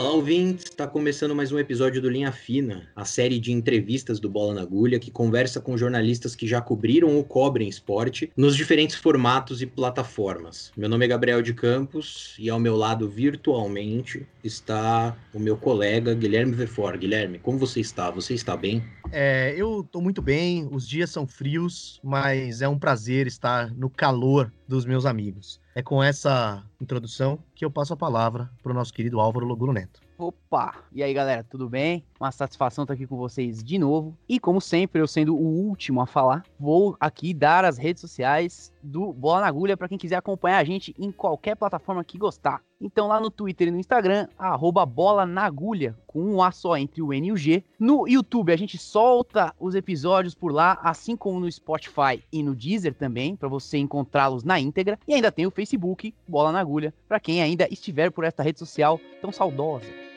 Olá, 0.00 0.12
ouvintes! 0.12 0.64
Está 0.64 0.86
começando 0.86 1.34
mais 1.34 1.52
um 1.52 1.58
episódio 1.58 2.00
do 2.00 2.08
Linha 2.08 2.32
Fina, 2.32 2.88
a 2.96 3.04
série 3.04 3.38
de 3.38 3.52
entrevistas 3.52 4.18
do 4.18 4.30
Bola 4.30 4.54
na 4.54 4.62
Agulha, 4.62 4.98
que 4.98 5.10
conversa 5.10 5.60
com 5.60 5.76
jornalistas 5.76 6.34
que 6.34 6.46
já 6.48 6.58
cobriram 6.58 7.14
ou 7.16 7.22
cobrem 7.22 7.68
esporte 7.68 8.32
nos 8.34 8.56
diferentes 8.56 8.96
formatos 8.96 9.60
e 9.60 9.66
plataformas. 9.66 10.72
Meu 10.74 10.88
nome 10.88 11.04
é 11.04 11.08
Gabriel 11.08 11.42
de 11.42 11.52
Campos 11.52 12.34
e 12.38 12.48
ao 12.48 12.58
meu 12.58 12.76
lado, 12.76 13.10
virtualmente, 13.10 14.26
está 14.42 15.14
o 15.34 15.38
meu 15.38 15.58
colega 15.58 16.14
Guilherme 16.14 16.54
Vefor. 16.54 16.96
Guilherme, 16.96 17.38
como 17.38 17.58
você 17.58 17.80
está? 17.80 18.10
Você 18.10 18.32
está 18.32 18.56
bem? 18.56 18.82
É, 19.12 19.54
eu 19.56 19.80
estou 19.80 20.00
muito 20.00 20.22
bem, 20.22 20.68
os 20.70 20.88
dias 20.88 21.10
são 21.10 21.26
frios, 21.26 22.00
mas 22.02 22.62
é 22.62 22.68
um 22.68 22.78
prazer 22.78 23.26
estar 23.26 23.74
no 23.74 23.90
calor 23.90 24.52
dos 24.68 24.84
meus 24.84 25.04
amigos. 25.04 25.60
É 25.74 25.82
com 25.82 26.02
essa 26.02 26.64
introdução 26.80 27.38
que 27.54 27.64
eu 27.64 27.70
passo 27.70 27.92
a 27.92 27.96
palavra 27.96 28.48
para 28.62 28.70
o 28.70 28.74
nosso 28.74 28.94
querido 28.94 29.18
Álvaro 29.18 29.46
Logulo 29.46 29.72
Neto. 29.72 30.00
Opa! 30.16 30.74
E 30.92 31.02
aí, 31.02 31.14
galera, 31.14 31.42
tudo 31.42 31.68
bem? 31.68 32.04
Uma 32.20 32.30
satisfação 32.30 32.84
estar 32.84 32.92
aqui 32.94 33.06
com 33.06 33.16
vocês 33.16 33.64
de 33.64 33.78
novo. 33.78 34.16
E 34.28 34.38
como 34.38 34.60
sempre, 34.60 35.00
eu 35.00 35.08
sendo 35.08 35.34
o 35.34 35.42
último 35.42 36.00
a 36.00 36.06
falar, 36.06 36.44
vou 36.58 36.94
aqui 37.00 37.32
dar 37.32 37.64
as 37.64 37.78
redes 37.78 38.02
sociais 38.02 38.70
do 38.82 39.12
Bola 39.12 39.42
na 39.42 39.46
Agulha 39.46 39.76
para 39.76 39.88
quem 39.88 39.98
quiser 39.98 40.16
acompanhar 40.16 40.58
a 40.58 40.64
gente 40.64 40.94
em 40.98 41.10
qualquer 41.10 41.56
plataforma 41.56 42.04
que 42.04 42.18
gostar. 42.18 42.62
Então 42.80 43.06
lá 43.06 43.20
no 43.20 43.30
Twitter 43.30 43.68
e 43.68 43.70
no 43.70 43.78
Instagram, 43.78 44.26
arroba 44.38 44.86
Bola 44.86 45.26
na 45.26 45.42
Agulha, 45.42 45.96
com 46.06 46.22
um 46.22 46.42
A 46.42 46.50
só 46.50 46.76
entre 46.76 47.02
o 47.02 47.12
N 47.12 47.28
e 47.28 47.32
o 47.32 47.36
G. 47.36 47.62
No 47.78 48.08
YouTube 48.08 48.52
a 48.52 48.56
gente 48.56 48.78
solta 48.78 49.54
os 49.60 49.74
episódios 49.74 50.34
por 50.34 50.52
lá, 50.52 50.78
assim 50.82 51.14
como 51.14 51.40
no 51.40 51.50
Spotify 51.50 52.22
e 52.32 52.42
no 52.42 52.54
Deezer 52.54 52.94
também, 52.94 53.36
para 53.36 53.48
você 53.48 53.76
encontrá-los 53.78 54.44
na 54.44 54.58
íntegra. 54.58 54.98
E 55.06 55.14
ainda 55.14 55.30
tem 55.30 55.46
o 55.46 55.50
Facebook, 55.50 56.14
Bola 56.26 56.52
na 56.52 56.60
Agulha, 56.60 56.94
para 57.06 57.20
quem 57.20 57.42
ainda 57.42 57.68
estiver 57.70 58.10
por 58.10 58.24
esta 58.24 58.42
rede 58.42 58.58
social 58.58 58.98
tão 59.20 59.30
saudosa. 59.30 60.09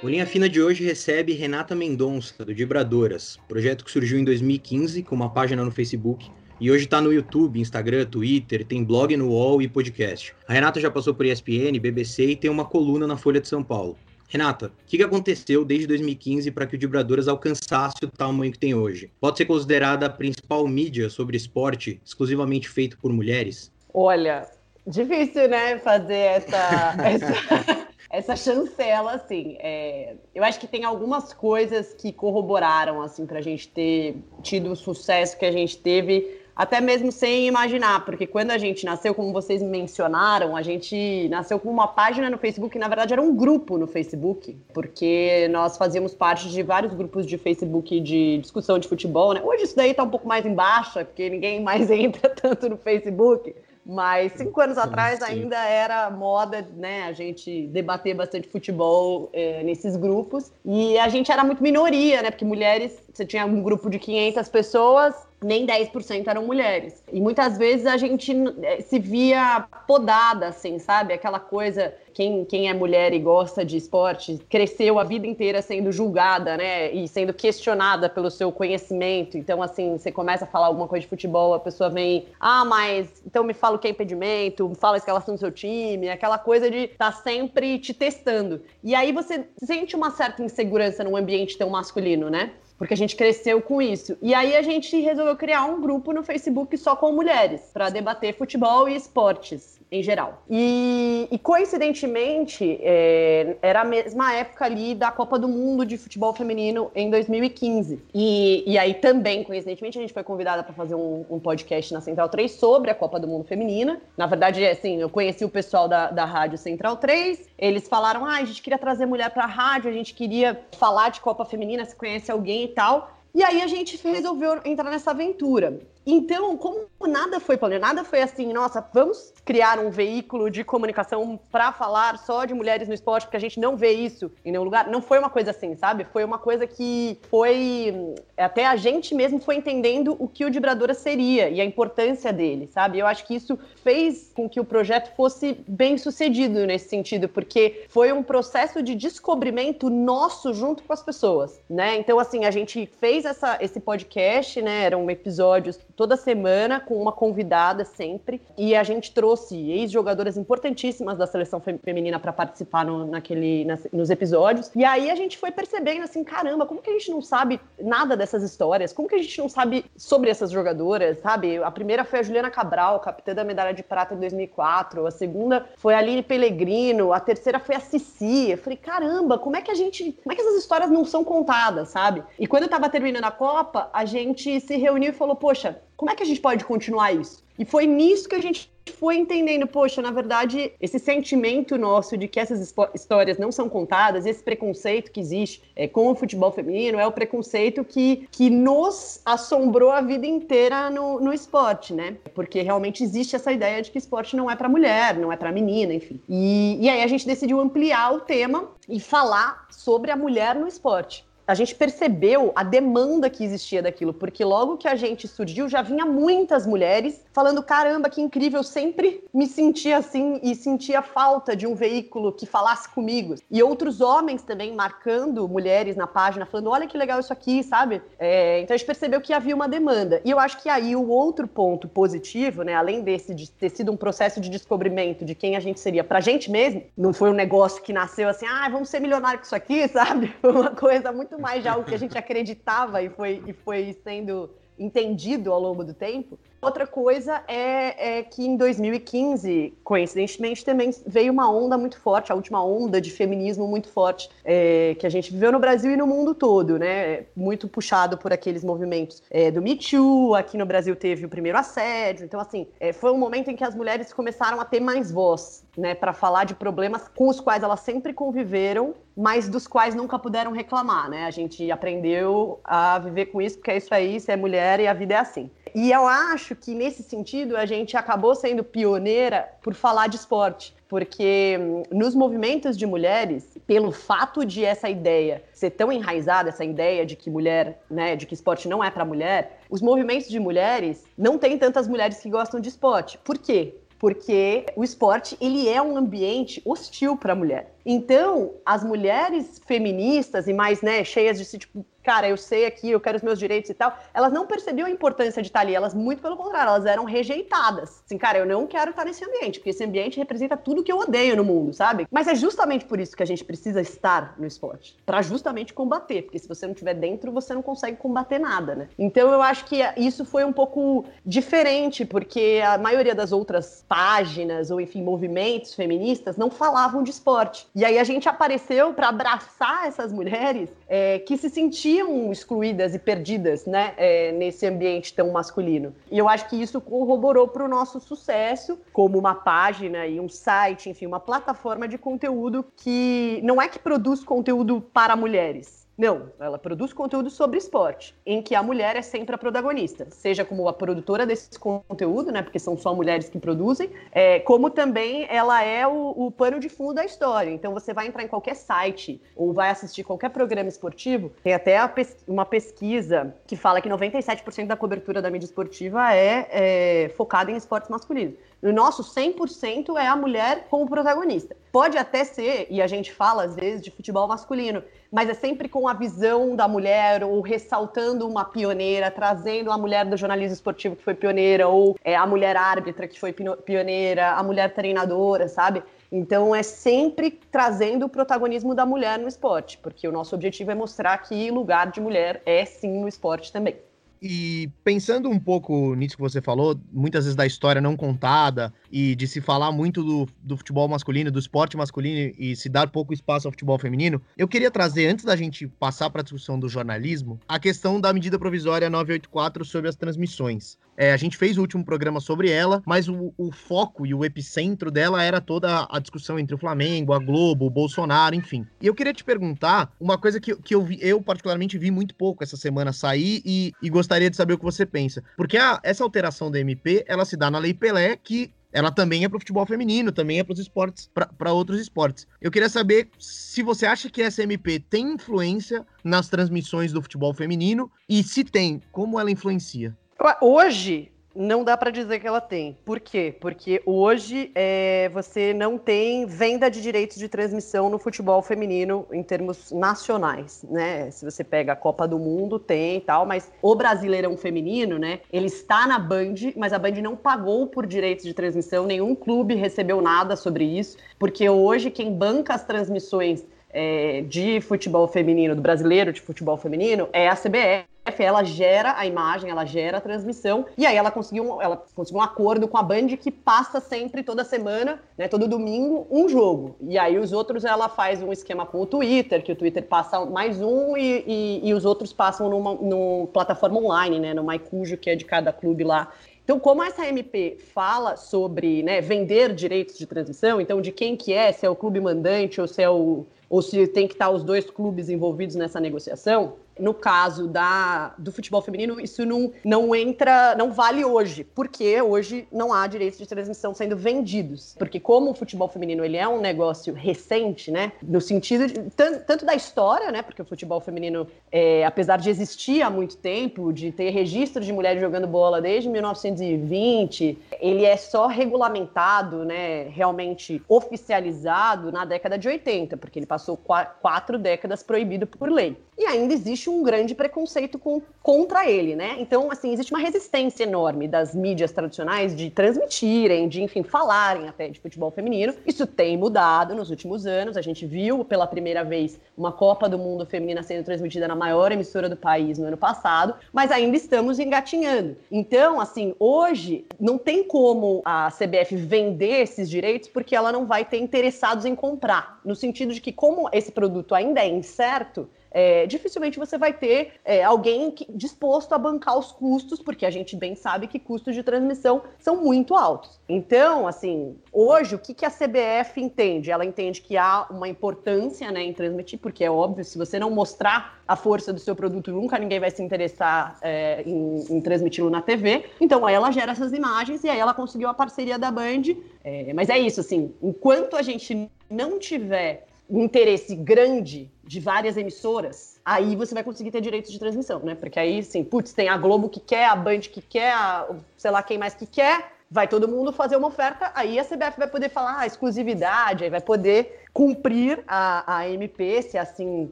O 0.00 0.08
Linha 0.08 0.24
Fina 0.26 0.48
de 0.48 0.62
hoje 0.62 0.84
recebe 0.84 1.32
Renata 1.32 1.74
Mendonça, 1.74 2.44
do 2.44 2.54
Dibradoras, 2.54 3.36
projeto 3.48 3.84
que 3.84 3.90
surgiu 3.90 4.16
em 4.16 4.22
2015 4.22 5.02
com 5.02 5.12
uma 5.12 5.28
página 5.28 5.64
no 5.64 5.72
Facebook 5.72 6.30
e 6.60 6.70
hoje 6.70 6.84
está 6.84 7.00
no 7.00 7.12
YouTube, 7.12 7.58
Instagram, 7.58 8.04
Twitter, 8.04 8.64
tem 8.64 8.84
blog 8.84 9.16
no 9.16 9.30
UOL 9.30 9.60
e 9.60 9.66
podcast. 9.66 10.32
A 10.46 10.52
Renata 10.52 10.78
já 10.78 10.88
passou 10.88 11.12
por 11.12 11.26
ESPN, 11.26 11.80
BBC 11.80 12.26
e 12.26 12.36
tem 12.36 12.48
uma 12.48 12.64
coluna 12.64 13.08
na 13.08 13.16
Folha 13.16 13.40
de 13.40 13.48
São 13.48 13.60
Paulo. 13.60 13.98
Renata, 14.28 14.66
o 14.66 14.70
que, 14.86 15.02
aconteceu 15.02 15.64
desde 15.64 15.88
2015 15.88 16.52
para 16.52 16.64
que 16.64 16.76
o 16.76 16.78
Dibradoras 16.78 17.26
alcançasse 17.26 18.04
o 18.04 18.08
tamanho 18.08 18.52
que 18.52 18.58
tem 18.58 18.74
hoje? 18.74 19.10
Pode 19.20 19.36
ser 19.36 19.46
considerada 19.46 20.06
a 20.06 20.10
principal 20.10 20.68
mídia 20.68 21.10
sobre 21.10 21.36
esporte 21.36 22.00
exclusivamente 22.04 22.68
feito 22.68 22.96
por 22.98 23.12
mulheres? 23.12 23.72
Olha, 23.92 24.46
difícil, 24.86 25.48
né, 25.48 25.76
fazer 25.78 26.14
essa, 26.14 26.94
essa, 27.02 27.87
essa 28.10 28.34
chancela, 28.34 29.12
assim. 29.12 29.56
É, 29.60 30.14
eu 30.34 30.42
acho 30.42 30.58
que 30.58 30.66
tem 30.66 30.84
algumas 30.84 31.32
coisas 31.32 31.92
que 31.92 32.12
corroboraram, 32.12 33.02
assim, 33.02 33.26
para 33.26 33.38
a 33.38 33.42
gente 33.42 33.68
ter 33.68 34.16
tido 34.42 34.72
o 34.72 34.76
sucesso 34.76 35.38
que 35.38 35.44
a 35.44 35.52
gente 35.52 35.76
teve, 35.78 36.38
até 36.56 36.80
mesmo 36.80 37.12
sem 37.12 37.46
imaginar, 37.46 38.04
porque 38.04 38.26
quando 38.26 38.50
a 38.50 38.58
gente 38.58 38.84
nasceu, 38.84 39.14
como 39.14 39.32
vocês 39.32 39.62
mencionaram, 39.62 40.56
a 40.56 40.62
gente 40.62 41.28
nasceu 41.28 41.60
com 41.60 41.70
uma 41.70 41.86
página 41.86 42.28
no 42.28 42.36
Facebook, 42.36 42.72
que 42.72 42.80
na 42.80 42.88
verdade 42.88 43.12
era 43.12 43.22
um 43.22 43.36
grupo 43.36 43.78
no 43.78 43.86
Facebook, 43.86 44.58
porque 44.74 45.46
nós 45.52 45.76
fazíamos 45.76 46.14
parte 46.14 46.48
de 46.48 46.60
vários 46.64 46.92
grupos 46.94 47.24
de 47.26 47.38
Facebook 47.38 48.00
de 48.00 48.38
discussão 48.38 48.76
de 48.76 48.88
futebol, 48.88 49.34
né? 49.34 49.40
Hoje 49.44 49.64
isso 49.64 49.76
daí 49.76 49.94
tá 49.94 50.02
um 50.02 50.10
pouco 50.10 50.26
mais 50.26 50.44
em 50.44 50.52
baixa, 50.52 51.04
porque 51.04 51.30
ninguém 51.30 51.62
mais 51.62 51.88
entra 51.92 52.28
tanto 52.28 52.68
no 52.68 52.76
Facebook. 52.76 53.54
Mas 53.88 54.32
cinco 54.32 54.60
anos 54.60 54.76
atrás 54.76 55.22
ainda 55.22 55.56
era 55.64 56.10
moda, 56.10 56.68
né? 56.76 57.04
A 57.04 57.12
gente 57.14 57.66
debater 57.68 58.14
bastante 58.14 58.46
futebol 58.46 59.30
é, 59.32 59.62
nesses 59.62 59.96
grupos. 59.96 60.52
E 60.62 60.98
a 60.98 61.08
gente 61.08 61.32
era 61.32 61.42
muito 61.42 61.62
minoria, 61.62 62.20
né? 62.20 62.30
Porque 62.30 62.44
mulheres, 62.44 63.00
você 63.18 63.26
tinha 63.26 63.44
um 63.44 63.60
grupo 63.60 63.90
de 63.90 63.98
500 63.98 64.48
pessoas, 64.48 65.12
nem 65.42 65.66
10% 65.66 66.28
eram 66.28 66.46
mulheres. 66.46 67.02
E 67.12 67.20
muitas 67.20 67.58
vezes 67.58 67.84
a 67.84 67.96
gente 67.96 68.32
eh, 68.62 68.80
se 68.80 69.00
via 69.00 69.66
podada, 69.88 70.48
assim, 70.48 70.78
sabe? 70.78 71.12
Aquela 71.12 71.40
coisa, 71.40 71.92
quem, 72.14 72.44
quem 72.44 72.68
é 72.68 72.74
mulher 72.74 73.12
e 73.12 73.18
gosta 73.18 73.64
de 73.64 73.76
esporte, 73.76 74.38
cresceu 74.48 75.00
a 75.00 75.04
vida 75.04 75.26
inteira 75.26 75.60
sendo 75.60 75.90
julgada, 75.90 76.56
né? 76.56 76.92
E 76.92 77.08
sendo 77.08 77.32
questionada 77.32 78.08
pelo 78.08 78.30
seu 78.30 78.52
conhecimento. 78.52 79.36
Então, 79.36 79.60
assim, 79.60 79.98
você 79.98 80.12
começa 80.12 80.44
a 80.44 80.48
falar 80.48 80.66
alguma 80.66 80.86
coisa 80.86 81.02
de 81.02 81.08
futebol, 81.08 81.54
a 81.54 81.60
pessoa 81.60 81.90
vem, 81.90 82.26
ah, 82.38 82.64
mas 82.64 83.20
então 83.26 83.42
me 83.42 83.52
fala 83.52 83.74
o 83.74 83.78
que 83.80 83.88
é 83.88 83.90
impedimento, 83.90 84.68
me 84.68 84.76
fala 84.76 84.94
a 84.94 84.98
escalação 84.98 85.34
do 85.34 85.40
seu 85.40 85.50
time, 85.50 86.08
aquela 86.08 86.38
coisa 86.38 86.70
de 86.70 86.84
estar 86.84 87.10
tá 87.10 87.12
sempre 87.12 87.80
te 87.80 87.92
testando. 87.92 88.62
E 88.84 88.94
aí 88.94 89.10
você 89.10 89.44
sente 89.64 89.96
uma 89.96 90.12
certa 90.12 90.40
insegurança 90.40 91.02
num 91.02 91.16
ambiente 91.16 91.58
tão 91.58 91.68
masculino, 91.70 92.30
né? 92.30 92.52
Porque 92.78 92.94
a 92.94 92.96
gente 92.96 93.16
cresceu 93.16 93.60
com 93.60 93.82
isso. 93.82 94.16
E 94.22 94.32
aí 94.32 94.56
a 94.56 94.62
gente 94.62 94.98
resolveu 95.00 95.36
criar 95.36 95.64
um 95.64 95.80
grupo 95.80 96.12
no 96.12 96.22
Facebook 96.22 96.78
só 96.78 96.94
com 96.94 97.12
mulheres, 97.12 97.60
para 97.72 97.90
debater 97.90 98.36
futebol 98.36 98.88
e 98.88 98.94
esportes 98.94 99.77
em 99.90 100.02
geral. 100.02 100.42
E, 100.48 101.26
e 101.30 101.38
coincidentemente, 101.38 102.78
é, 102.82 103.56
era 103.62 103.80
a 103.80 103.84
mesma 103.84 104.34
época 104.34 104.64
ali 104.64 104.94
da 104.94 105.10
Copa 105.10 105.38
do 105.38 105.48
Mundo 105.48 105.84
de 105.86 105.96
Futebol 105.96 106.34
Feminino 106.34 106.90
em 106.94 107.10
2015. 107.10 108.02
E, 108.14 108.64
e 108.66 108.78
aí 108.78 108.94
também, 108.94 109.42
coincidentemente, 109.42 109.98
a 109.98 110.00
gente 110.00 110.12
foi 110.12 110.22
convidada 110.22 110.62
para 110.62 110.74
fazer 110.74 110.94
um, 110.94 111.24
um, 111.30 111.40
podcast 111.40 111.92
na 111.94 112.00
Central 112.00 112.28
3 112.28 112.50
sobre 112.52 112.90
a 112.90 112.94
Copa 112.94 113.18
do 113.18 113.26
Mundo 113.26 113.44
Feminina. 113.44 114.00
Na 114.16 114.26
verdade, 114.26 114.64
assim, 114.66 115.00
eu 115.00 115.08
conheci 115.08 115.44
o 115.44 115.48
pessoal 115.48 115.88
da, 115.88 116.10
da 116.10 116.24
Rádio 116.24 116.58
Central 116.58 116.96
3, 116.96 117.48
eles 117.58 117.88
falaram, 117.88 118.26
ah, 118.26 118.36
a 118.36 118.44
gente 118.44 118.62
queria 118.62 118.78
trazer 118.78 119.06
mulher 119.06 119.30
para 119.30 119.44
a 119.44 119.46
rádio, 119.46 119.90
a 119.90 119.94
gente 119.94 120.12
queria 120.12 120.60
falar 120.72 121.10
de 121.10 121.20
Copa 121.20 121.44
Feminina, 121.44 121.84
se 121.84 121.96
conhece 121.96 122.30
alguém 122.30 122.64
e 122.64 122.68
tal. 122.68 123.18
E 123.34 123.42
aí 123.42 123.62
a 123.62 123.66
gente 123.66 123.96
resolveu 124.02 124.60
entrar 124.64 124.90
nessa 124.90 125.10
aventura. 125.10 125.78
Então, 126.10 126.56
como 126.56 126.86
nada 127.06 127.38
foi 127.38 127.58
planejado, 127.58 127.86
nada 127.86 128.02
foi 128.02 128.22
assim, 128.22 128.50
nossa, 128.50 128.82
vamos 128.94 129.30
criar 129.44 129.78
um 129.78 129.90
veículo 129.90 130.50
de 130.50 130.64
comunicação 130.64 131.38
para 131.52 131.70
falar 131.70 132.16
só 132.16 132.46
de 132.46 132.54
mulheres 132.54 132.88
no 132.88 132.94
esporte, 132.94 133.24
porque 133.26 133.36
a 133.36 133.40
gente 133.40 133.60
não 133.60 133.76
vê 133.76 133.92
isso 133.92 134.30
em 134.42 134.50
nenhum 134.50 134.64
lugar. 134.64 134.88
Não 134.88 135.02
foi 135.02 135.18
uma 135.18 135.28
coisa 135.28 135.50
assim, 135.50 135.76
sabe? 135.76 136.04
Foi 136.04 136.24
uma 136.24 136.38
coisa 136.38 136.66
que 136.66 137.18
foi. 137.28 138.14
Até 138.38 138.66
a 138.66 138.74
gente 138.74 139.14
mesmo 139.14 139.38
foi 139.38 139.56
entendendo 139.56 140.16
o 140.18 140.26
que 140.26 140.46
o 140.46 140.50
Dibradora 140.50 140.94
seria 140.94 141.50
e 141.50 141.60
a 141.60 141.64
importância 141.64 142.32
dele, 142.32 142.66
sabe? 142.68 142.98
Eu 142.98 143.06
acho 143.06 143.26
que 143.26 143.34
isso 143.34 143.58
fez 143.84 144.32
com 144.34 144.48
que 144.48 144.60
o 144.60 144.64
projeto 144.64 145.14
fosse 145.14 145.62
bem 145.68 145.98
sucedido 145.98 146.66
nesse 146.66 146.88
sentido, 146.88 147.28
porque 147.28 147.84
foi 147.90 148.12
um 148.12 148.22
processo 148.22 148.82
de 148.82 148.94
descobrimento 148.94 149.90
nosso 149.90 150.54
junto 150.54 150.82
com 150.84 150.92
as 150.94 151.02
pessoas, 151.02 151.60
né? 151.68 151.96
Então, 151.98 152.18
assim, 152.18 152.46
a 152.46 152.50
gente 152.50 152.86
fez 152.98 153.26
essa, 153.26 153.58
esse 153.60 153.78
podcast, 153.78 154.62
né? 154.62 154.84
Eram 154.84 155.10
episódios 155.10 155.78
toda 155.98 156.16
semana 156.16 156.78
com 156.78 156.94
uma 156.94 157.10
convidada 157.10 157.84
sempre. 157.84 158.40
E 158.56 158.76
a 158.76 158.84
gente 158.84 159.12
trouxe 159.12 159.56
ex-jogadoras 159.72 160.36
importantíssimas 160.36 161.18
da 161.18 161.26
seleção 161.26 161.60
feminina 161.60 162.20
para 162.20 162.32
participar 162.32 162.84
no, 162.84 163.04
naquele, 163.04 163.64
nas, 163.64 163.84
nos 163.92 164.08
episódios. 164.08 164.70
E 164.76 164.84
aí 164.84 165.10
a 165.10 165.16
gente 165.16 165.36
foi 165.36 165.50
percebendo 165.50 166.04
assim, 166.04 166.22
caramba, 166.22 166.64
como 166.66 166.80
que 166.80 166.88
a 166.88 166.92
gente 166.92 167.10
não 167.10 167.20
sabe 167.20 167.60
nada 167.80 168.16
dessas 168.16 168.44
histórias? 168.44 168.92
Como 168.92 169.08
que 169.08 169.16
a 169.16 169.18
gente 169.18 169.36
não 169.40 169.48
sabe 169.48 169.84
sobre 169.96 170.30
essas 170.30 170.52
jogadoras, 170.52 171.18
sabe? 171.18 171.56
A 171.64 171.70
primeira 171.72 172.04
foi 172.04 172.20
a 172.20 172.22
Juliana 172.22 172.48
Cabral, 172.48 173.00
capitã 173.00 173.34
da 173.34 173.42
medalha 173.42 173.74
de 173.74 173.82
prata 173.82 174.14
em 174.14 174.20
2004. 174.20 175.04
A 175.04 175.10
segunda 175.10 175.66
foi 175.78 175.94
a 175.94 175.98
Aline 175.98 176.22
Pellegrino. 176.22 177.12
A 177.12 177.18
terceira 177.18 177.58
foi 177.58 177.74
a 177.74 177.80
Cici. 177.80 178.52
Eu 178.52 178.58
falei, 178.58 178.76
caramba, 178.76 179.36
como 179.36 179.56
é 179.56 179.62
que 179.62 179.70
a 179.72 179.74
gente, 179.74 180.12
como 180.22 180.32
é 180.32 180.36
que 180.36 180.42
essas 180.42 180.60
histórias 180.60 180.92
não 180.92 181.04
são 181.04 181.24
contadas, 181.24 181.88
sabe? 181.88 182.22
E 182.38 182.46
quando 182.46 182.62
eu 182.62 182.68
tava 182.68 182.88
terminando 182.88 183.24
a 183.24 183.32
Copa, 183.32 183.90
a 183.92 184.04
gente 184.04 184.60
se 184.60 184.76
reuniu 184.76 185.10
e 185.10 185.12
falou, 185.12 185.34
poxa, 185.34 185.82
como 185.98 186.12
é 186.12 186.14
que 186.14 186.22
a 186.22 186.26
gente 186.26 186.40
pode 186.40 186.64
continuar 186.64 187.12
isso? 187.12 187.42
E 187.58 187.64
foi 187.64 187.84
nisso 187.84 188.28
que 188.28 188.36
a 188.36 188.40
gente 188.40 188.70
foi 188.96 189.16
entendendo, 189.16 189.66
poxa, 189.66 190.00
na 190.00 190.12
verdade, 190.12 190.72
esse 190.80 190.96
sentimento 190.96 191.76
nosso 191.76 192.16
de 192.16 192.28
que 192.28 192.38
essas 192.38 192.72
histórias 192.94 193.36
não 193.36 193.50
são 193.50 193.68
contadas, 193.68 194.24
esse 194.24 194.40
preconceito 194.40 195.10
que 195.10 195.18
existe 195.18 195.60
é, 195.74 195.88
com 195.88 196.08
o 196.08 196.14
futebol 196.14 196.52
feminino, 196.52 197.00
é 197.00 197.06
o 197.06 197.10
preconceito 197.10 197.84
que, 197.84 198.28
que 198.30 198.48
nos 198.48 199.20
assombrou 199.26 199.90
a 199.90 200.00
vida 200.00 200.24
inteira 200.24 200.88
no, 200.88 201.18
no 201.18 201.32
esporte, 201.32 201.92
né? 201.92 202.16
Porque 202.32 202.62
realmente 202.62 203.02
existe 203.02 203.34
essa 203.34 203.50
ideia 203.50 203.82
de 203.82 203.90
que 203.90 203.98
esporte 203.98 204.36
não 204.36 204.48
é 204.48 204.54
para 204.54 204.68
mulher, 204.68 205.16
não 205.16 205.32
é 205.32 205.36
para 205.36 205.50
menina, 205.50 205.92
enfim. 205.92 206.20
E, 206.28 206.78
e 206.80 206.88
aí 206.88 207.02
a 207.02 207.08
gente 207.08 207.26
decidiu 207.26 207.58
ampliar 207.58 208.14
o 208.14 208.20
tema 208.20 208.68
e 208.88 209.00
falar 209.00 209.66
sobre 209.68 210.12
a 210.12 210.16
mulher 210.16 210.54
no 210.54 210.68
esporte. 210.68 211.27
A 211.48 211.54
gente 211.54 211.74
percebeu 211.74 212.52
a 212.54 212.62
demanda 212.62 213.30
que 213.30 213.42
existia 213.42 213.82
daquilo, 213.82 214.12
porque 214.12 214.44
logo 214.44 214.76
que 214.76 214.86
a 214.86 214.94
gente 214.94 215.26
surgiu, 215.26 215.66
já 215.66 215.80
vinha 215.80 216.04
muitas 216.04 216.66
mulheres 216.66 217.24
falando: 217.32 217.62
caramba, 217.62 218.10
que 218.10 218.20
incrível, 218.20 218.60
eu 218.60 218.64
sempre 218.64 219.24
me 219.32 219.46
sentia 219.46 219.96
assim 219.96 220.38
e 220.42 220.54
sentia 220.54 221.00
falta 221.00 221.56
de 221.56 221.66
um 221.66 221.74
veículo 221.74 222.32
que 222.32 222.44
falasse 222.44 222.90
comigo. 222.90 223.34
E 223.50 223.62
outros 223.62 224.02
homens 224.02 224.42
também 224.42 224.74
marcando 224.74 225.48
mulheres 225.48 225.96
na 225.96 226.06
página, 226.06 226.44
falando: 226.44 226.68
olha 226.68 226.86
que 226.86 226.98
legal 226.98 227.18
isso 227.18 227.32
aqui, 227.32 227.62
sabe? 227.62 228.02
É, 228.18 228.60
então 228.60 228.74
a 228.74 228.76
gente 228.76 228.86
percebeu 228.86 229.18
que 229.18 229.32
havia 229.32 229.54
uma 229.54 229.68
demanda. 229.68 230.20
E 230.26 230.30
eu 230.30 230.38
acho 230.38 230.60
que 230.62 230.68
aí 230.68 230.94
o 230.94 231.08
outro 231.08 231.48
ponto 231.48 231.88
positivo, 231.88 232.62
né, 232.62 232.74
além 232.74 233.00
desse 233.00 233.34
de 233.34 233.50
ter 233.50 233.70
sido 233.70 233.90
um 233.90 233.96
processo 233.96 234.38
de 234.38 234.50
descobrimento 234.50 235.24
de 235.24 235.34
quem 235.34 235.56
a 235.56 235.60
gente 235.60 235.80
seria 235.80 236.04
pra 236.04 236.20
gente 236.20 236.50
mesmo, 236.50 236.82
não 236.94 237.14
foi 237.14 237.30
um 237.30 237.34
negócio 237.34 237.82
que 237.82 237.92
nasceu 237.92 238.28
assim, 238.28 238.44
ah, 238.46 238.68
vamos 238.68 238.90
ser 238.90 239.00
milionário 239.00 239.38
com 239.38 239.46
isso 239.46 239.56
aqui, 239.56 239.86
sabe? 239.88 240.34
Foi 240.42 240.52
uma 240.52 240.70
coisa 240.70 241.10
muito 241.10 241.37
mais 241.38 241.62
de 241.62 241.68
algo 241.68 241.84
que 241.84 241.94
a 241.94 241.98
gente 241.98 242.16
acreditava 242.18 243.02
e 243.02 243.08
foi, 243.08 243.42
e 243.46 243.52
foi 243.52 243.96
sendo 244.04 244.50
entendido 244.78 245.52
ao 245.52 245.60
longo 245.60 245.84
do 245.84 245.94
tempo. 245.94 246.38
Outra 246.60 246.88
coisa 246.88 247.40
é, 247.46 248.18
é, 248.18 248.22
que 248.22 248.44
em 248.44 248.56
2015, 248.56 249.74
coincidentemente, 249.84 250.64
também 250.64 250.90
veio 251.06 251.32
uma 251.32 251.48
onda 251.48 251.78
muito 251.78 252.00
forte, 252.00 252.32
a 252.32 252.34
última 252.34 252.64
onda 252.64 253.00
de 253.00 253.12
feminismo 253.12 253.68
muito 253.68 253.88
forte 253.88 254.28
é, 254.44 254.96
que 254.98 255.06
a 255.06 255.08
gente 255.08 255.32
viveu 255.32 255.52
no 255.52 255.60
Brasil 255.60 255.92
e 255.92 255.96
no 255.96 256.06
mundo 256.06 256.34
todo, 256.34 256.76
né? 256.76 257.26
Muito 257.36 257.68
puxado 257.68 258.18
por 258.18 258.32
aqueles 258.32 258.64
movimentos 258.64 259.22
é, 259.30 259.52
do 259.52 259.62
Me 259.62 259.76
Too, 259.76 260.34
aqui 260.34 260.58
no 260.58 260.66
Brasil 260.66 260.96
teve 260.96 261.24
o 261.24 261.28
primeiro 261.28 261.56
assédio. 261.56 262.24
Então, 262.24 262.40
assim, 262.40 262.66
é, 262.80 262.92
foi 262.92 263.12
um 263.12 263.18
momento 263.18 263.50
em 263.50 263.56
que 263.56 263.62
as 263.62 263.74
mulheres 263.74 264.12
começaram 264.12 264.60
a 264.60 264.64
ter 264.64 264.80
mais 264.80 265.12
voz, 265.12 265.64
né, 265.76 265.94
para 265.94 266.12
falar 266.12 266.42
de 266.42 266.54
problemas 266.54 267.06
com 267.06 267.28
os 267.28 267.40
quais 267.40 267.62
elas 267.62 267.80
sempre 267.80 268.12
conviveram, 268.12 268.94
mas 269.16 269.48
dos 269.48 269.66
quais 269.66 269.94
nunca 269.94 270.18
puderam 270.18 270.52
reclamar, 270.52 271.10
né? 271.10 271.24
A 271.24 271.30
gente 271.30 271.70
aprendeu 271.70 272.60
a 272.62 272.98
viver 272.98 273.26
com 273.26 273.42
isso, 273.42 273.58
porque 273.58 273.72
é 273.72 273.76
isso 273.76 273.92
aí, 273.92 274.20
você 274.20 274.32
é 274.32 274.36
mulher 274.36 274.78
e 274.80 274.86
a 274.86 274.92
vida 274.92 275.14
é 275.14 275.18
assim. 275.18 275.50
E 275.74 275.90
eu 275.90 276.06
acho 276.06 276.54
que 276.54 276.74
nesse 276.74 277.02
sentido 277.02 277.56
a 277.56 277.66
gente 277.66 277.96
acabou 277.96 278.34
sendo 278.34 278.62
pioneira 278.64 279.48
por 279.62 279.74
falar 279.74 280.08
de 280.08 280.16
esporte, 280.16 280.74
porque 280.88 281.58
hum, 281.60 281.82
nos 281.90 282.14
movimentos 282.14 282.76
de 282.76 282.86
mulheres, 282.86 283.56
pelo 283.66 283.92
fato 283.92 284.44
de 284.44 284.64
essa 284.64 284.88
ideia 284.88 285.42
ser 285.52 285.70
tão 285.70 285.92
enraizada, 285.92 286.48
essa 286.48 286.64
ideia 286.64 287.04
de 287.04 287.16
que 287.16 287.30
mulher, 287.30 287.80
né, 287.90 288.16
de 288.16 288.26
que 288.26 288.34
esporte 288.34 288.68
não 288.68 288.82
é 288.82 288.90
para 288.90 289.04
mulher, 289.04 289.60
os 289.68 289.82
movimentos 289.82 290.28
de 290.28 290.40
mulheres 290.40 291.04
não 291.16 291.38
tem 291.38 291.58
tantas 291.58 291.86
mulheres 291.86 292.20
que 292.20 292.30
gostam 292.30 292.60
de 292.60 292.68
esporte. 292.68 293.18
Por 293.18 293.38
quê? 293.38 293.74
Porque 293.98 294.66
o 294.76 294.84
esporte 294.84 295.36
ele 295.40 295.68
é 295.68 295.82
um 295.82 295.96
ambiente 295.96 296.62
hostil 296.64 297.16
para 297.16 297.32
a 297.32 297.36
mulher. 297.36 297.74
Então, 297.90 298.52
as 298.66 298.84
mulheres 298.84 299.62
feministas 299.64 300.46
e 300.46 300.52
mais, 300.52 300.82
né, 300.82 301.02
cheias 301.02 301.38
de 301.38 301.58
tipo, 301.58 301.86
cara, 302.08 302.26
eu 302.26 302.38
sei 302.38 302.64
aqui, 302.64 302.90
eu 302.90 303.00
quero 303.00 303.16
os 303.16 303.22
meus 303.22 303.38
direitos 303.38 303.68
e 303.68 303.74
tal, 303.74 303.94
elas 304.14 304.32
não 304.32 304.46
percebiam 304.46 304.86
a 304.86 304.90
importância 304.90 305.42
de 305.42 305.48
estar 305.48 305.60
ali, 305.60 305.74
elas, 305.74 305.92
muito 305.92 306.22
pelo 306.22 306.38
contrário, 306.38 306.70
elas 306.70 306.86
eram 306.86 307.04
rejeitadas. 307.04 308.02
Assim, 308.04 308.16
cara, 308.16 308.38
eu 308.38 308.46
não 308.46 308.66
quero 308.66 308.92
estar 308.92 309.04
nesse 309.04 309.22
ambiente, 309.22 309.58
porque 309.58 309.70
esse 309.70 309.84
ambiente 309.84 310.18
representa 310.18 310.56
tudo 310.56 310.82
que 310.82 310.90
eu 310.90 310.98
odeio 310.98 311.36
no 311.36 311.44
mundo, 311.44 311.74
sabe? 311.74 312.06
Mas 312.10 312.26
é 312.26 312.34
justamente 312.34 312.86
por 312.86 312.98
isso 312.98 313.14
que 313.14 313.22
a 313.22 313.26
gente 313.26 313.44
precisa 313.44 313.82
estar 313.82 314.34
no 314.38 314.46
esporte, 314.46 314.96
para 315.04 315.20
justamente 315.20 315.74
combater, 315.74 316.22
porque 316.22 316.38
se 316.38 316.48
você 316.48 316.64
não 316.66 316.72
estiver 316.72 316.94
dentro, 316.94 317.30
você 317.30 317.52
não 317.52 317.60
consegue 317.60 317.98
combater 317.98 318.38
nada, 318.38 318.74
né? 318.74 318.88
Então 318.98 319.30
eu 319.30 319.42
acho 319.42 319.66
que 319.66 319.80
isso 319.96 320.24
foi 320.24 320.44
um 320.44 320.52
pouco 320.52 321.04
diferente, 321.26 322.06
porque 322.06 322.62
a 322.66 322.78
maioria 322.78 323.14
das 323.14 323.32
outras 323.32 323.84
páginas, 323.86 324.70
ou 324.70 324.80
enfim, 324.80 325.02
movimentos 325.02 325.74
feministas, 325.74 326.38
não 326.38 326.50
falavam 326.50 327.02
de 327.02 327.10
esporte. 327.10 327.66
E 327.78 327.84
aí 327.84 327.96
a 327.96 328.02
gente 328.02 328.28
apareceu 328.28 328.92
para 328.92 329.08
abraçar 329.08 329.86
essas 329.86 330.12
mulheres 330.12 330.68
é, 330.88 331.20
que 331.20 331.36
se 331.36 331.48
sentiam 331.48 332.32
excluídas 332.32 332.92
e 332.92 332.98
perdidas 332.98 333.66
né, 333.66 333.94
é, 333.96 334.32
nesse 334.32 334.66
ambiente 334.66 335.14
tão 335.14 335.30
masculino. 335.30 335.94
E 336.10 336.18
eu 336.18 336.28
acho 336.28 336.48
que 336.48 336.60
isso 336.60 336.80
corroborou 336.80 337.46
para 337.46 337.64
o 337.64 337.68
nosso 337.68 338.00
sucesso 338.00 338.80
como 338.92 339.16
uma 339.16 339.32
página 339.32 340.08
e 340.08 340.18
um 340.18 340.28
site, 340.28 340.90
enfim, 340.90 341.06
uma 341.06 341.20
plataforma 341.20 341.86
de 341.86 341.96
conteúdo 341.96 342.66
que 342.78 343.40
não 343.44 343.62
é 343.62 343.68
que 343.68 343.78
produz 343.78 344.24
conteúdo 344.24 344.80
para 344.80 345.14
mulheres, 345.14 345.86
não, 345.98 346.30
ela 346.38 346.56
produz 346.56 346.92
conteúdo 346.92 347.28
sobre 347.28 347.58
esporte, 347.58 348.14
em 348.24 348.40
que 348.40 348.54
a 348.54 348.62
mulher 348.62 348.94
é 348.94 349.02
sempre 349.02 349.34
a 349.34 349.38
protagonista, 349.38 350.06
seja 350.10 350.44
como 350.44 350.68
a 350.68 350.72
produtora 350.72 351.26
desse 351.26 351.58
conteúdo, 351.58 352.30
né, 352.30 352.40
porque 352.40 352.60
são 352.60 352.76
só 352.76 352.94
mulheres 352.94 353.28
que 353.28 353.36
produzem, 353.40 353.90
é, 354.12 354.38
como 354.38 354.70
também 354.70 355.26
ela 355.28 355.60
é 355.64 355.84
o, 355.88 356.14
o, 356.16 356.30
pano 356.30 356.60
de 356.60 356.68
fundo 356.68 356.94
da 356.94 357.04
história. 357.04 357.50
Então 357.50 357.74
você 357.74 357.92
vai 357.92 358.06
entrar 358.06 358.22
em 358.22 358.28
qualquer 358.28 358.54
site 358.54 359.20
ou 359.34 359.52
vai 359.52 359.70
assistir 359.70 360.04
qualquer 360.04 360.30
programa 360.30 360.68
esportivo, 360.68 361.32
tem 361.42 361.52
até 361.52 361.86
pes 361.88 362.16
uma 362.28 362.44
pesquisa 362.44 363.34
que 363.44 363.56
fala 363.56 363.80
que 363.80 363.88
97% 363.88 364.66
da 364.68 364.76
cobertura 364.76 365.20
da 365.20 365.28
mídia 365.28 365.46
esportiva 365.46 366.14
é, 366.14 366.46
é 366.52 367.08
focada 367.16 367.50
em 367.50 367.56
esportes 367.56 367.90
masculinos. 367.90 368.34
No 368.60 368.72
nosso 368.72 369.04
100% 369.04 369.96
é 369.96 370.08
a 370.08 370.16
mulher 370.16 370.66
como 370.68 370.88
protagonista. 370.88 371.56
Pode 371.70 371.96
até 371.96 372.24
ser, 372.24 372.66
e 372.68 372.82
a 372.82 372.88
gente 372.88 373.12
fala 373.12 373.44
às 373.44 373.54
vezes 373.54 373.80
de 373.80 373.90
futebol 373.90 374.26
masculino, 374.26 374.82
mas 375.12 375.28
é 375.28 375.34
sempre 375.34 375.68
com 375.68 375.86
a 375.86 375.94
visão 375.94 376.56
da 376.56 376.66
mulher 376.66 377.22
ou 377.22 377.40
ressaltando 377.40 378.26
uma 378.26 378.44
pioneira, 378.44 379.12
trazendo 379.12 379.70
a 379.70 379.78
mulher 379.78 380.04
do 380.04 380.16
jornalismo 380.16 380.54
esportivo 380.54 380.96
que 380.96 381.04
foi 381.04 381.14
pioneira, 381.14 381.68
ou 381.68 381.96
é, 382.02 382.16
a 382.16 382.26
mulher 382.26 382.56
árbitra 382.56 383.06
que 383.06 383.20
foi 383.20 383.32
pioneira, 383.32 384.32
a 384.32 384.42
mulher 384.42 384.74
treinadora, 384.74 385.46
sabe? 385.46 385.84
Então 386.10 386.52
é 386.52 386.62
sempre 386.64 387.30
trazendo 387.30 388.06
o 388.06 388.08
protagonismo 388.08 388.74
da 388.74 388.84
mulher 388.84 389.20
no 389.20 389.28
esporte, 389.28 389.78
porque 389.78 390.08
o 390.08 390.12
nosso 390.12 390.34
objetivo 390.34 390.72
é 390.72 390.74
mostrar 390.74 391.16
que 391.18 391.48
lugar 391.50 391.92
de 391.92 392.00
mulher 392.00 392.42
é 392.44 392.64
sim 392.64 393.00
no 393.00 393.06
esporte 393.06 393.52
também. 393.52 393.76
E 394.20 394.70
pensando 394.82 395.28
um 395.28 395.38
pouco 395.38 395.94
nisso 395.94 396.16
que 396.16 396.22
você 396.22 396.40
falou, 396.40 396.78
muitas 396.92 397.24
vezes 397.24 397.36
da 397.36 397.46
história 397.46 397.80
não 397.80 397.96
contada 397.96 398.72
e 398.90 399.14
de 399.14 399.26
se 399.26 399.40
falar 399.40 399.70
muito 399.70 400.02
do, 400.02 400.26
do 400.42 400.56
futebol 400.56 400.88
masculino, 400.88 401.30
do 401.30 401.38
esporte 401.38 401.76
masculino 401.76 402.34
e 402.38 402.56
se 402.56 402.68
dar 402.68 402.88
pouco 402.88 403.14
espaço 403.14 403.46
ao 403.46 403.52
futebol 403.52 403.78
feminino, 403.78 404.20
eu 404.36 404.48
queria 404.48 404.70
trazer, 404.70 405.06
antes 405.06 405.24
da 405.24 405.36
gente 405.36 405.66
passar 405.66 406.10
para 406.10 406.20
a 406.20 406.24
discussão 406.24 406.58
do 406.58 406.68
jornalismo, 406.68 407.38
a 407.46 407.58
questão 407.58 408.00
da 408.00 408.12
medida 408.12 408.38
provisória 408.38 408.90
984 408.90 409.64
sobre 409.64 409.88
as 409.88 409.96
transmissões. 409.96 410.78
É, 411.00 411.12
a 411.12 411.16
gente 411.16 411.36
fez 411.36 411.56
o 411.56 411.60
último 411.60 411.84
programa 411.84 412.18
sobre 412.18 412.50
ela, 412.50 412.82
mas 412.84 413.08
o, 413.08 413.32
o, 413.38 413.52
foco 413.52 414.04
e 414.04 414.12
o 414.12 414.24
epicentro 414.24 414.90
dela 414.90 415.22
era 415.22 415.40
toda 415.40 415.86
a 415.88 416.00
discussão 416.00 416.40
entre 416.40 416.56
o 416.56 416.58
Flamengo, 416.58 417.12
a 417.12 417.20
Globo, 417.20 417.66
o 417.66 417.70
Bolsonaro, 417.70 418.34
enfim. 418.34 418.66
E 418.80 418.88
eu 418.88 418.94
queria 418.96 419.14
te 419.14 419.22
perguntar 419.22 419.94
uma 420.00 420.18
coisa 420.18 420.40
que, 420.40 420.56
que 420.56 420.74
eu, 420.74 420.84
vi, 420.84 420.98
eu 421.00 421.22
particularmente 421.22 421.78
vi 421.78 421.92
muito 421.92 422.16
pouco 422.16 422.42
essa 422.42 422.56
semana 422.56 422.92
sair 422.92 423.40
e, 423.44 423.72
e 423.80 423.88
gostaria 423.88 424.28
de 424.28 424.36
saber 424.36 424.54
o 424.54 424.58
que 424.58 424.64
você 424.64 424.84
pensa. 424.84 425.22
Porque 425.36 425.56
a, 425.56 425.78
essa 425.84 426.02
alteração 426.02 426.50
da 426.50 426.58
MP, 426.58 427.04
ela 427.06 427.24
se 427.24 427.36
dá 427.36 427.48
na 427.48 427.60
Lei 427.60 427.72
Pelé, 427.72 428.16
que 428.16 428.52
ela 428.72 428.90
também 428.90 429.24
é 429.24 429.28
para 429.28 429.36
o 429.36 429.40
futebol 429.40 429.64
feminino, 429.64 430.10
também 430.10 430.40
é 430.40 430.44
para 430.44 430.52
os 430.52 430.58
esportes, 430.58 431.08
para 431.14 431.52
outros 431.52 431.80
esportes. 431.80 432.26
Eu 432.40 432.50
queria 432.50 432.68
saber 432.68 433.08
se 433.20 433.62
você 433.62 433.86
acha 433.86 434.10
que 434.10 434.20
essa 434.20 434.42
MP 434.42 434.80
tem 434.80 435.14
influência 435.14 435.86
nas 436.02 436.28
transmissões 436.28 436.92
do 436.92 437.00
futebol 437.00 437.32
feminino 437.32 437.88
e 438.08 438.20
se 438.24 438.42
tem, 438.42 438.82
como 438.90 439.20
ela 439.20 439.30
influencia? 439.30 439.96
Hoje, 440.40 441.12
não 441.38 441.62
dá 441.62 441.76
para 441.76 441.90
dizer 441.90 442.18
que 442.18 442.26
ela 442.26 442.40
tem. 442.40 442.76
Por 442.84 442.98
quê? 442.98 443.32
Porque 443.40 443.80
hoje 443.86 444.50
é, 444.56 445.08
você 445.10 445.54
não 445.54 445.78
tem 445.78 446.26
venda 446.26 446.68
de 446.68 446.82
direitos 446.82 447.16
de 447.16 447.28
transmissão 447.28 447.88
no 447.88 447.98
futebol 447.98 448.42
feminino 448.42 449.06
em 449.12 449.22
termos 449.22 449.70
nacionais, 449.70 450.64
né? 450.68 451.10
Se 451.12 451.24
você 451.24 451.44
pega 451.44 451.74
a 451.74 451.76
Copa 451.76 452.08
do 452.08 452.18
Mundo, 452.18 452.58
tem 452.58 452.96
e 452.96 453.00
tal, 453.00 453.24
mas 453.24 453.52
o 453.62 453.74
Brasileirão 453.76 454.36
feminino, 454.36 454.98
né? 454.98 455.20
Ele 455.32 455.46
está 455.46 455.86
na 455.86 455.98
Band, 455.98 456.34
mas 456.56 456.72
a 456.72 456.78
Band 456.78 457.00
não 457.00 457.14
pagou 457.14 457.68
por 457.68 457.86
direitos 457.86 458.24
de 458.24 458.34
transmissão, 458.34 458.84
nenhum 458.84 459.14
clube 459.14 459.54
recebeu 459.54 460.02
nada 460.02 460.34
sobre 460.34 460.64
isso, 460.64 460.96
porque 461.18 461.48
hoje 461.48 461.90
quem 461.90 462.12
banca 462.12 462.54
as 462.54 462.64
transmissões 462.64 463.44
é, 463.70 464.22
de 464.22 464.60
futebol 464.60 465.06
feminino, 465.06 465.54
do 465.54 465.62
brasileiro 465.62 466.12
de 466.12 466.20
futebol 466.20 466.56
feminino, 466.56 467.08
é 467.12 467.28
a 467.28 467.36
CBF 467.36 467.97
ela 468.18 468.42
gera 468.42 468.94
a 468.96 469.06
imagem, 469.06 469.50
ela 469.50 469.64
gera 469.64 469.98
a 469.98 470.00
transmissão, 470.00 470.66
e 470.76 470.86
aí 470.86 470.96
ela 470.96 471.10
conseguiu, 471.10 471.44
um, 471.44 471.62
ela 471.62 471.76
conseguiu 471.94 472.20
um 472.20 472.22
acordo 472.22 472.66
com 472.68 472.76
a 472.76 472.82
Band 472.82 473.08
que 473.16 473.30
passa 473.30 473.80
sempre, 473.80 474.22
toda 474.22 474.44
semana, 474.44 475.00
né, 475.16 475.28
todo 475.28 475.48
domingo, 475.48 476.06
um 476.10 476.28
jogo. 476.28 476.76
E 476.80 476.98
aí 476.98 477.18
os 477.18 477.32
outros 477.32 477.64
ela 477.64 477.88
faz 477.88 478.22
um 478.22 478.32
esquema 478.32 478.66
com 478.66 478.80
o 478.80 478.86
Twitter, 478.86 479.42
que 479.42 479.52
o 479.52 479.56
Twitter 479.56 479.86
passa 479.86 480.24
mais 480.26 480.60
um 480.60 480.96
e, 480.96 481.24
e, 481.26 481.68
e 481.68 481.74
os 481.74 481.84
outros 481.84 482.12
passam 482.12 482.48
numa, 482.48 482.74
numa 482.74 483.26
plataforma 483.26 483.78
online, 483.78 484.18
né, 484.18 484.34
no 484.34 484.44
MyCujo, 484.44 484.96
que 484.96 485.10
é 485.10 485.16
de 485.16 485.24
cada 485.24 485.52
clube 485.52 485.84
lá. 485.84 486.12
Então, 486.48 486.58
como 486.58 486.82
essa 486.82 487.06
MP 487.06 487.58
fala 487.74 488.16
sobre 488.16 488.82
né, 488.82 489.02
vender 489.02 489.54
direitos 489.54 489.98
de 489.98 490.06
transmissão, 490.06 490.58
então 490.58 490.80
de 490.80 490.90
quem 490.90 491.14
que 491.14 491.30
é, 491.30 491.52
se 491.52 491.66
é 491.66 491.68
o 491.68 491.76
clube 491.76 492.00
mandante 492.00 492.58
ou 492.58 492.66
se 492.66 492.82
é 492.82 492.88
o 492.88 493.26
ou 493.50 493.62
se 493.62 493.86
tem 493.86 494.06
que 494.06 494.14
estar 494.14 494.30
os 494.30 494.42
dois 494.44 494.68
clubes 494.70 495.08
envolvidos 495.08 495.56
nessa 495.56 495.80
negociação, 495.80 496.54
no 496.78 496.94
caso 496.94 497.46
da, 497.46 498.14
do 498.18 498.32
futebol 498.32 498.62
feminino, 498.62 499.00
isso 499.00 499.24
não, 499.24 499.52
não 499.64 499.94
entra, 499.94 500.54
não 500.56 500.72
vale 500.72 501.04
hoje, 501.04 501.44
porque 501.44 502.00
hoje 502.00 502.46
não 502.52 502.72
há 502.72 502.86
direitos 502.86 503.18
de 503.18 503.26
transmissão 503.26 503.74
sendo 503.74 503.96
vendidos. 503.96 504.74
Porque 504.78 505.00
como 505.00 505.30
o 505.30 505.34
futebol 505.34 505.68
feminino 505.68 506.04
ele 506.04 506.16
é 506.16 506.26
um 506.26 506.40
negócio 506.40 506.94
recente, 506.94 507.70
né, 507.70 507.92
no 508.02 508.20
sentido 508.20 508.66
de, 508.66 508.74
tanto, 508.90 509.44
da 509.44 509.54
história, 509.54 510.10
né, 510.10 510.22
porque 510.22 510.42
o 510.42 510.44
futebol 510.44 510.80
feminino, 510.80 511.26
é, 511.50 511.84
apesar 511.84 512.18
de 512.18 512.30
existir 512.30 512.82
há 512.82 512.90
muito 512.90 513.16
tempo, 513.16 513.72
de 513.72 513.92
ter 513.92 514.10
registro 514.10 514.64
de 514.64 514.72
mulheres 514.72 515.00
jogando 515.00 515.26
bola 515.26 515.60
desde 515.60 515.88
1920, 515.88 517.38
ele 517.60 517.84
é 517.84 517.96
só 517.96 518.26
regulamentado, 518.26 519.44
né, 519.44 519.84
realmente 519.88 520.62
oficializado 520.68 521.90
na 521.92 522.04
década 522.04 522.38
de 522.38 522.48
80, 522.48 522.96
porque 522.96 523.18
ele 523.18 523.26
passou 523.26 523.56
quatro 523.56 524.38
décadas 524.38 524.82
proibido 524.82 525.26
por 525.26 525.50
lei. 525.50 525.76
E 525.98 526.04
ainda 526.04 526.32
existe 526.32 526.67
um 526.68 526.82
grande 526.82 527.14
preconceito 527.14 527.78
com, 527.78 528.02
contra 528.22 528.68
ele, 528.68 528.94
né? 528.94 529.16
Então, 529.18 529.50
assim, 529.50 529.72
existe 529.72 529.92
uma 529.92 530.00
resistência 530.00 530.64
enorme 530.64 531.08
das 531.08 531.34
mídias 531.34 531.72
tradicionais 531.72 532.36
de 532.36 532.50
transmitirem, 532.50 533.48
de, 533.48 533.62
enfim, 533.62 533.82
falarem 533.82 534.48
até 534.48 534.68
de 534.68 534.80
futebol 534.80 535.10
feminino. 535.10 535.54
Isso 535.66 535.86
tem 535.86 536.16
mudado 536.16 536.74
nos 536.74 536.90
últimos 536.90 537.26
anos. 537.26 537.56
A 537.56 537.62
gente 537.62 537.86
viu 537.86 538.24
pela 538.24 538.46
primeira 538.46 538.84
vez 538.84 539.18
uma 539.36 539.52
Copa 539.52 539.88
do 539.88 539.98
Mundo 539.98 540.26
feminina 540.26 540.62
sendo 540.62 540.84
transmitida 540.84 541.26
na 541.26 541.34
maior 541.34 541.72
emissora 541.72 542.08
do 542.08 542.16
país 542.16 542.58
no 542.58 542.66
ano 542.66 542.76
passado, 542.76 543.34
mas 543.52 543.70
ainda 543.70 543.96
estamos 543.96 544.38
engatinhando. 544.38 545.16
Então, 545.30 545.80
assim, 545.80 546.14
hoje 546.18 546.84
não 546.98 547.18
tem 547.18 547.44
como 547.44 548.02
a 548.04 548.30
CBF 548.30 548.76
vender 548.76 549.42
esses 549.42 549.68
direitos 549.68 550.08
porque 550.08 550.34
ela 550.34 550.52
não 550.52 550.66
vai 550.66 550.84
ter 550.84 550.98
interessados 550.98 551.64
em 551.64 551.74
comprar, 551.74 552.40
no 552.44 552.54
sentido 552.54 552.92
de 552.92 553.00
que 553.00 553.12
como 553.12 553.48
esse 553.52 553.72
produto 553.72 554.14
ainda 554.14 554.40
é 554.40 554.48
incerto, 554.48 555.28
é, 555.50 555.86
dificilmente 555.86 556.38
você 556.38 556.58
vai 556.58 556.72
ter 556.72 557.14
é, 557.24 557.42
alguém 557.42 557.90
que, 557.90 558.06
disposto 558.10 558.72
a 558.72 558.78
bancar 558.78 559.18
os 559.18 559.32
custos, 559.32 559.80
porque 559.80 560.04
a 560.04 560.10
gente 560.10 560.36
bem 560.36 560.54
sabe 560.54 560.86
que 560.86 560.98
custos 560.98 561.34
de 561.34 561.42
transmissão 561.42 562.02
são 562.18 562.42
muito 562.42 562.74
altos. 562.74 563.18
Então, 563.28 563.86
assim, 563.86 564.36
hoje, 564.52 564.94
o 564.94 564.98
que, 564.98 565.14
que 565.14 565.24
a 565.24 565.30
CBF 565.30 566.00
entende? 566.00 566.50
Ela 566.50 566.64
entende 566.64 567.00
que 567.00 567.16
há 567.16 567.46
uma 567.50 567.68
importância 567.68 568.50
né, 568.50 568.62
em 568.62 568.72
transmitir, 568.72 569.18
porque 569.18 569.44
é 569.44 569.50
óbvio, 569.50 569.84
se 569.84 569.98
você 569.98 570.18
não 570.18 570.30
mostrar 570.30 570.98
a 571.06 571.16
força 571.16 571.52
do 571.52 571.58
seu 571.58 571.74
produto, 571.74 572.10
nunca 572.12 572.38
ninguém 572.38 572.60
vai 572.60 572.70
se 572.70 572.82
interessar 572.82 573.58
é, 573.62 574.02
em, 574.06 574.44
em 574.50 574.60
transmiti-lo 574.60 575.10
na 575.10 575.22
TV. 575.22 575.64
Então, 575.80 576.06
aí 576.06 576.14
ela 576.14 576.30
gera 576.30 576.52
essas 576.52 576.72
imagens 576.72 577.24
e 577.24 577.28
aí 577.28 577.38
ela 577.38 577.54
conseguiu 577.54 577.88
a 577.88 577.94
parceria 577.94 578.38
da 578.38 578.50
Band. 578.50 578.82
É, 579.24 579.52
mas 579.52 579.68
é 579.68 579.78
isso, 579.78 580.00
assim, 580.00 580.34
enquanto 580.42 580.96
a 580.96 581.02
gente 581.02 581.50
não 581.70 581.98
tiver 581.98 582.67
um 582.88 583.02
interesse 583.02 583.54
grande 583.54 584.30
de 584.42 584.60
várias 584.60 584.96
emissoras, 584.96 585.78
aí 585.84 586.16
você 586.16 586.34
vai 586.34 586.42
conseguir 586.42 586.70
ter 586.70 586.80
direitos 586.80 587.12
de 587.12 587.18
transmissão, 587.18 587.60
né? 587.60 587.74
Porque 587.74 588.00
aí, 588.00 588.22
sim, 588.22 588.42
putz, 588.42 588.72
tem 588.72 588.88
a 588.88 588.96
Globo 588.96 589.28
que 589.28 589.40
quer, 589.40 589.66
a 589.66 589.76
Band 589.76 590.00
que 590.00 590.22
quer, 590.22 590.52
a, 590.52 590.88
sei 591.16 591.30
lá 591.30 591.42
quem 591.42 591.58
mais 591.58 591.74
que 591.74 591.86
quer, 591.86 592.32
vai 592.50 592.66
todo 592.66 592.88
mundo 592.88 593.12
fazer 593.12 593.36
uma 593.36 593.48
oferta, 593.48 593.92
aí 593.94 594.18
a 594.18 594.24
CBF 594.24 594.56
vai 594.56 594.68
poder 594.68 594.88
falar 594.88 595.18
ah, 595.18 595.26
exclusividade, 595.26 596.24
aí 596.24 596.30
vai 596.30 596.40
poder 596.40 597.04
cumprir 597.12 597.82
a, 597.86 598.38
a 598.38 598.48
MP, 598.48 599.02
se 599.02 599.18
assim 599.18 599.70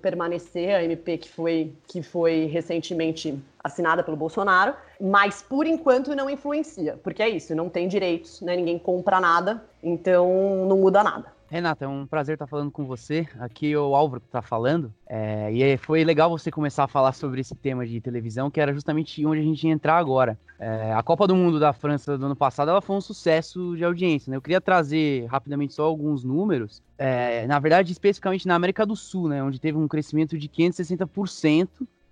permanecer, 0.03 0.75
a 0.75 0.85
MP 0.85 1.17
que 1.17 1.29
foi, 1.29 1.73
que 1.89 2.03
foi 2.03 2.47
recentemente 2.47 3.39
assinada 3.65 4.03
pelo 4.03 4.17
Bolsonaro, 4.17 4.75
mas 5.01 5.43
por 5.43 5.67
enquanto 5.67 6.15
não 6.15 6.29
influencia, 6.29 6.99
porque 7.03 7.23
é 7.23 7.29
isso, 7.29 7.55
não 7.55 7.71
tem 7.71 7.89
direitos, 7.89 8.43
né? 8.43 8.57
ninguém 8.57 8.79
compra 8.79 9.21
nada, 9.21 9.65
então 9.83 10.67
não 10.67 10.79
muda 10.79 11.03
nada. 11.03 11.36
Renata, 11.49 11.85
é 11.85 11.89
um 11.89 12.07
prazer 12.07 12.35
estar 12.35 12.47
falando 12.47 12.73
com 12.73 12.85
você. 12.85 13.27
Aqui 13.39 13.73
é 13.73 13.79
o 13.79 13.95
Álvaro 13.95 14.21
que 14.21 14.27
está 14.27 14.43
falando. 14.43 14.93
É, 15.09 15.51
e 15.53 15.77
foi 15.77 16.03
legal 16.03 16.29
você 16.29 16.51
começar 16.51 16.85
a 16.85 16.89
falar 16.89 17.13
sobre 17.13 17.41
esse 17.41 17.55
tema 17.55 17.87
de 17.87 18.01
televisão, 18.01 18.51
que 18.51 18.61
era 18.61 18.75
justamente 18.75 19.25
onde 19.25 19.41
a 19.41 19.45
gente 19.45 19.65
ia 19.65 19.73
entrar 19.73 19.97
agora. 19.97 20.37
É, 20.59 20.93
a 20.93 21.03
Copa 21.05 21.27
do 21.27 21.37
Mundo 21.37 21.61
da 21.61 21.73
França 21.73 22.19
do 22.19 22.27
ano 22.27 22.35
passado 22.35 22.71
ela 22.71 22.81
foi 22.81 22.97
um 22.97 23.01
sucesso 23.01 23.77
de 23.77 23.85
audiência. 23.85 24.31
Né? 24.31 24.37
Eu 24.37 24.43
queria 24.43 24.61
trazer 24.61 25.27
rapidamente 25.27 25.75
só 25.75 25.85
alguns 25.85 26.25
números. 26.25 26.83
É, 26.99 27.47
na 27.47 27.61
verdade, 27.61 27.93
especificamente 27.93 28.49
na 28.49 28.57
América 28.57 28.85
do 28.85 28.97
Sul, 28.97 29.29
né, 29.29 29.43
onde 29.43 29.61
teve 29.61 29.79
um 29.79 29.87
crescimento 29.87 30.37
de 30.37 30.49
560% 30.49 31.69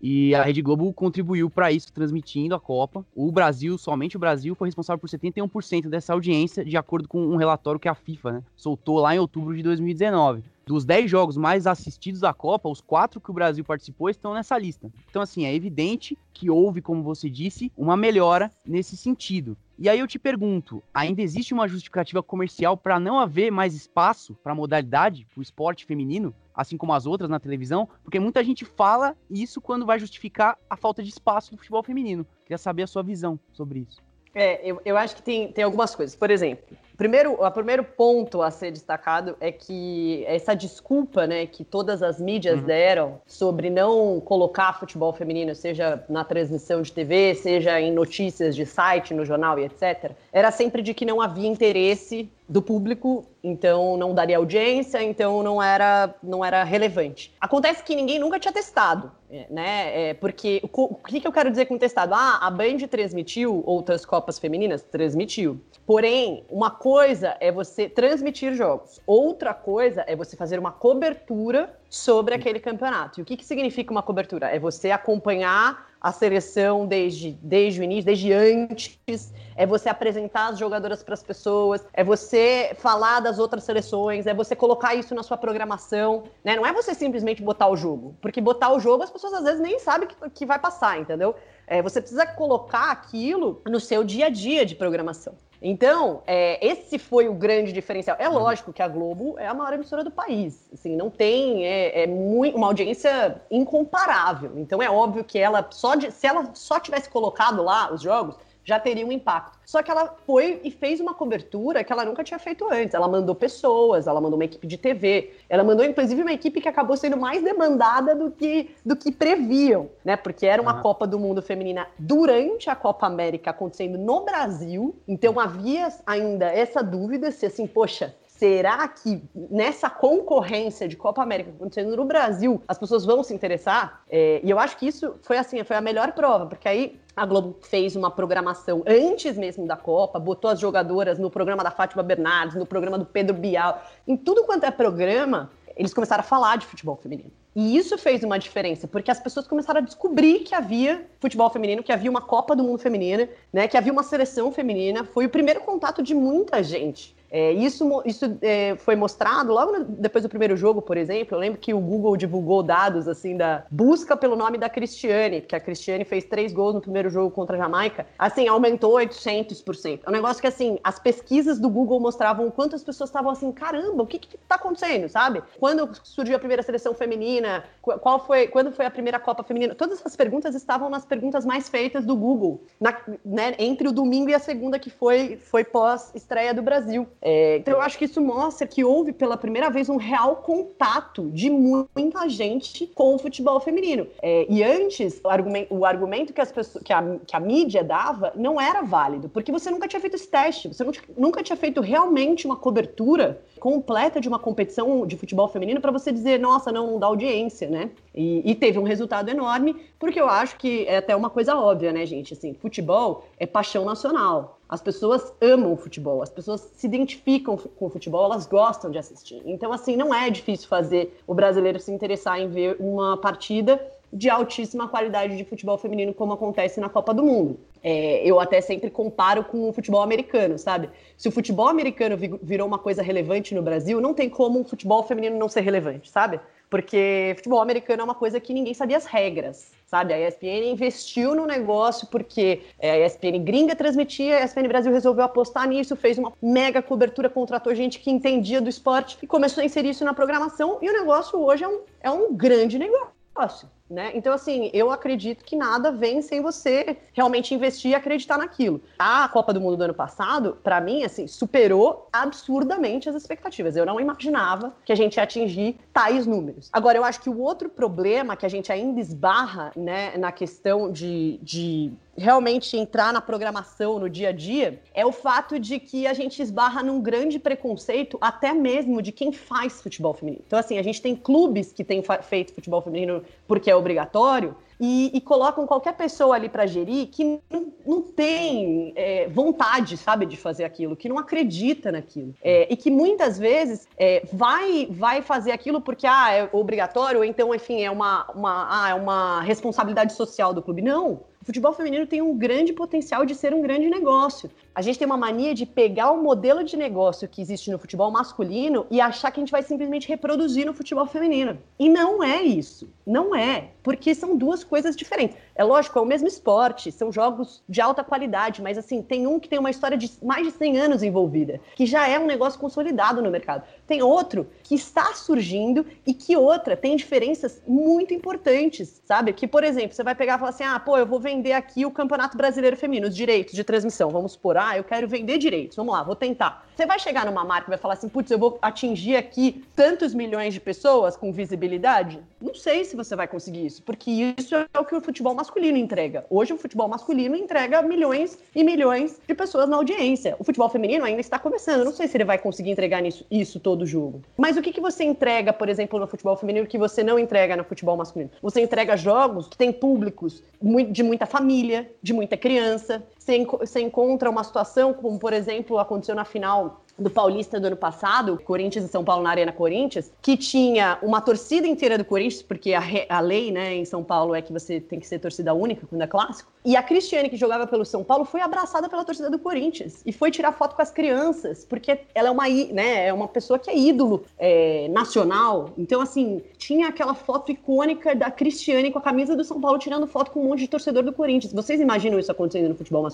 e 0.07 0.35
a 0.35 0.43
Rede 0.43 0.61
Globo 0.61 0.93
contribuiu 0.93 1.49
para 1.49 1.73
isso, 1.73 1.91
transmitindo 1.91 2.55
a 2.55 2.61
Copa. 2.61 3.03
O 3.17 3.33
Brasil, 3.33 3.79
somente 3.79 4.19
o 4.19 4.21
Brasil, 4.21 4.55
foi 4.55 4.69
responsável 4.69 4.99
por 4.99 5.09
71% 5.09 5.89
dessa 5.89 6.13
audiência, 6.13 6.63
de 6.63 6.77
acordo 6.77 7.09
com 7.09 7.27
um 7.27 7.37
relatório 7.37 7.81
que 7.81 7.89
a 7.89 7.95
FIFA 7.95 8.33
né, 8.33 8.43
soltou 8.55 8.99
lá 8.99 9.17
em 9.17 9.19
outubro 9.19 9.57
de 9.57 9.63
2019 9.63 10.43
dos 10.67 10.85
10 10.85 11.11
jogos 11.11 11.37
mais 11.37 11.67
assistidos 11.67 12.21
da 12.21 12.33
Copa, 12.33 12.69
os 12.69 12.81
quatro 12.81 13.21
que 13.21 13.31
o 13.31 13.35
Brasil 13.35 13.65
participou 13.65 14.09
estão 14.09 14.35
nessa 14.35 14.57
lista. 14.59 14.91
Então, 15.11 15.23
assim, 15.23 15.45
é 15.45 15.55
evidente 15.55 16.17
que 16.33 16.51
houve, 16.51 16.81
como 16.81 17.03
você 17.03 17.29
disse, 17.29 17.71
uma 17.77 17.97
melhora 17.97 18.51
nesse 18.67 18.97
sentido. 18.97 19.57
E 19.79 19.89
aí 19.89 19.99
eu 19.99 20.07
te 20.07 20.19
pergunto, 20.19 20.83
ainda 20.93 21.21
existe 21.21 21.53
uma 21.53 21.67
justificativa 21.67 22.23
comercial 22.23 22.77
para 22.77 23.01
não 23.01 23.19
haver 23.19 23.51
mais 23.51 23.75
espaço 23.75 24.35
para 24.43 24.53
a 24.53 24.55
modalidade, 24.55 25.27
para 25.33 25.41
o 25.41 25.43
esporte 25.43 25.85
feminino, 25.85 26.33
assim 26.55 26.77
como 26.77 26.93
as 26.93 27.07
outras 27.07 27.29
na 27.29 27.41
televisão? 27.41 27.89
Porque 28.03 28.21
muita 28.21 28.43
gente 28.45 28.65
fala 28.65 29.17
isso 29.29 29.61
quando 29.61 29.85
vai 29.85 29.99
justificar 29.99 30.57
a 30.71 30.77
falta 30.77 31.03
de 31.03 31.09
espaço 31.09 31.51
do 31.51 31.57
futebol 31.57 31.83
feminino. 31.83 32.25
Queria 32.45 32.59
saber 32.59 32.85
a 32.85 32.87
sua 32.87 33.03
visão 33.03 33.39
sobre 33.53 33.81
isso. 33.81 34.01
É, 34.33 34.69
eu, 34.69 34.81
eu 34.85 34.97
acho 34.97 35.17
que 35.17 35.23
tem, 35.23 35.53
tem 35.53 35.65
algumas 35.65 35.95
coisas. 35.95 36.17
Por 36.17 36.31
exemplo, 36.31 36.77
Primeiro, 36.97 37.33
o 37.45 37.51
primeiro 37.51 37.83
ponto 37.83 38.41
a 38.41 38.51
ser 38.51 38.71
destacado 38.71 39.37
é 39.41 39.51
que 39.51 40.25
essa 40.27 40.55
desculpa 40.55 41.27
né, 41.27 41.45
que 41.47 41.65
todas 41.65 42.03
as 42.03 42.21
mídias 42.21 42.61
uhum. 42.61 42.67
deram 42.67 43.21
sobre 43.27 43.69
não 43.69 44.21
colocar 44.21 44.79
futebol 44.79 45.13
feminino, 45.13 45.55
seja 45.55 46.05
na 46.09 46.23
transmissão 46.25 46.83
de 46.83 46.93
TV, 46.93 47.35
seja 47.35 47.81
em 47.81 47.93
notícias 47.93 48.55
de 48.55 48.65
site, 48.65 49.13
no 49.13 49.25
jornal 49.25 49.59
e 49.59 49.65
etc., 49.65 50.13
era 50.33 50.51
sempre 50.53 50.83
de 50.83 50.95
que 50.95 51.05
não 51.05 51.21
havia 51.21 51.49
interesse 51.49 52.31
do 52.47 52.61
público, 52.61 53.25
então 53.43 53.97
não 53.97 54.15
daria 54.15 54.37
audiência, 54.37 55.03
então 55.03 55.43
não 55.43 55.63
era, 55.63 56.15
não 56.23 56.45
era 56.45 56.63
relevante. 56.63 57.35
Acontece 57.41 57.83
que 57.83 57.95
ninguém 57.95 58.19
nunca 58.19 58.39
tinha 58.39 58.53
testado, 58.53 59.11
né? 59.51 60.11
É, 60.11 60.15
porque 60.15 60.61
o, 60.63 60.83
o 60.83 60.95
que, 60.97 61.21
que 61.21 61.27
eu 61.27 61.33
quero 61.33 61.51
dizer 61.51 61.67
com 61.67 61.79
testado? 61.79 62.13
Ah, 62.15 62.39
a 62.43 62.51
Band 62.51 62.79
transmitiu 62.91 63.63
outras 63.67 64.05
Copas 64.05 64.39
Femininas? 64.39 64.83
Transmitiu. 64.83 65.59
Porém, 65.87 66.45
uma 66.51 66.71
coisa 66.71 67.37
é 67.41 67.51
você 67.51 67.89
transmitir 67.89 68.55
jogos, 68.55 69.01
outra 69.07 69.55
coisa 69.55 70.05
é 70.07 70.15
você 70.15 70.37
fazer 70.37 70.59
uma 70.59 70.73
cobertura 70.73 71.75
sobre 71.95 72.35
aquele 72.35 72.59
campeonato. 72.59 73.21
E 73.21 73.23
o 73.23 73.25
que, 73.25 73.37
que 73.37 73.45
significa 73.45 73.93
uma 73.93 74.03
cobertura? 74.03 74.49
É 74.49 74.59
você 74.59 74.91
acompanhar 74.91 75.87
a 76.01 76.11
seleção 76.11 76.87
desde, 76.87 77.39
desde 77.41 77.81
o 77.81 77.85
início, 77.85 78.05
desde 78.05 78.33
antes, 78.33 79.33
é 79.57 79.65
você 79.65 79.89
apresentar 79.89 80.49
as 80.49 80.59
jogadoras 80.59 81.05
para 81.05 81.15
as 81.15 81.23
pessoas, 81.23 81.87
é 81.93 82.03
você 82.03 82.75
falar 82.79 83.21
das 83.21 83.39
outras 83.39 83.63
seleções, 83.63 84.27
é 84.27 84.35
você 84.35 84.57
colocar 84.57 84.97
isso 84.97 85.15
na 85.15 85.23
sua 85.23 85.37
programação, 85.37 86.25
né? 86.43 86.57
Não 86.57 86.67
é 86.67 86.73
você 86.73 86.95
simplesmente 86.95 87.41
botar 87.41 87.69
o 87.69 87.77
jogo, 87.77 88.17
porque 88.21 88.41
botar 88.41 88.73
o 88.75 88.81
jogo 88.81 89.05
as 89.05 89.11
pessoas 89.11 89.33
às 89.33 89.45
vezes 89.45 89.61
nem 89.61 89.79
sabem 89.79 90.09
que, 90.09 90.17
que 90.31 90.45
vai 90.45 90.59
passar, 90.59 91.01
entendeu? 91.01 91.37
É, 91.65 91.81
você 91.81 92.01
precisa 92.01 92.27
colocar 92.27 92.91
aquilo 92.91 93.63
no 93.65 93.79
seu 93.79 94.03
dia 94.03 94.27
a 94.27 94.31
dia 94.31 94.67
de 94.67 94.75
programação. 94.75 95.35
Então, 95.67 96.23
é, 96.27 96.59
esse 96.65 96.99
foi 96.99 97.27
o 97.27 97.33
grande 97.33 97.73
diferencial. 97.73 98.19
É 98.21 98.29
uhum. 98.29 98.35
lógico 98.35 98.71
que 98.71 98.83
a 98.83 98.87
Globo 98.87 99.39
é 99.39 99.47
a 99.47 99.55
maior 99.55 99.73
emissora 99.73 100.05
do 100.05 100.11
país. 100.11 100.69
Assim, 100.71 100.95
não 100.95 101.09
tem 101.09 101.65
é, 101.65 102.03
é 102.03 102.07
muito, 102.07 102.55
uma 102.55 102.67
audiência 102.67 103.41
incomparável. 103.51 104.53
Então 104.57 104.83
é 104.83 104.91
óbvio 104.91 105.25
que 105.25 105.39
ela 105.39 105.67
só 105.71 105.95
de, 105.95 106.11
se 106.13 106.27
ela 106.27 106.51
só 106.53 106.79
tivesse 106.79 107.09
colocado 107.09 107.63
lá 107.63 107.91
os 107.91 108.03
jogos, 108.03 108.37
já 108.65 108.81
teria 108.81 109.07
um 109.07 109.13
impacto. 109.13 109.59
Só 109.65 109.83
que 109.83 109.91
ela 109.91 110.15
foi 110.27 110.61
e 110.65 110.71
fez 110.71 111.01
uma 111.01 111.15
cobertura 111.15 111.85
que 111.85 111.93
ela 111.93 112.05
nunca 112.05 112.25
tinha 112.25 112.39
feito 112.39 112.67
antes. 112.71 112.95
Ela 112.95 113.09
mandou 113.09 113.35
pessoas, 113.35 114.07
ela 114.07 114.21
mandou 114.21 114.39
uma 114.39 114.45
equipe 114.45 114.67
de 114.67 114.79
TV, 114.79 115.33
ela 115.49 115.63
mandou 115.63 115.85
inclusive 115.85 116.21
uma 116.23 116.33
equipe 116.33 116.61
que 116.61 116.69
acabou 116.69 116.97
sendo 116.97 117.17
mais 117.17 117.43
demandada 117.43 118.15
do 118.15 118.31
que, 118.31 118.71
do 118.85 118.97
que 118.97 119.13
previam, 119.13 119.91
né? 120.05 120.17
Porque 120.17 120.47
era 120.47 120.61
uma 120.61 120.81
Copa 120.81 121.07
do 121.07 121.19
Mundo 121.19 121.43
feminina 121.43 121.87
durante 121.99 122.71
a 122.71 122.77
Copa 122.77 123.07
América 123.07 123.51
acontecendo 123.51 123.99
no 123.99 124.25
Brasil, 124.25 124.95
então 125.07 125.39
havia 125.39 125.89
ainda 126.07 126.47
essa 126.47 126.83
dúvida 126.83 127.31
se 127.31 127.47
assim, 127.47 127.67
poxa, 127.67 128.15
será 128.45 128.87
que 128.87 129.23
nessa 129.35 129.89
concorrência 129.89 130.87
de 130.87 130.99
Copa 130.99 131.23
América 131.23 131.49
acontecendo 131.49 131.97
no 131.97 132.05
Brasil, 132.05 132.61
as 132.69 132.77
pessoas 132.77 133.03
vão 133.03 133.23
se 133.23 133.33
interessar? 133.33 134.03
É, 134.11 134.39
e 134.45 134.51
eu 134.51 134.59
acho 134.59 134.77
que 134.77 134.87
isso 134.87 135.15
foi 135.23 135.39
assim, 135.39 135.65
foi 135.65 135.75
a 135.75 135.81
melhor 135.81 136.13
prova, 136.13 136.45
porque 136.45 136.69
aí 136.69 137.01
a 137.17 137.25
Globo 137.25 137.57
fez 137.63 137.97
uma 137.97 138.11
programação 138.11 138.83
antes 138.87 139.39
mesmo 139.39 139.67
da 139.67 139.79
Copa, 139.79 140.19
botou 140.19 140.51
as 140.51 140.61
jogadoras 140.61 141.19
no 141.19 141.31
programa 141.31 141.65
da 141.65 141.71
Fátima 141.71 142.03
Bernardes, 142.03 142.55
no 142.55 142.67
programa 142.67 142.99
do 142.99 143.07
Pedro 143.07 143.35
Bial, 143.35 143.83
em 144.07 144.15
tudo 144.15 144.45
quanto 144.45 144.65
é 144.65 144.71
programa, 144.71 145.51
eles 145.75 145.95
começaram 145.95 146.21
a 146.21 146.25
falar 146.25 146.59
de 146.59 146.67
futebol 146.67 146.97
feminino. 146.97 147.33
E 147.57 147.79
isso 147.79 147.97
fez 147.97 148.23
uma 148.23 148.39
diferença, 148.39 148.87
porque 148.87 149.11
as 149.11 149.21
pessoas 149.21 149.49
começaram 149.49 149.81
a 149.81 149.83
descobrir 149.83 150.41
que 150.41 150.55
havia 150.55 151.07
futebol 151.19 151.49
feminino, 151.49 151.83
que 151.83 151.93
havia 151.93 152.11
uma 152.11 152.21
Copa 152.21 152.55
do 152.55 152.63
Mundo 152.63 152.79
feminina, 152.79 153.27
né, 153.51 153.67
que 153.69 153.77
havia 153.79 153.93
uma 153.93 154.03
seleção 154.03 154.53
feminina. 154.53 155.03
Foi 155.03 155.25
o 155.25 155.31
primeiro 155.31 155.61
contato 155.61 156.03
de 156.03 156.15
muita 156.15 156.63
gente 156.63 157.17
É, 157.37 157.51
isso 157.51 158.01
isso 158.05 158.39
é, 158.43 158.77
foi 158.77 158.95
mostrado 158.95 159.53
logo 159.53 159.73
no, 159.73 159.85
depois 159.85 160.23
do 160.23 160.29
primeiro 160.29 160.57
jogo, 160.57 160.81
por 160.81 160.97
exemplo. 160.97 161.35
Eu 161.35 161.41
lembro 161.41 161.59
que 161.59 161.75
o 161.75 161.81
Google 161.81 162.17
divulgou 162.17 162.63
dados 162.63 163.09
assim 163.09 163.37
da 163.37 163.65
busca 163.69 164.17
pelo 164.17 164.37
nome 164.37 164.57
da 164.57 164.71
Cristiane, 164.71 165.41
porque 165.41 165.57
a 165.57 165.59
Cristiane 165.59 166.05
fez 166.05 166.23
três 166.23 166.53
gols 166.53 166.75
no 166.75 166.81
primeiro 166.81 167.11
jogo 167.11 167.33
contra 167.33 167.57
a 167.57 167.59
Jamaica. 167.59 168.07
Assim, 168.17 168.47
aumentou 168.47 168.93
800%. 168.93 170.03
É 170.07 170.09
um 170.09 170.13
negócio 170.13 170.41
que, 170.41 170.47
assim, 170.47 170.79
as 170.85 171.01
pesquisas 171.01 171.59
do 171.59 171.69
Google 171.69 171.99
mostravam 171.99 172.49
quantas 172.53 172.85
pessoas 172.85 173.11
estavam 173.11 173.33
assim, 173.33 173.51
caramba, 173.51 174.05
o 174.05 174.07
que 174.07 174.21
que 174.21 174.39
tá 174.49 174.55
acontecendo, 174.55 175.09
sabe? 175.09 175.43
Quando 175.59 175.91
surgiu 176.05 176.37
a 176.37 176.39
primeira 176.39 176.63
seleção 176.63 176.95
feminina? 176.95 177.65
Qual 177.83 178.25
foi, 178.25 178.47
quando 178.47 178.71
foi 178.71 178.87
a 178.87 178.91
primeira 178.93 179.19
Copa 179.19 179.43
Feminina? 179.43 179.75
Todas 179.75 179.99
essas 179.99 180.15
perguntas 180.15 180.55
estavam 180.55 180.89
nas 180.89 181.05
perguntas 181.05 181.45
mais 181.45 181.69
feitas 181.69 182.07
do 182.07 182.15
Google, 182.15 182.63
na, 182.81 182.97
né, 183.25 183.57
entre 183.59 183.89
o 183.89 183.93
domingo 183.93 184.31
e 184.31 184.35
a 184.35 184.39
segunda 184.39 184.79
que 184.79 184.89
foi, 184.89 185.37
foi 185.37 185.65
pós-estreia 185.65 186.55
do 186.55 186.63
Brasil. 186.63 187.09
É, 187.25 187.57
então 187.57 187.73
eu 187.73 187.81
acho 187.81 187.97
que 187.97 188.05
isso 188.05 188.21
mostra 188.21 188.67
que 188.67 188.85
houve 188.85 189.11
pela 189.11 189.35
primeira 189.35 189.71
vez 189.71 189.89
um 189.89 189.97
real 189.97 190.37
contato 190.37 191.31
de 191.31 191.49
muita 191.49 192.29
gente 192.29 192.87
com 192.95 193.15
o 193.15 193.19
futebol 193.19 193.59
feminino. 193.61 194.07
É, 194.21 194.45
e 194.47 194.63
antes, 194.63 195.23
o 195.25 195.29
argumento, 195.31 195.75
o 195.75 195.87
argumento 195.87 196.35
que, 196.35 196.41
as 196.43 196.53
pessoas, 196.53 196.85
que, 196.85 196.93
a, 196.93 197.17
que 197.27 197.35
a 197.35 197.41
mídia 197.41 197.83
dava 197.83 198.31
não 198.37 198.61
era 198.61 198.83
válido, 198.83 199.31
porque 199.31 199.51
você 199.51 199.71
nunca 199.71 199.89
tinha 199.89 200.01
feito 200.01 200.17
esse 200.17 200.29
teste, 200.29 200.69
você 200.69 200.85
nunca 201.17 201.43
tinha 201.43 201.57
feito 201.57 201.81
realmente 201.81 202.45
uma 202.45 202.57
cobertura 202.57 203.41
completa 203.59 204.21
de 204.21 204.29
uma 204.29 204.39
competição 204.39 205.07
de 205.07 205.17
futebol 205.17 205.49
feminino 205.49 205.81
para 205.81 205.91
você 205.91 206.13
dizer, 206.13 206.39
nossa, 206.39 206.71
não, 206.71 206.93
não 206.93 206.99
dá 206.99 207.07
audiência, 207.07 207.67
né? 207.71 207.91
E, 208.15 208.43
e, 208.45 208.55
teve 208.55 208.79
um 208.79 208.83
resultado 208.83 209.31
enorme, 209.31 209.75
porque 209.99 210.21
eu 210.21 210.29
acho 210.29 210.57
que 210.59 210.85
é 210.87 210.99
até 210.99 211.17
uma 211.17 211.31
coisa 211.31 211.57
óbvia, 211.57 211.91
né, 211.91 212.05
gente? 212.05 212.35
Assim, 212.35 212.53
futebol 212.53 213.25
é 213.39 213.47
paixão 213.47 213.85
nacional. 213.85 214.59
As 214.75 214.83
pessoas 214.83 215.33
amam 215.41 215.73
o 215.73 215.77
futebol, 215.77 216.21
as 216.21 216.31
pessoas 216.31 216.69
se 216.75 216.85
identificam 216.85 217.57
com 217.57 217.87
o 217.87 217.89
futebol, 217.89 218.25
elas 218.25 218.45
gostam 218.45 218.91
de 218.91 218.99
assistir. 218.99 219.41
Então, 219.47 219.73
assim, 219.73 219.95
não 219.97 220.13
é 220.13 220.29
difícil 220.29 220.67
fazer 220.67 221.17
o 221.29 221.33
brasileiro 221.33 221.79
se 221.79 221.93
interessar 221.93 222.41
em 222.41 222.49
ver 222.49 222.77
uma 222.81 223.17
partida 223.17 223.81
de 224.13 224.29
altíssima 224.29 224.89
qualidade 224.89 225.37
de 225.37 225.45
futebol 225.45 225.79
feminino, 225.79 226.13
como 226.13 226.33
acontece 226.33 226.81
na 226.81 226.89
Copa 226.89 227.15
do 227.15 227.23
Mundo. 227.23 227.61
É, 227.85 228.29
eu 228.29 228.41
até 228.41 228.61
sempre 228.61 228.91
comparo 228.91 229.45
com 229.45 229.69
o 229.69 229.73
futebol 229.73 230.03
americano, 230.03 230.59
sabe? 230.59 230.91
Se 231.17 231.29
o 231.29 231.33
futebol 231.33 231.69
americano 231.69 232.17
virou 232.43 232.67
uma 232.67 232.79
coisa 232.79 233.01
relevante 233.01 233.55
no 233.55 233.63
Brasil, 233.63 234.01
não 234.01 234.13
tem 234.13 234.29
como 234.29 234.61
o 234.61 234.65
futebol 234.65 235.05
feminino 235.05 235.39
não 235.39 235.49
ser 235.49 235.61
relevante, 235.61 236.11
sabe? 236.11 236.41
Porque 236.71 237.35
futebol 237.37 237.61
americano 237.61 238.01
é 238.01 238.05
uma 238.05 238.15
coisa 238.15 238.41
que 238.41 238.53
ninguém 238.53 238.75
sabia 238.75 238.97
as 238.97 239.05
regras, 239.05 239.71
sabe? 239.87 240.13
A 240.13 240.29
ESPN 240.29 240.73
investiu 240.73 241.35
no 241.35 241.47
negócio 241.47 242.07
porque 242.09 242.63
é, 242.79 242.91
a 242.91 243.07
ESPN 243.07 243.45
gringa 243.45 243.77
transmitia, 243.77 244.39
a 244.39 244.45
ESPN 244.45 244.69
Brasil 244.69 244.93
resolveu 244.93 245.25
apostar 245.25 245.69
nisso, 245.69 245.95
fez 245.95 246.19
uma 246.19 246.33
mega 246.43 246.83
cobertura, 246.83 247.31
contratou 247.31 247.75
gente 247.75 247.99
que 247.99 248.11
entendia 248.11 248.61
do 248.61 248.69
esporte 248.69 249.19
e 249.23 249.27
começou 249.27 249.63
a 249.63 249.65
inserir 249.65 249.91
isso 249.91 250.05
na 250.05 250.15
programação. 250.15 250.79
E 250.83 250.89
o 250.89 250.93
negócio 250.93 251.39
hoje 251.39 251.65
é 251.65 251.69
um, 251.69 251.81
é 252.01 252.11
um 252.11 252.35
grande 252.35 252.79
negócio. 252.79 253.69
Né? 253.95 254.11
Então, 254.13 254.35
assim, 254.35 254.71
eu 254.75 254.91
acredito 254.91 255.45
que 255.45 255.55
nada 255.55 255.93
vem 255.93 256.21
sem 256.21 256.43
você 256.43 256.97
realmente 257.13 257.55
investir 257.55 257.93
e 257.93 257.95
acreditar 257.95 258.37
naquilo. 258.37 258.81
A 258.99 259.29
Copa 259.29 259.53
do 259.53 259.61
Mundo 259.61 259.77
do 259.77 259.85
ano 259.85 259.95
passado, 259.95 260.59
para 260.65 260.81
mim, 260.81 261.05
assim, 261.05 261.29
superou 261.29 262.09
absurdamente 262.13 263.09
as 263.09 263.15
expectativas. 263.15 263.77
Eu 263.77 263.87
não 263.87 264.01
imaginava 264.01 264.75
que 264.85 264.93
a 264.93 264.97
gente 264.97 265.17
ia 265.17 265.23
atingir 265.23 265.79
tais 265.93 266.27
números. 266.27 266.69
Agora, 266.73 266.99
eu 266.99 267.05
acho 267.05 267.21
que 267.21 267.31
o 267.31 267.39
outro 267.39 267.69
problema 267.69 268.35
que 268.35 268.45
a 268.45 268.49
gente 268.49 268.73
ainda 268.73 268.99
esbarra, 268.99 269.71
né, 269.77 270.17
na 270.17 270.33
questão 270.33 270.91
de, 270.91 271.39
de 271.41 271.93
realmente 272.17 272.77
entrar 272.77 273.13
na 273.13 273.21
programação 273.21 273.99
no 273.99 274.09
dia 274.09 274.29
a 274.29 274.33
dia 274.33 274.81
é 274.95 275.05
o 275.05 275.13
fato 275.13 275.59
de 275.59 275.79
que 275.79 276.07
a 276.07 276.15
gente 276.15 276.41
esbarra 276.41 276.83
num 276.83 277.01
grande 277.01 277.39
preconceito 277.39 278.17
até 278.21 278.53
mesmo 278.53 279.03
de 279.03 279.13
quem 279.13 279.33
faz 279.33 279.81
futebol 279.81 280.15
feminino. 280.15 280.43
Então, 280.47 280.59
assim, 280.59 280.79
a 280.79 280.83
gente 280.83 281.03
tem 281.03 281.15
clubes 281.15 281.73
que 281.73 281.85
têm 281.85 282.03
feito 282.23 282.55
futebol 282.55 282.81
feminino 282.81 283.23
porque 283.47 283.71
é 283.71 283.75
obrigatório, 283.85 284.57
e, 284.81 285.11
e, 285.15 285.21
colocam 285.21 285.67
qualquer 285.67 285.95
pessoa 285.95 286.35
ali 286.35 286.49
para 286.49 286.67
gerir 286.67 287.07
que 287.07 287.41
não, 287.51 287.73
não 287.87 288.03
tem 288.03 288.93
é, 288.97 289.29
vontade, 289.29 289.97
sabe, 289.97 290.27
de 290.27 290.37
fazer 290.37 290.65
aquilo, 290.65 290.97
que 290.97 291.09
não 291.09 291.19
acredita 291.19 291.93
naquilo. 291.93 292.35
É, 292.43 292.67
e 292.73 292.77
que 292.77 292.91
muitas 292.91 293.39
vezes 293.39 293.87
é, 293.97 294.23
vai, 294.33 294.89
vai 294.91 295.23
fazer 295.23 295.53
aquilo 295.53 295.81
porque 295.81 296.07
ah, 296.07 296.33
é 296.33 296.49
obrigatório, 296.53 297.19
ou 297.21 297.25
então, 297.25 297.55
enfim, 297.55 297.83
é 297.83 297.91
uma, 297.91 298.27
uma, 298.35 298.85
ah, 298.85 298.89
é 298.91 298.95
uma 298.95 299.41
responsabilidade 299.43 300.13
social 300.13 300.53
do 300.53 300.61
clube. 300.61 300.83
Não. 300.83 301.21
O 301.45 301.47
futebol 301.47 301.75
feminino 301.75 302.07
tem 302.07 302.23
um 302.23 302.35
grande 302.35 302.73
potencial 302.73 303.27
de 303.27 303.35
ser 303.35 303.53
um 303.53 303.61
grande 303.61 303.91
negócio. 303.91 304.51
A 304.75 304.81
gente 304.81 304.99
tem 304.99 305.05
uma 305.05 305.19
mania 305.19 305.53
de 305.53 305.67
pegar 305.67 306.11
o 306.11 306.23
modelo 306.23 306.65
de 306.65 306.75
negócio 306.75 307.29
que 307.29 307.43
existe 307.43 307.71
no 307.71 307.79
futebol 307.79 308.11
masculino 308.11 308.87
e 308.91 308.99
achar 308.99 309.31
que 309.31 309.39
a 309.41 309.43
gente 309.43 309.51
vai 309.51 309.63
simplesmente 309.63 310.09
reproduzir 310.09 310.65
no 310.65 310.73
futebol 310.73 311.05
feminino. 311.05 311.59
E 311.79 311.87
não 311.87 312.25
é 312.25 312.43
isso. 312.43 312.89
Não 313.07 313.37
é. 313.37 313.73
Porque 313.83 314.15
são 314.15 314.39
duas 314.39 314.65
coisas 314.65 314.97
diferentes. 314.97 315.37
É 315.57 315.63
lógico, 315.63 315.99
é 315.99 316.03
o 316.03 316.07
mesmo 316.07 316.27
esporte, 316.27 316.91
são 316.91 317.13
jogos 317.13 317.63
de 317.69 317.81
alta 317.81 318.03
qualidade, 318.03 318.61
mas 318.61 318.77
assim, 318.77 319.01
tem 319.01 319.27
um 319.27 319.39
que 319.39 319.49
tem 319.49 319.59
uma 319.59 319.71
história 319.71 319.97
de 319.97 320.11
mais 320.23 320.47
de 320.47 320.53
100 320.53 320.79
anos 320.79 321.03
envolvida, 321.03 321.61
que 321.77 321.87
já 321.87 322.09
é 322.09 322.19
um 322.19 322.27
negócio 322.27 322.59
consolidado 322.59 323.23
no 323.23 323.31
mercado. 323.31 323.63
Tem 323.87 324.03
outro 324.03 324.49
que 324.63 324.75
está 324.75 325.15
surgindo 325.15 325.87
e 326.05 326.13
que 326.13 326.37
outra 326.37 326.77
tem 326.77 326.97
diferenças 326.97 327.63
muito 327.67 328.13
importantes, 328.13 329.01
sabe? 329.05 329.33
Que, 329.33 329.47
por 329.47 329.63
exemplo, 329.63 329.95
você 329.95 330.03
vai 330.03 330.15
pegar 330.15 330.37
e 330.37 330.39
falar 330.39 330.51
assim: 330.51 330.65
ah, 330.65 330.81
pô, 330.81 330.99
eu 330.99 331.07
vou 331.07 331.21
vender 331.21 331.53
aqui 331.53 331.87
o 331.87 331.91
Campeonato 331.91 332.37
Brasileiro 332.37 332.77
Feminino, 332.77 333.07
os 333.07 333.15
direitos 333.15 333.55
de 333.55 333.63
transmissão. 333.63 334.11
Vamos 334.11 334.33
supor, 334.33 334.57
ah, 334.57 334.77
eu 334.77 334.83
quero 334.83 335.07
vender 335.07 335.39
direitos. 335.39 335.77
Vamos 335.77 335.95
lá, 335.95 336.03
vou 336.03 336.17
tentar. 336.17 336.67
Você 336.75 336.87
vai 336.87 336.99
chegar 336.99 337.25
numa 337.25 337.45
marca 337.45 337.69
e 337.69 337.71
vai 337.71 337.79
falar 337.79 337.95
assim: 337.95 338.09
putz, 338.09 338.31
eu 338.31 338.39
vou 338.39 338.59
atingir 338.61 339.17
aqui 339.17 339.65
tantos 339.77 340.15
milhões 340.15 340.53
de 340.53 340.61
pessoas 340.61 341.17
com 341.17 341.33
visibilidade? 341.33 342.21
Não 342.41 342.55
sei 342.55 342.85
se 342.85 342.97
você 342.97 343.15
vai 343.15 343.29
conseguir 343.29 343.67
isso, 343.67 343.83
porque 343.83 344.35
isso 344.37 344.55
é 344.55 344.67
o 344.79 344.85
que 344.85 344.95
o 344.95 345.01
futebol 345.01 345.35
masculino 345.45 345.77
entrega. 345.77 346.25
Hoje, 346.31 346.55
o 346.55 346.57
futebol 346.57 346.89
masculino 346.89 347.37
entrega 347.37 347.83
milhões 347.83 348.39
e 348.55 348.65
milhões 348.65 349.21
de 349.29 349.35
pessoas 349.35 349.69
na 349.69 349.77
audiência. 349.77 350.35
O 350.39 350.45
futebol 350.45 350.71
feminino 350.71 351.05
ainda 351.05 351.21
está 351.21 351.39
começando. 351.39 351.85
Não 351.85 351.93
sei 351.93 352.09
se 352.09 352.17
ele 352.17 352.25
vai 352.25 352.39
conseguir 352.39 352.71
entregar 352.71 353.03
nisso, 353.03 353.27
isso 353.31 353.61
todo 353.61 353.85
jogo. 353.85 354.23
Mas 354.39 354.57
o 354.57 354.63
que, 354.63 354.73
que 354.73 354.81
você 354.81 355.05
entrega, 355.05 355.53
por 355.53 355.69
exemplo, 355.69 355.99
no 355.99 356.07
futebol 356.07 356.35
feminino 356.35 356.67
que 356.67 356.79
você 356.79 357.05
não 357.05 357.19
entrega 357.19 357.57
no 357.57 357.65
futebol 357.65 357.95
masculino? 357.95 358.31
Você 358.41 358.63
entrega 358.63 358.97
jogos 358.97 359.47
que 359.47 359.57
têm 359.57 359.71
públicos 359.71 360.43
de 360.91 361.03
muita 361.03 361.27
família, 361.27 361.91
de 362.03 362.15
muita 362.15 362.39
criança. 362.39 363.03
Você 363.25 363.81
encontra 363.81 364.29
uma 364.29 364.45
situação 364.45 364.93
como, 364.93 365.19
por 365.19 365.33
exemplo, 365.33 365.79
aconteceu 365.79 366.15
na 366.15 366.25
final 366.25 366.85
do 366.99 367.11
Paulista 367.11 367.59
do 367.59 367.67
ano 367.67 367.77
passado, 367.77 368.39
Corinthians 368.45 368.85
e 368.85 368.89
São 368.89 369.05
Paulo 369.05 369.23
na 369.23 369.31
Arena 369.31 369.53
Corinthians, 369.53 370.13
que 370.23 370.37
tinha 370.37 370.99
uma 371.03 371.21
torcida 371.21 371.67
inteira 371.67 371.99
do 371.99 372.05
Corinthians, 372.05 372.43
porque 372.43 372.73
a, 372.73 372.83
a, 373.09 373.21
lei 373.21 373.51
né, 373.51 373.75
em 373.75 373.85
São 373.85 374.05
Paulo 374.05 374.35
é 374.35 374.41
que 374.41 374.53
você 374.53 374.81
tem 374.81 375.01
que 375.01 375.07
ser 375.07 375.19
torcida 375.19 375.53
única 375.53 375.87
quando 375.87 376.03
é 376.03 376.07
clássico. 376.07 376.53
E 376.65 376.77
a 376.77 376.83
Cristiane, 376.83 377.29
que 377.29 377.37
jogava 377.37 377.67
pelo 377.67 377.85
São 377.85 378.03
Paulo, 378.03 378.25
foi 378.25 378.41
abraçada 378.41 378.89
pela 378.89 379.05
torcida 379.05 379.29
do 379.29 379.39
Corinthians 379.39 380.03
e 380.07 380.13
foi 380.13 380.31
tirar 380.31 380.53
foto 380.53 380.77
com 380.77 380.83
as 380.83 380.91
crianças, 380.91 381.65
porque 381.65 382.01
ela 382.15 382.29
é 382.29 382.31
uma, 382.31 382.49
né, 382.49 383.09
é 383.09 383.13
uma 383.13 383.29
pessoa 383.29 383.59
que 383.59 383.71
é 383.71 383.77
ídolo 383.77 384.25
é, 384.39 384.89
nacional. 384.89 385.71
Então, 385.77 386.01
assim, 386.01 386.43
tinha 386.57 386.89
aquela 386.89 387.15
foto 387.15 387.51
icônica 387.51 388.15
da 388.15 388.31
Cristiane 388.31 388.91
com 388.91 388.99
a 388.99 389.03
camisa 389.03 389.37
do 389.37 389.45
São 389.45 389.61
Paulo 389.61 389.79
tirando 389.79 390.07
foto 390.07 390.31
com 390.31 390.41
um 390.41 390.45
monte 390.45 390.61
de 390.61 390.69
torcedor 390.69 391.03
do 391.03 391.13
Corinthians. 391.13 391.53
Vocês 391.53 391.81
imaginam 391.81 392.19
isso 392.19 392.31
acontecendo 392.31 392.69
no 392.69 392.77
futebol 392.77 393.03
masculino? 393.03 393.14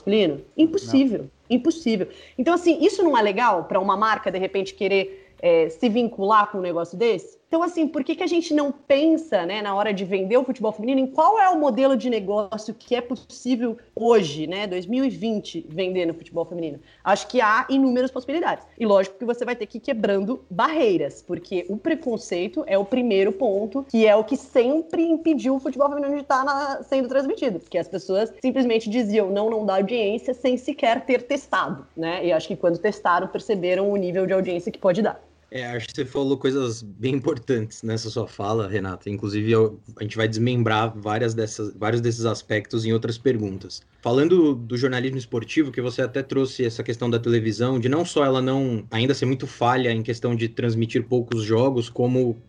Impossível. 0.56 1.18
Não. 1.18 1.56
Impossível. 1.56 2.08
Então, 2.38 2.54
assim, 2.54 2.78
isso 2.80 3.02
não 3.02 3.16
é 3.16 3.22
legal 3.22 3.64
para 3.64 3.80
uma 3.80 3.96
marca, 3.96 4.30
de 4.30 4.38
repente, 4.38 4.74
querer 4.74 5.34
é, 5.40 5.68
se 5.68 5.88
vincular 5.88 6.50
com 6.50 6.58
um 6.58 6.62
negócio 6.62 6.96
desse? 6.96 7.39
Então, 7.50 7.64
assim, 7.64 7.88
por 7.88 8.04
que, 8.04 8.14
que 8.14 8.22
a 8.22 8.28
gente 8.28 8.54
não 8.54 8.70
pensa, 8.70 9.44
né, 9.44 9.60
na 9.60 9.74
hora 9.74 9.92
de 9.92 10.04
vender 10.04 10.36
o 10.36 10.44
futebol 10.44 10.70
feminino, 10.70 11.00
em 11.00 11.06
qual 11.08 11.36
é 11.36 11.48
o 11.48 11.58
modelo 11.58 11.96
de 11.96 12.08
negócio 12.08 12.72
que 12.72 12.94
é 12.94 13.00
possível 13.00 13.76
hoje, 13.92 14.46
né, 14.46 14.68
2020, 14.68 15.66
vender 15.68 16.06
no 16.06 16.14
futebol 16.14 16.44
feminino? 16.44 16.78
Acho 17.02 17.26
que 17.26 17.40
há 17.40 17.66
inúmeras 17.68 18.12
possibilidades. 18.12 18.64
E 18.78 18.86
lógico 18.86 19.18
que 19.18 19.24
você 19.24 19.44
vai 19.44 19.56
ter 19.56 19.66
que 19.66 19.78
ir 19.78 19.80
quebrando 19.80 20.44
barreiras, 20.48 21.22
porque 21.22 21.66
o 21.68 21.76
preconceito 21.76 22.62
é 22.68 22.78
o 22.78 22.84
primeiro 22.84 23.32
ponto, 23.32 23.84
que 23.90 24.06
é 24.06 24.14
o 24.14 24.22
que 24.22 24.36
sempre 24.36 25.02
impediu 25.02 25.56
o 25.56 25.58
futebol 25.58 25.88
feminino 25.88 26.14
de 26.14 26.22
estar 26.22 26.44
na, 26.44 26.84
sendo 26.84 27.08
transmitido, 27.08 27.58
porque 27.58 27.78
as 27.78 27.88
pessoas 27.88 28.32
simplesmente 28.40 28.88
diziam 28.88 29.28
não, 29.28 29.50
não 29.50 29.66
dá 29.66 29.74
audiência 29.74 30.32
sem 30.34 30.56
sequer 30.56 31.04
ter 31.04 31.22
testado, 31.22 31.84
né? 31.96 32.24
E 32.24 32.30
acho 32.30 32.46
que 32.46 32.54
quando 32.54 32.78
testaram, 32.78 33.26
perceberam 33.26 33.90
o 33.90 33.96
nível 33.96 34.24
de 34.24 34.34
audiência 34.34 34.70
que 34.70 34.78
pode 34.78 35.02
dar. 35.02 35.20
É, 35.50 35.66
acho 35.66 35.88
que 35.88 35.94
você 35.96 36.04
falou 36.04 36.38
coisas 36.38 36.80
bem 36.80 37.14
importantes 37.14 37.82
nessa 37.82 38.08
sua 38.08 38.28
fala, 38.28 38.68
Renata. 38.68 39.10
Inclusive, 39.10 39.50
eu, 39.50 39.80
a 39.98 40.04
gente 40.04 40.16
vai 40.16 40.28
desmembrar 40.28 40.96
várias 40.96 41.34
dessas, 41.34 41.74
vários 41.74 42.00
desses 42.00 42.24
aspectos 42.24 42.84
em 42.84 42.92
outras 42.92 43.18
perguntas. 43.18 43.82
Falando 44.00 44.54
do 44.54 44.76
jornalismo 44.76 45.18
esportivo, 45.18 45.72
que 45.72 45.80
você 45.80 46.02
até 46.02 46.22
trouxe 46.22 46.64
essa 46.64 46.84
questão 46.84 47.10
da 47.10 47.18
televisão, 47.18 47.80
de 47.80 47.88
não 47.88 48.04
só 48.04 48.24
ela 48.24 48.40
não 48.40 48.86
ainda 48.90 49.12
ser 49.12 49.26
muito 49.26 49.46
falha 49.46 49.90
em 49.90 50.02
questão 50.02 50.36
de 50.36 50.48
transmitir 50.48 51.04
poucos 51.04 51.42
jogos, 51.42 51.90
como 51.90 52.40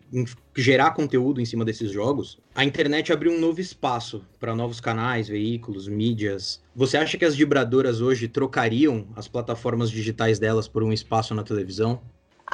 gerar 0.56 0.92
conteúdo 0.92 1.40
em 1.40 1.44
cima 1.44 1.64
desses 1.64 1.90
jogos, 1.90 2.38
a 2.54 2.64
internet 2.64 3.12
abriu 3.12 3.32
um 3.32 3.40
novo 3.40 3.60
espaço 3.60 4.24
para 4.38 4.54
novos 4.54 4.80
canais, 4.80 5.28
veículos, 5.28 5.88
mídias. 5.88 6.62
Você 6.74 6.96
acha 6.96 7.18
que 7.18 7.24
as 7.24 7.34
vibradoras 7.34 8.00
hoje 8.00 8.28
trocariam 8.28 9.06
as 9.16 9.26
plataformas 9.26 9.90
digitais 9.90 10.38
delas 10.38 10.68
por 10.68 10.82
um 10.82 10.92
espaço 10.92 11.34
na 11.34 11.42
televisão? 11.42 12.00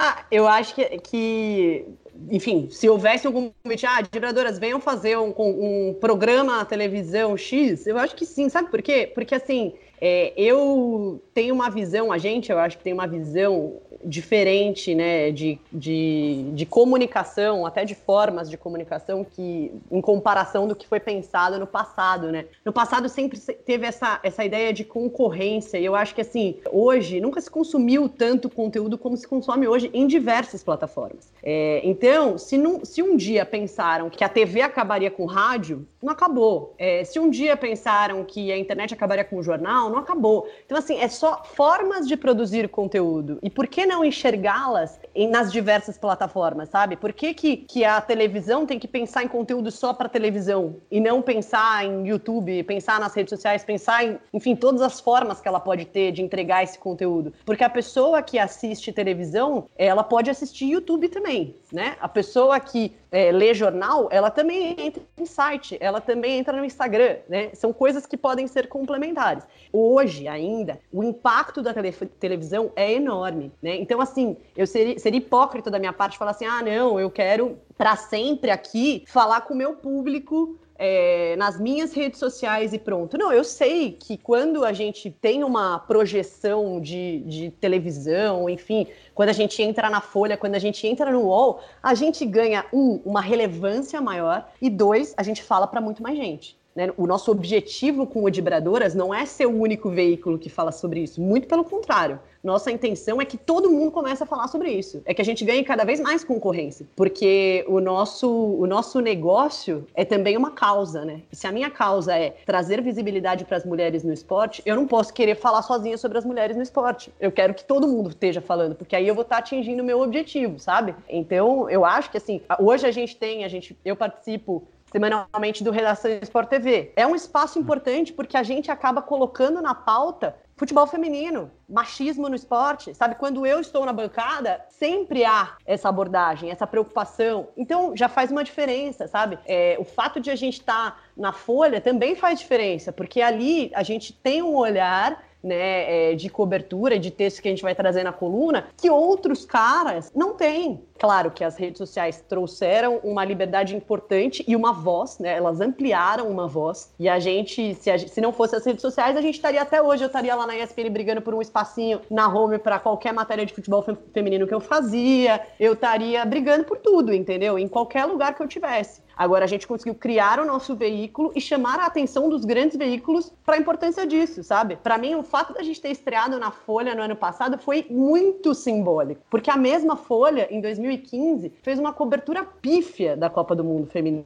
Ah, 0.01 0.25
eu 0.31 0.47
acho 0.47 0.77
que, 0.77 0.85
que 1.01 1.85
enfim, 2.31 2.69
se 2.71 2.89
houvesse 2.89 3.27
algum 3.27 3.51
convite, 3.65 3.85
ah, 3.85 4.01
vibradoras, 4.13 4.57
venham 4.57 4.81
fazer 4.81 5.19
um, 5.19 5.35
um 5.37 5.95
programa 6.01 6.59
na 6.59 6.65
televisão 6.65 7.37
X, 7.37 7.85
eu 7.85 7.99
acho 7.99 8.15
que 8.15 8.25
sim, 8.25 8.49
sabe 8.49 8.71
por 8.71 8.81
quê? 8.81 9.11
Porque 9.13 9.35
assim, 9.35 9.75
é, 10.01 10.33
eu 10.37 11.23
tenho 11.35 11.55
uma 11.55 11.71
visão, 11.71 12.13
a 12.13 12.19
gente, 12.19 12.51
eu 12.51 12.59
acho 12.59 12.79
que 12.79 12.85
tem 12.85 12.93
uma 12.93 13.07
visão 13.07 13.75
diferente, 14.05 14.95
né, 14.95 15.31
de, 15.31 15.59
de, 15.73 16.51
de 16.53 16.67
comunicação, 16.67 17.67
até 17.67 17.85
de 17.85 17.95
formas 17.95 18.49
de 18.49 18.57
comunicação 18.57 19.25
que, 19.25 19.73
em 19.91 20.01
comparação 20.01 20.69
do 20.69 20.77
que 20.77 20.87
foi 20.87 21.01
pensado 21.01 21.59
no 21.59 21.67
passado, 21.67 22.31
né. 22.31 22.47
No 22.65 22.73
passado 22.73 23.09
sempre 23.09 23.39
teve 23.39 23.87
essa, 23.87 24.21
essa 24.23 24.45
ideia 24.45 24.73
de 24.73 24.85
concorrência, 24.85 25.79
e 25.79 25.85
eu 25.85 25.95
acho 25.95 26.15
que, 26.15 26.21
assim, 26.21 26.57
hoje 26.71 27.21
nunca 27.21 27.41
se 27.41 27.51
consumiu 27.51 28.09
tanto 28.09 28.49
conteúdo 28.49 28.97
como 28.97 29.17
se 29.17 29.27
consome 29.27 29.67
hoje 29.67 29.91
em 29.93 30.07
diversas 30.07 30.63
plataformas. 30.63 31.33
É, 31.43 31.81
então, 31.85 32.39
se, 32.39 32.57
não, 32.57 32.85
se 32.85 33.03
um 33.03 33.17
dia 33.17 33.45
pensaram 33.45 34.11
que 34.11 34.23
a 34.23 34.29
TV 34.29 34.61
acabaria 34.61 35.11
com 35.11 35.25
o 35.25 35.27
rádio, 35.27 35.87
não 36.03 36.13
acabou. 36.13 36.75
É, 36.79 37.05
se 37.05 37.19
um 37.19 37.29
dia 37.29 37.57
pensaram 37.57 38.25
que 38.25 38.53
a 38.53 38.59
internet 38.59 38.95
acabaria 38.95 39.25
com 39.25 39.37
o 39.37 39.43
jornal, 39.43 39.88
não 39.91 39.99
acabou. 39.99 40.49
Então, 40.65 40.77
assim, 40.77 40.99
é 40.99 41.09
só 41.09 41.43
formas 41.45 42.07
de 42.07 42.17
produzir 42.17 42.69
conteúdo. 42.69 43.39
E 43.43 43.51
por 43.51 43.67
que 43.67 43.87
não 43.87 44.05
enxergá-las 44.05 44.99
nas 45.31 45.53
diversas 45.53 45.99
plataformas, 45.99 46.69
sabe? 46.69 46.97
Por 46.97 47.13
que, 47.13 47.35
que, 47.35 47.57
que 47.57 47.85
a 47.85 48.01
televisão 48.01 48.67
tem 48.67 48.79
que 48.79 48.89
pensar 48.89 49.25
em 49.25 49.29
conteúdo 49.29 49.71
só 49.71 49.93
para 49.93 50.09
televisão 50.09 50.77
e 50.91 51.01
não 51.01 51.23
pensar 51.23 51.85
em 51.85 52.09
YouTube, 52.09 52.63
pensar 52.65 53.01
nas 53.01 53.15
redes 53.15 53.31
sociais, 53.31 53.65
pensar 53.65 54.05
em, 54.05 54.19
enfim, 54.33 54.55
todas 54.55 54.83
as 54.83 55.01
formas 55.01 55.41
que 55.41 55.49
ela 55.49 55.61
pode 55.61 55.85
ter 55.85 56.13
de 56.13 56.23
entregar 56.23 56.63
esse 56.63 56.79
conteúdo? 56.79 57.33
Porque 57.45 57.65
a 57.65 57.71
pessoa 57.71 58.23
que 58.23 58.39
assiste 58.39 58.93
televisão, 58.93 59.67
ela 59.77 60.03
pode 60.03 60.31
assistir 60.31 60.67
YouTube 60.67 61.09
também, 61.09 61.57
né? 61.73 61.97
A 62.01 62.09
pessoa 62.09 62.59
que 62.61 62.97
é, 63.11 63.55
jornal, 63.55 64.09
ela 64.11 64.31
também 64.31 64.77
entra 64.79 65.03
em 65.17 65.27
site, 65.27 65.77
ela 65.81 66.01
também 66.01 66.39
entra 66.39 66.57
no 66.57 66.65
Instagram, 66.65 67.17
né? 67.29 67.51
São 67.55 67.73
coisas 67.73 68.07
que 68.07 68.17
podem 68.17 68.47
ser 68.47 68.69
complementares. 68.69 69.45
Hoje, 69.73 70.29
ainda, 70.29 70.79
o 70.93 71.03
impacto 71.03 71.63
da 71.63 71.73
tele 71.73 71.93
televisão 71.93 72.71
é 72.77 72.93
enorme, 72.93 73.53
né? 73.63 73.77
Então, 73.77 74.01
assim, 74.01 74.37
eu 74.57 74.67
seria, 74.67 74.99
seria 74.99 75.19
hipócrita 75.19 75.71
da 75.71 75.79
minha 75.79 75.93
parte 75.93 76.19
falar 76.19 76.33
assim, 76.33 76.47
ah, 76.47 76.63
não, 76.63 77.01
eu 77.01 77.11
quero 77.11 77.59
para 77.77 77.97
sempre 77.97 78.51
aqui 78.51 79.05
falar 79.07 79.43
com 79.43 79.55
o 79.55 79.57
meu 79.57 79.75
público 79.75 80.59
é, 80.79 81.35
nas 81.37 81.59
minhas 81.59 81.93
redes 81.93 82.19
sociais 82.19 82.73
e 82.73 82.79
pronto. 82.79 83.19
Não, 83.19 83.33
eu 83.33 83.43
sei 83.43 83.93
que 83.93 84.17
quando 84.17 84.65
a 84.65 84.73
gente 84.73 85.11
tem 85.11 85.43
uma 85.43 85.79
projeção 85.81 86.81
de, 86.81 87.21
de 87.21 87.51
televisão, 87.51 88.49
enfim, 88.49 88.87
quando 89.15 89.31
a 89.31 89.33
gente 89.33 89.61
entra 89.63 89.91
na 89.91 90.01
Folha, 90.01 90.37
quando 90.37 90.55
a 90.55 90.59
gente 90.59 90.87
entra 90.87 91.11
no 91.11 91.23
UOL, 91.23 91.61
a 91.83 91.95
gente 91.95 92.25
ganha, 92.25 92.65
um, 92.73 93.01
uma 93.05 93.21
relevância 93.21 94.01
maior 94.01 94.49
e 94.61 94.71
dois, 94.71 95.15
a 95.17 95.23
gente 95.23 95.43
fala 95.43 95.67
para 95.67 95.81
muito 95.81 96.03
mais 96.03 96.17
gente. 96.17 96.58
Né? 96.79 96.93
O 96.97 97.09
nosso 97.09 97.33
objetivo 97.33 98.07
com 98.07 98.23
o 98.23 98.31
Dibradoras 98.31 98.95
não 98.95 99.13
é 99.13 99.27
ser 99.27 99.47
o 99.47 99.61
único 99.61 99.91
veículo 99.91 100.39
que 100.39 100.49
fala 100.49 100.71
sobre 100.71 101.01
isso, 101.01 101.21
muito 101.21 101.49
pelo 101.49 101.65
contrário. 101.65 102.21
Nossa 102.41 102.71
intenção 102.71 103.21
é 103.21 103.25
que 103.25 103.37
todo 103.37 103.69
mundo 103.69 103.91
comece 103.91 104.23
a 104.23 104.27
falar 104.27 104.47
sobre 104.47 104.71
isso. 104.71 105.03
É 105.05 105.13
que 105.13 105.21
a 105.21 105.25
gente 105.25 105.45
ganhe 105.45 105.65
cada 105.65 105.83
vez 105.83 105.99
mais 105.99 106.23
concorrência, 106.23 106.87
porque 106.95 107.65
o 107.67 107.81
nosso, 107.81 108.31
o 108.31 108.65
nosso 108.65 109.01
negócio 109.01 109.85
é 109.93 110.05
também 110.05 110.37
uma 110.37 110.53
causa, 110.53 111.05
né? 111.05 111.23
E 111.33 111.35
se 111.35 111.49
a 111.49 111.51
minha 111.51 111.69
causa 111.69 112.17
é 112.17 112.37
trazer 112.47 112.81
visibilidade 112.81 113.45
para 113.45 113.57
as 113.57 113.65
mulheres 113.65 114.05
no 114.05 114.13
esporte, 114.13 114.63
eu 114.65 114.77
não 114.77 114.87
posso 114.87 115.13
querer 115.13 115.35
falar 115.35 115.63
sozinha 115.63 115.99
sobre 115.99 116.17
as 116.17 116.25
mulheres 116.25 116.57
no 116.57 116.63
esporte. 116.63 117.13
Eu 117.19 117.33
quero 117.33 117.55
que 117.55 117.65
todo 117.65 117.89
mundo 117.89 118.11
esteja 118.11 118.41
falando, 118.41 118.77
porque 118.77 118.95
aí 118.95 119.09
eu 119.09 119.17
vou 119.17 119.23
estar 119.23 119.35
tá 119.35 119.41
atingindo 119.41 119.83
o 119.83 119.87
meu 119.87 120.01
objetivo, 120.01 120.61
sabe? 120.61 120.95
Então, 121.09 121.69
eu 121.69 121.85
acho 121.85 122.09
que 122.09 122.19
assim, 122.19 122.41
hoje 122.61 122.87
a 122.87 122.93
gente 122.93 123.17
tem, 123.17 123.45
a 123.45 123.49
gente, 123.49 123.77
eu 123.85 123.97
participo 123.97 124.63
semanalmente 124.91 125.63
do 125.63 125.71
Redação 125.71 126.11
Sport 126.23 126.49
TV. 126.49 126.93
É 126.97 127.07
um 127.07 127.15
espaço 127.15 127.59
importante 127.59 128.13
porque 128.13 128.37
a 128.37 128.43
gente 128.43 128.71
acaba 128.71 129.03
colocando 129.03 129.61
na 129.61 129.75
pauta 129.75 130.37
futebol 130.57 130.87
feminino, 130.87 131.51
machismo 131.69 132.29
no 132.29 132.35
esporte, 132.35 132.95
sabe? 132.95 133.17
Quando 133.17 133.45
eu 133.45 133.61
estou 133.61 133.85
na 133.85 133.93
bancada, 133.93 134.65
sempre 134.71 135.25
há 135.25 135.57
essa 135.67 135.89
abordagem, 135.89 136.51
essa 136.51 136.67
preocupação. 136.67 137.49
Então, 137.57 137.97
já 137.97 138.09
faz 138.09 138.31
uma 138.31 138.43
diferença, 138.43 139.07
sabe? 139.07 139.39
É, 139.45 139.77
o 139.79 139.85
fato 139.85 140.19
de 140.19 140.31
a 140.31 140.37
gente 140.37 140.61
estar 140.61 140.93
tá 140.93 140.97
na 141.17 141.33
Folha 141.33 141.81
também 141.81 142.17
faz 142.17 142.39
diferença, 142.39 142.93
porque 142.93 143.21
ali 143.21 143.71
a 143.75 143.83
gente 143.83 144.13
tem 144.13 144.43
um 144.43 144.57
olhar 144.57 145.23
né, 145.43 146.13
é, 146.13 146.15
de 146.15 146.29
cobertura, 146.29 146.99
de 146.99 147.11
texto 147.11 147.41
que 147.41 147.49
a 147.49 147.51
gente 147.51 147.63
vai 147.63 147.75
trazer 147.75 148.03
na 148.03 148.13
coluna, 148.13 148.69
que 148.77 148.91
outros 148.91 149.45
caras 149.45 150.11
não 150.15 150.35
têm. 150.35 150.83
Claro 150.99 151.31
que 151.31 151.45
as 151.45 151.57
redes 151.57 151.79
sociais 151.79 152.25
trouxeram 152.29 152.99
uma 153.05 153.25
liberdade 153.25 153.77
importante 153.77 154.45
e 154.49 154.57
uma 154.57 154.73
voz, 154.73 155.19
né? 155.19 155.37
Elas 155.37 155.61
ampliaram 155.61 156.29
uma 156.29 156.49
voz. 156.49 156.93
E 156.99 157.09
a 157.09 157.21
gente, 157.21 157.75
se, 157.77 157.91
a, 157.91 157.99
se 157.99 158.21
não 158.21 158.33
fosse 158.33 158.57
as 158.57 158.67
redes 158.67 158.83
sociais, 158.83 159.17
a 159.17 159.21
gente 159.21 159.37
estaria 159.37 159.63
até 159.63 159.81
hoje, 159.81 160.03
eu 160.03 160.09
estaria 160.09 160.35
lá 160.35 160.47
na 160.47 160.57
ESPN 160.57 160.91
brigando 160.91 161.23
por 161.23 161.35
um 161.35 161.41
espacinho 161.59 162.01
na 162.11 162.29
home 162.29 162.59
para 162.59 162.79
qualquer 162.79 163.13
matéria 163.13 163.45
de 163.45 163.53
futebol 163.53 163.85
feminino 164.13 164.47
que 164.47 164.55
eu 164.55 164.61
fazia. 164.61 165.41
Eu 165.59 165.73
estaria 165.73 166.25
brigando 166.25 166.65
por 166.65 166.79
tudo, 166.79 167.13
entendeu? 167.13 167.59
Em 167.59 167.67
qualquer 167.67 168.05
lugar 168.05 168.35
que 168.35 168.43
eu 168.43 168.49
tivesse. 168.49 169.03
Agora 169.17 169.45
a 169.45 169.49
gente 169.49 169.67
conseguiu 169.67 169.97
criar 169.97 170.39
o 170.39 170.45
nosso 170.45 170.77
veículo 170.77 171.33
e 171.35 171.41
chamar 171.41 171.81
a 171.81 171.87
atenção 171.87 172.29
dos 172.29 172.45
grandes 172.45 172.77
veículos 172.77 173.33
para 173.45 173.57
a 173.57 173.59
importância 173.59 174.07
disso, 174.07 174.45
sabe? 174.45 174.77
Para 174.77 174.97
mim, 174.97 175.17
o 175.17 175.25
fato 175.25 175.53
da 175.53 175.63
gente 175.63 175.81
ter 175.81 175.91
estreado 175.91 176.39
na 176.39 176.53
Folha 176.53 176.95
no 176.95 177.03
ano 177.03 177.17
passado 177.17 177.59
foi 177.59 177.85
muito 177.91 178.55
simbólico, 178.55 179.23
porque 179.29 179.51
a 179.51 179.57
mesma 179.57 179.97
Folha, 179.97 180.47
em 180.51 180.61
2015, 180.61 181.53
fez 181.63 181.81
uma 181.81 181.93
cobertura 181.93 182.45
pífia 182.45 183.17
da 183.17 183.29
Copa 183.29 183.57
do 183.57 183.65
Mundo 183.65 183.89
Feminina 183.89 184.25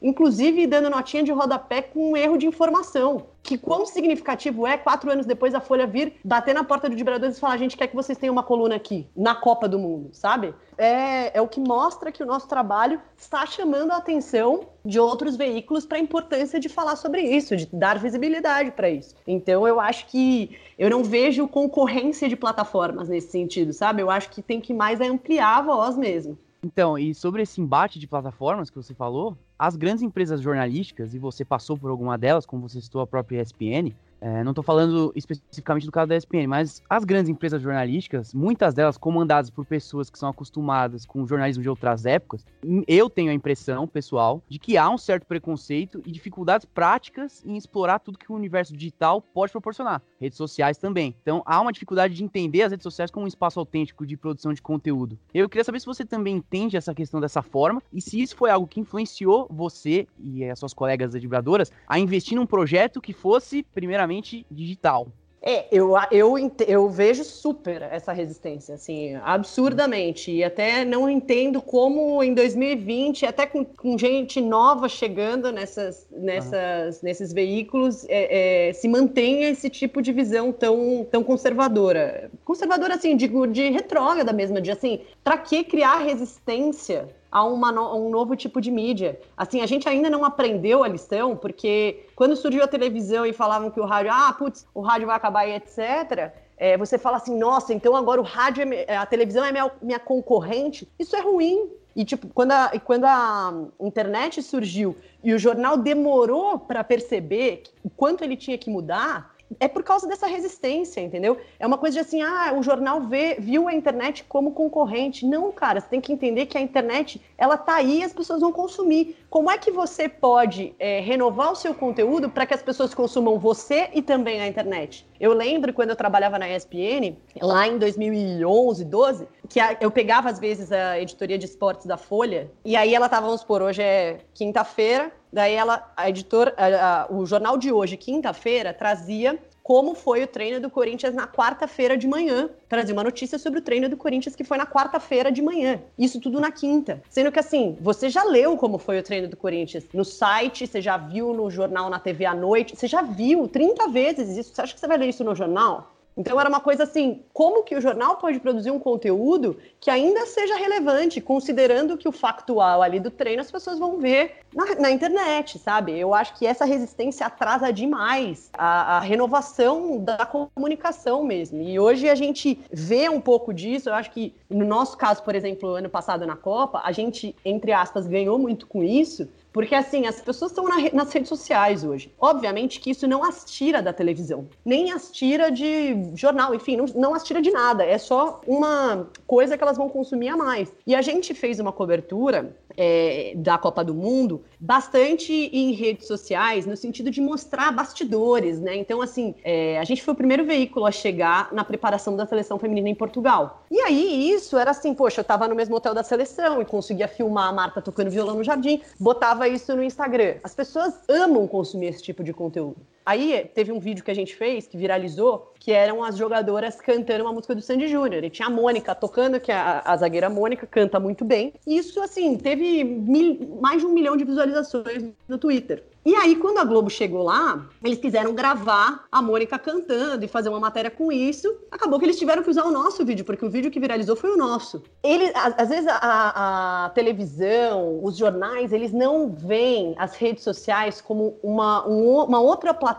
inclusive 0.00 0.66
dando 0.66 0.90
notinha 0.90 1.22
de 1.22 1.32
rodapé 1.32 1.82
com 1.82 2.12
um 2.12 2.16
erro 2.16 2.36
de 2.36 2.46
informação. 2.46 3.26
Que 3.42 3.56
quão 3.56 3.86
significativo 3.86 4.66
é, 4.66 4.76
quatro 4.76 5.10
anos 5.10 5.24
depois, 5.24 5.54
a 5.54 5.60
Folha 5.60 5.86
vir 5.86 6.14
bater 6.22 6.54
na 6.54 6.62
porta 6.62 6.90
do 6.90 6.96
Vibradores 6.96 7.36
e 7.36 7.40
falar: 7.40 7.54
a 7.54 7.58
gente 7.58 7.76
quer 7.76 7.86
que 7.86 7.96
vocês 7.96 8.18
tenham 8.18 8.32
uma 8.32 8.42
coluna 8.42 8.76
aqui, 8.76 9.08
na 9.16 9.34
Copa 9.34 9.66
do 9.66 9.78
Mundo, 9.78 10.10
sabe? 10.12 10.54
É, 10.76 11.36
é 11.36 11.40
o 11.40 11.48
que 11.48 11.58
mostra 11.58 12.12
que 12.12 12.22
o 12.22 12.26
nosso 12.26 12.46
trabalho 12.46 13.00
está 13.16 13.46
chamando 13.46 13.92
a 13.92 13.96
atenção 13.96 14.68
de 14.84 15.00
outros 15.00 15.36
veículos 15.36 15.86
para 15.86 15.98
a 15.98 16.00
importância 16.00 16.60
de 16.60 16.68
falar 16.68 16.96
sobre 16.96 17.22
isso, 17.22 17.56
de 17.56 17.66
dar 17.66 17.98
visibilidade 17.98 18.70
para 18.72 18.90
isso. 18.90 19.14
Então, 19.26 19.66
eu 19.66 19.80
acho 19.80 20.06
que 20.06 20.56
eu 20.78 20.90
não 20.90 21.02
vejo 21.02 21.48
concorrência 21.48 22.28
de 22.28 22.36
plataformas 22.36 23.08
nesse 23.08 23.30
sentido, 23.30 23.72
sabe? 23.72 24.02
Eu 24.02 24.10
acho 24.10 24.30
que 24.30 24.42
tem 24.42 24.60
que 24.60 24.72
mais 24.72 25.00
ampliar 25.00 25.58
a 25.58 25.62
voz 25.62 25.96
mesmo. 25.96 26.38
Então, 26.62 26.98
e 26.98 27.14
sobre 27.14 27.42
esse 27.42 27.60
embate 27.60 27.98
de 27.98 28.06
plataformas 28.06 28.68
que 28.68 28.76
você 28.76 28.94
falou, 28.94 29.36
as 29.60 29.76
grandes 29.76 30.02
empresas 30.02 30.40
jornalísticas, 30.40 31.12
e 31.12 31.18
você 31.18 31.44
passou 31.44 31.76
por 31.76 31.90
alguma 31.90 32.16
delas, 32.16 32.46
como 32.46 32.66
você 32.66 32.80
citou 32.80 33.02
a 33.02 33.06
própria 33.06 33.42
ESPN, 33.42 33.94
é, 34.20 34.44
não 34.44 34.50
estou 34.50 34.62
falando 34.62 35.12
especificamente 35.16 35.86
do 35.86 35.92
caso 35.92 36.08
da 36.08 36.16
ESPN, 36.16 36.46
mas 36.46 36.82
as 36.88 37.04
grandes 37.04 37.30
empresas 37.30 37.62
jornalísticas, 37.62 38.34
muitas 38.34 38.74
delas 38.74 38.98
comandadas 38.98 39.48
por 39.48 39.64
pessoas 39.64 40.10
que 40.10 40.18
são 40.18 40.28
acostumadas 40.28 41.06
com 41.06 41.22
o 41.22 41.26
jornalismo 41.26 41.62
de 41.62 41.68
outras 41.68 42.04
épocas, 42.04 42.44
eu 42.86 43.08
tenho 43.08 43.30
a 43.30 43.34
impressão, 43.34 43.86
pessoal, 43.86 44.42
de 44.48 44.58
que 44.58 44.76
há 44.76 44.90
um 44.90 44.98
certo 44.98 45.26
preconceito 45.26 46.02
e 46.04 46.12
dificuldades 46.12 46.66
práticas 46.66 47.42
em 47.46 47.56
explorar 47.56 47.98
tudo 48.00 48.18
que 48.18 48.30
o 48.30 48.34
universo 48.34 48.76
digital 48.76 49.22
pode 49.22 49.52
proporcionar. 49.52 50.02
Redes 50.20 50.36
sociais 50.36 50.76
também. 50.76 51.14
Então 51.22 51.42
há 51.46 51.60
uma 51.60 51.72
dificuldade 51.72 52.14
de 52.14 52.22
entender 52.22 52.62
as 52.62 52.72
redes 52.72 52.84
sociais 52.84 53.10
como 53.10 53.24
um 53.24 53.28
espaço 53.28 53.58
autêntico 53.58 54.06
de 54.06 54.16
produção 54.16 54.52
de 54.52 54.60
conteúdo. 54.60 55.18
Eu 55.32 55.48
queria 55.48 55.64
saber 55.64 55.80
se 55.80 55.86
você 55.86 56.04
também 56.04 56.36
entende 56.36 56.76
essa 56.76 56.94
questão 56.94 57.20
dessa 57.20 57.42
forma 57.42 57.82
e 57.92 58.00
se 58.00 58.20
isso 58.20 58.36
foi 58.36 58.50
algo 58.50 58.66
que 58.66 58.80
influenciou 58.80 59.46
você 59.50 60.06
e 60.18 60.44
as 60.44 60.58
suas 60.58 60.74
colegas 60.74 61.14
vibradoras 61.14 61.72
a 61.86 61.98
investir 61.98 62.36
num 62.36 62.46
projeto 62.46 63.00
que 63.00 63.12
fosse, 63.12 63.62
primeiramente, 63.62 64.09
digital. 64.50 65.08
É, 65.42 65.66
eu, 65.72 65.94
eu, 66.10 66.52
eu 66.66 66.90
vejo 66.90 67.24
super 67.24 67.80
essa 67.80 68.12
resistência, 68.12 68.74
assim, 68.74 69.14
absurdamente. 69.22 70.30
E 70.30 70.44
até 70.44 70.84
não 70.84 71.08
entendo 71.08 71.62
como 71.62 72.22
em 72.22 72.34
2020, 72.34 73.24
até 73.24 73.46
com, 73.46 73.64
com 73.64 73.96
gente 73.96 74.38
nova 74.38 74.86
chegando 74.86 75.50
nessas, 75.50 76.06
nessas, 76.10 76.96
uhum. 76.96 77.00
nesses 77.04 77.32
veículos, 77.32 78.04
é, 78.08 78.68
é, 78.68 78.72
se 78.74 78.86
mantenha 78.86 79.48
esse 79.48 79.70
tipo 79.70 80.02
de 80.02 80.12
visão 80.12 80.52
tão, 80.52 81.06
tão 81.10 81.24
conservadora. 81.24 82.30
conservadora 82.44 82.96
assim, 82.96 83.16
de, 83.16 83.28
de 83.50 83.70
retrógrada 83.70 84.34
mesmo, 84.34 84.60
de 84.60 84.70
assim, 84.70 85.00
para 85.24 85.38
que 85.38 85.64
criar 85.64 86.00
resistência 86.00 87.08
a, 87.30 87.44
uma, 87.44 87.70
a, 87.70 87.94
um 87.94 88.10
novo 88.10 88.34
tipo 88.34 88.60
de 88.60 88.70
mídia. 88.70 89.20
Assim, 89.36 89.60
a 89.60 89.66
gente 89.66 89.88
ainda 89.88 90.10
não 90.10 90.24
aprendeu 90.24 90.82
a 90.82 90.88
lição, 90.88 91.36
porque 91.36 92.06
quando 92.16 92.36
surgiu 92.36 92.64
a 92.64 92.68
televisão 92.68 93.24
e 93.24 93.32
falavam 93.32 93.70
que 93.70 93.80
o 93.80 93.84
rádio, 93.84 94.12
ah, 94.12 94.32
putz, 94.32 94.66
o 94.74 94.80
rádio 94.80 95.06
vai 95.06 95.16
acabar 95.16 95.46
e 95.46 95.52
etc., 95.52 96.32
é, 96.56 96.76
você 96.76 96.98
fala 96.98 97.16
assim, 97.16 97.38
nossa, 97.38 97.72
então 97.72 97.96
agora 97.96 98.20
o 98.20 98.24
rádio, 98.24 98.64
é, 98.70 98.94
a 98.94 99.06
televisão 99.06 99.42
é 99.42 99.50
minha, 99.50 99.70
minha 99.80 99.98
concorrente. 99.98 100.86
Isso 100.98 101.16
é 101.16 101.20
ruim. 101.20 101.70
E, 101.96 102.04
tipo, 102.04 102.28
quando 102.28 102.52
a, 102.52 102.70
quando 102.84 103.04
a 103.04 103.64
internet 103.80 104.42
surgiu 104.42 104.94
e 105.24 105.32
o 105.32 105.38
jornal 105.38 105.78
demorou 105.78 106.58
para 106.58 106.84
perceber 106.84 107.62
o 107.82 107.88
quanto 107.88 108.22
ele 108.22 108.36
tinha 108.36 108.58
que 108.58 108.68
mudar, 108.68 109.34
é 109.58 109.66
por 109.66 109.82
causa 109.82 110.06
dessa 110.06 110.26
resistência, 110.26 111.00
entendeu? 111.00 111.38
É 111.58 111.66
uma 111.66 111.78
coisa 111.78 111.94
de 111.94 112.00
assim, 112.00 112.22
ah, 112.22 112.54
o 112.56 112.62
jornal 112.62 113.00
vê, 113.00 113.36
viu 113.38 113.66
a 113.66 113.74
internet 113.74 114.24
como 114.28 114.52
concorrente. 114.52 115.26
Não, 115.26 115.50
cara, 115.50 115.80
você 115.80 115.88
tem 115.88 116.00
que 116.00 116.12
entender 116.12 116.46
que 116.46 116.56
a 116.56 116.60
internet, 116.60 117.20
ela 117.36 117.56
tá 117.56 117.76
aí 117.76 118.00
e 118.00 118.04
as 118.04 118.12
pessoas 118.12 118.40
vão 118.40 118.52
consumir. 118.52 119.16
Como 119.28 119.50
é 119.50 119.58
que 119.58 119.70
você 119.70 120.08
pode 120.08 120.74
é, 120.78 121.00
renovar 121.00 121.52
o 121.52 121.56
seu 121.56 121.74
conteúdo 121.74 122.28
para 122.30 122.46
que 122.46 122.54
as 122.54 122.62
pessoas 122.62 122.94
consumam 122.94 123.38
você 123.38 123.88
e 123.94 124.02
também 124.02 124.40
a 124.40 124.46
internet? 124.46 125.06
Eu 125.18 125.32
lembro 125.32 125.72
quando 125.72 125.90
eu 125.90 125.96
trabalhava 125.96 126.38
na 126.38 126.48
ESPN, 126.48 127.16
lá 127.40 127.66
em 127.66 127.78
2011, 127.78 128.84
12, 128.84 129.28
que 129.50 129.60
a, 129.60 129.76
eu 129.80 129.90
pegava 129.90 130.30
às 130.30 130.38
vezes 130.38 130.72
a 130.72 130.98
editoria 130.98 131.36
de 131.36 131.44
esportes 131.44 131.84
da 131.84 131.98
Folha, 131.98 132.50
e 132.64 132.74
aí 132.76 132.94
ela 132.94 133.08
tava, 133.08 133.26
vamos 133.26 133.42
supor, 133.42 133.60
hoje 133.60 133.82
é 133.82 134.20
quinta-feira, 134.32 135.12
Daí 135.32 135.54
ela, 135.54 135.92
a 135.96 136.08
editora, 136.08 136.52
a, 136.56 137.02
a, 137.02 137.12
o 137.12 137.24
jornal 137.24 137.56
de 137.56 137.72
hoje, 137.72 137.96
quinta-feira, 137.96 138.74
trazia 138.74 139.38
como 139.62 139.94
foi 139.94 140.24
o 140.24 140.26
treino 140.26 140.58
do 140.58 140.68
Corinthians 140.68 141.14
na 141.14 141.28
quarta-feira 141.28 141.96
de 141.96 142.08
manhã. 142.08 142.50
Trazia 142.68 142.92
uma 142.92 143.04
notícia 143.04 143.38
sobre 143.38 143.60
o 143.60 143.62
treino 143.62 143.88
do 143.88 143.96
Corinthians 143.96 144.34
que 144.34 144.42
foi 144.42 144.58
na 144.58 144.66
quarta-feira 144.66 145.30
de 145.30 145.40
manhã. 145.40 145.80
Isso 145.96 146.20
tudo 146.20 146.40
na 146.40 146.50
quinta. 146.50 147.00
Sendo 147.08 147.30
que 147.30 147.38
assim, 147.38 147.78
você 147.80 148.10
já 148.10 148.24
leu 148.24 148.56
como 148.56 148.78
foi 148.78 148.98
o 148.98 149.02
treino 149.02 149.28
do 149.28 149.36
Corinthians 149.36 149.84
no 149.94 150.04
site, 150.04 150.66
você 150.66 150.80
já 150.80 150.96
viu 150.96 151.32
no 151.32 151.48
jornal, 151.48 151.88
na 151.88 152.00
TV 152.00 152.24
à 152.24 152.34
noite, 152.34 152.74
você 152.74 152.88
já 152.88 153.02
viu 153.02 153.46
30 153.46 153.88
vezes 153.88 154.36
isso. 154.36 154.52
Você 154.52 154.60
acha 154.60 154.74
que 154.74 154.80
você 154.80 154.88
vai 154.88 154.98
ler 154.98 155.10
isso 155.10 155.22
no 155.22 155.36
jornal? 155.36 155.92
Então 156.16 156.38
era 156.40 156.48
uma 156.48 156.60
coisa 156.60 156.82
assim, 156.82 157.22
como 157.32 157.62
que 157.62 157.74
o 157.74 157.80
jornal 157.80 158.16
pode 158.16 158.40
produzir 158.40 158.70
um 158.70 158.78
conteúdo 158.78 159.56
que 159.80 159.90
ainda 159.90 160.26
seja 160.26 160.56
relevante, 160.56 161.20
considerando 161.20 161.96
que 161.96 162.08
o 162.08 162.12
factual 162.12 162.82
ali 162.82 163.00
do 163.00 163.10
treino 163.10 163.40
as 163.40 163.50
pessoas 163.50 163.78
vão 163.78 163.98
ver 163.98 164.40
na, 164.54 164.74
na 164.74 164.90
internet, 164.90 165.58
sabe? 165.58 165.98
Eu 165.98 166.12
acho 166.12 166.36
que 166.36 166.46
essa 166.46 166.64
resistência 166.64 167.26
atrasa 167.26 167.72
demais 167.72 168.50
a, 168.52 168.96
a, 168.96 169.00
renovação 169.00 169.98
da 169.98 170.26
comunicação 170.26 171.24
mesmo. 171.24 171.62
E 171.62 171.78
hoje 171.78 172.08
a 172.08 172.14
gente 172.14 172.60
vê 172.70 173.08
um 173.08 173.20
pouco 173.20 173.54
disso. 173.54 173.88
Eu 173.88 173.94
acho 173.94 174.10
que 174.10 174.34
no 174.48 174.64
nosso 174.64 174.96
caso, 174.96 175.22
por 175.22 175.34
exemplo, 175.34 175.70
ano 175.74 175.88
passado 175.88 176.26
na 176.26 176.36
Copa, 176.36 176.82
a 176.84 176.92
gente, 176.92 177.34
entre 177.44 177.72
aspas, 177.72 178.06
ganhou 178.06 178.38
muito 178.38 178.66
com 178.66 178.82
isso, 178.82 179.28
porque, 179.52 179.74
assim, 179.74 180.06
as 180.06 180.20
pessoas 180.20 180.50
estão 180.50 180.64
na, 180.64 180.76
nas 180.92 181.12
redes 181.12 181.28
sociais 181.28 181.84
hoje. 181.84 182.12
Obviamente 182.18 182.80
que 182.80 182.90
isso 182.90 183.06
não 183.06 183.24
as 183.24 183.44
tira 183.44 183.82
da 183.82 183.92
televisão, 183.92 184.48
nem 184.64 184.92
as 184.92 185.10
tira 185.10 185.50
de 185.50 186.10
jornal, 186.14 186.54
enfim, 186.54 186.76
não, 186.76 186.86
não 186.94 187.14
as 187.14 187.24
tira 187.24 187.42
de 187.42 187.50
nada. 187.50 187.84
É 187.84 187.98
só 187.98 188.40
uma 188.46 189.08
coisa 189.26 189.56
que 189.56 189.62
elas 189.62 189.76
vão 189.76 189.88
consumir 189.88 190.28
a 190.28 190.36
mais. 190.36 190.72
E 190.86 190.94
a 190.94 191.02
gente 191.02 191.34
fez 191.34 191.58
uma 191.58 191.72
cobertura 191.72 192.56
é, 192.76 193.32
da 193.36 193.58
Copa 193.58 193.84
do 193.84 193.94
Mundo 193.94 194.42
bastante 194.58 195.32
em 195.32 195.72
redes 195.72 196.06
sociais, 196.06 196.66
no 196.66 196.76
sentido 196.76 197.10
de 197.10 197.20
mostrar 197.20 197.72
bastidores, 197.72 198.60
né? 198.60 198.76
Então, 198.76 199.00
assim, 199.02 199.34
é, 199.42 199.78
a 199.78 199.84
gente 199.84 200.02
foi 200.02 200.14
o 200.14 200.16
primeiro 200.16 200.44
veículo 200.44 200.86
a 200.86 200.90
chegar 200.90 201.52
na 201.52 201.64
preparação 201.64 202.16
da 202.16 202.26
seleção 202.26 202.58
feminina 202.58 202.88
em 202.88 202.94
Portugal. 202.94 203.64
E 203.70 203.80
aí, 203.80 204.30
isso 204.30 204.56
era 204.56 204.70
assim, 204.70 204.94
poxa, 204.94 205.20
eu 205.20 205.24
tava 205.24 205.48
no 205.48 205.54
mesmo 205.54 205.76
hotel 205.76 205.94
da 205.94 206.02
seleção 206.02 206.60
e 206.60 206.64
conseguia 206.64 207.08
filmar 207.08 207.48
a 207.48 207.52
Marta 207.52 207.82
tocando 207.82 208.10
violão 208.10 208.36
no 208.36 208.44
jardim, 208.44 208.80
botava 208.98 209.39
isso 209.48 209.74
no 209.74 209.82
Instagram. 209.82 210.36
As 210.42 210.54
pessoas 210.54 210.94
amam 211.08 211.46
consumir 211.46 211.86
esse 211.86 212.02
tipo 212.02 212.22
de 212.22 212.32
conteúdo. 212.32 212.76
Aí 213.04 213.50
teve 213.54 213.72
um 213.72 213.80
vídeo 213.80 214.04
que 214.04 214.10
a 214.10 214.14
gente 214.14 214.36
fez 214.36 214.66
que 214.66 214.76
viralizou, 214.76 215.52
que 215.58 215.72
eram 215.72 216.02
as 216.04 216.16
jogadoras 216.16 216.80
cantando 216.80 217.24
uma 217.24 217.32
música 217.32 217.54
do 217.54 217.62
Sandy 217.62 217.88
Júnior. 217.88 218.24
E 218.24 218.30
tinha 218.30 218.48
a 218.48 218.50
Mônica 218.50 218.94
tocando, 218.94 219.40
que 219.40 219.50
é 219.50 219.54
a, 219.54 219.82
a 219.84 219.96
zagueira 219.96 220.30
Mônica 220.30 220.66
canta 220.66 221.00
muito 221.00 221.24
bem. 221.24 221.52
E 221.66 221.76
isso, 221.76 222.00
assim, 222.00 222.36
teve 222.36 222.84
mil, 222.84 223.58
mais 223.60 223.80
de 223.80 223.86
um 223.86 223.92
milhão 223.92 224.16
de 224.16 224.24
visualizações 224.24 225.04
no 225.28 225.38
Twitter. 225.38 225.84
E 226.04 226.14
aí, 226.14 226.34
quando 226.34 226.56
a 226.58 226.64
Globo 226.64 226.88
chegou 226.88 227.22
lá, 227.22 227.66
eles 227.84 227.98
quiseram 227.98 228.32
gravar 228.32 229.04
a 229.12 229.20
Mônica 229.20 229.58
cantando 229.58 230.24
e 230.24 230.28
fazer 230.28 230.48
uma 230.48 230.58
matéria 230.58 230.90
com 230.90 231.12
isso. 231.12 231.54
Acabou 231.70 231.98
que 231.98 232.06
eles 232.06 232.18
tiveram 232.18 232.42
que 232.42 232.48
usar 232.48 232.64
o 232.64 232.70
nosso 232.70 233.04
vídeo, 233.04 233.22
porque 233.22 233.44
o 233.44 233.50
vídeo 233.50 233.70
que 233.70 233.78
viralizou 233.78 234.16
foi 234.16 234.30
o 234.30 234.36
nosso. 234.36 234.82
Ele, 235.02 235.30
às 235.34 235.68
vezes, 235.68 235.86
a, 235.88 236.86
a 236.86 236.88
televisão, 236.90 238.02
os 238.02 238.16
jornais, 238.16 238.72
eles 238.72 238.92
não 238.92 239.30
veem 239.30 239.94
as 239.98 240.14
redes 240.14 240.42
sociais 240.42 241.02
como 241.02 241.36
uma, 241.42 241.86
um, 241.86 242.24
uma 242.24 242.40
outra 242.40 242.72
plataforma 242.72 242.89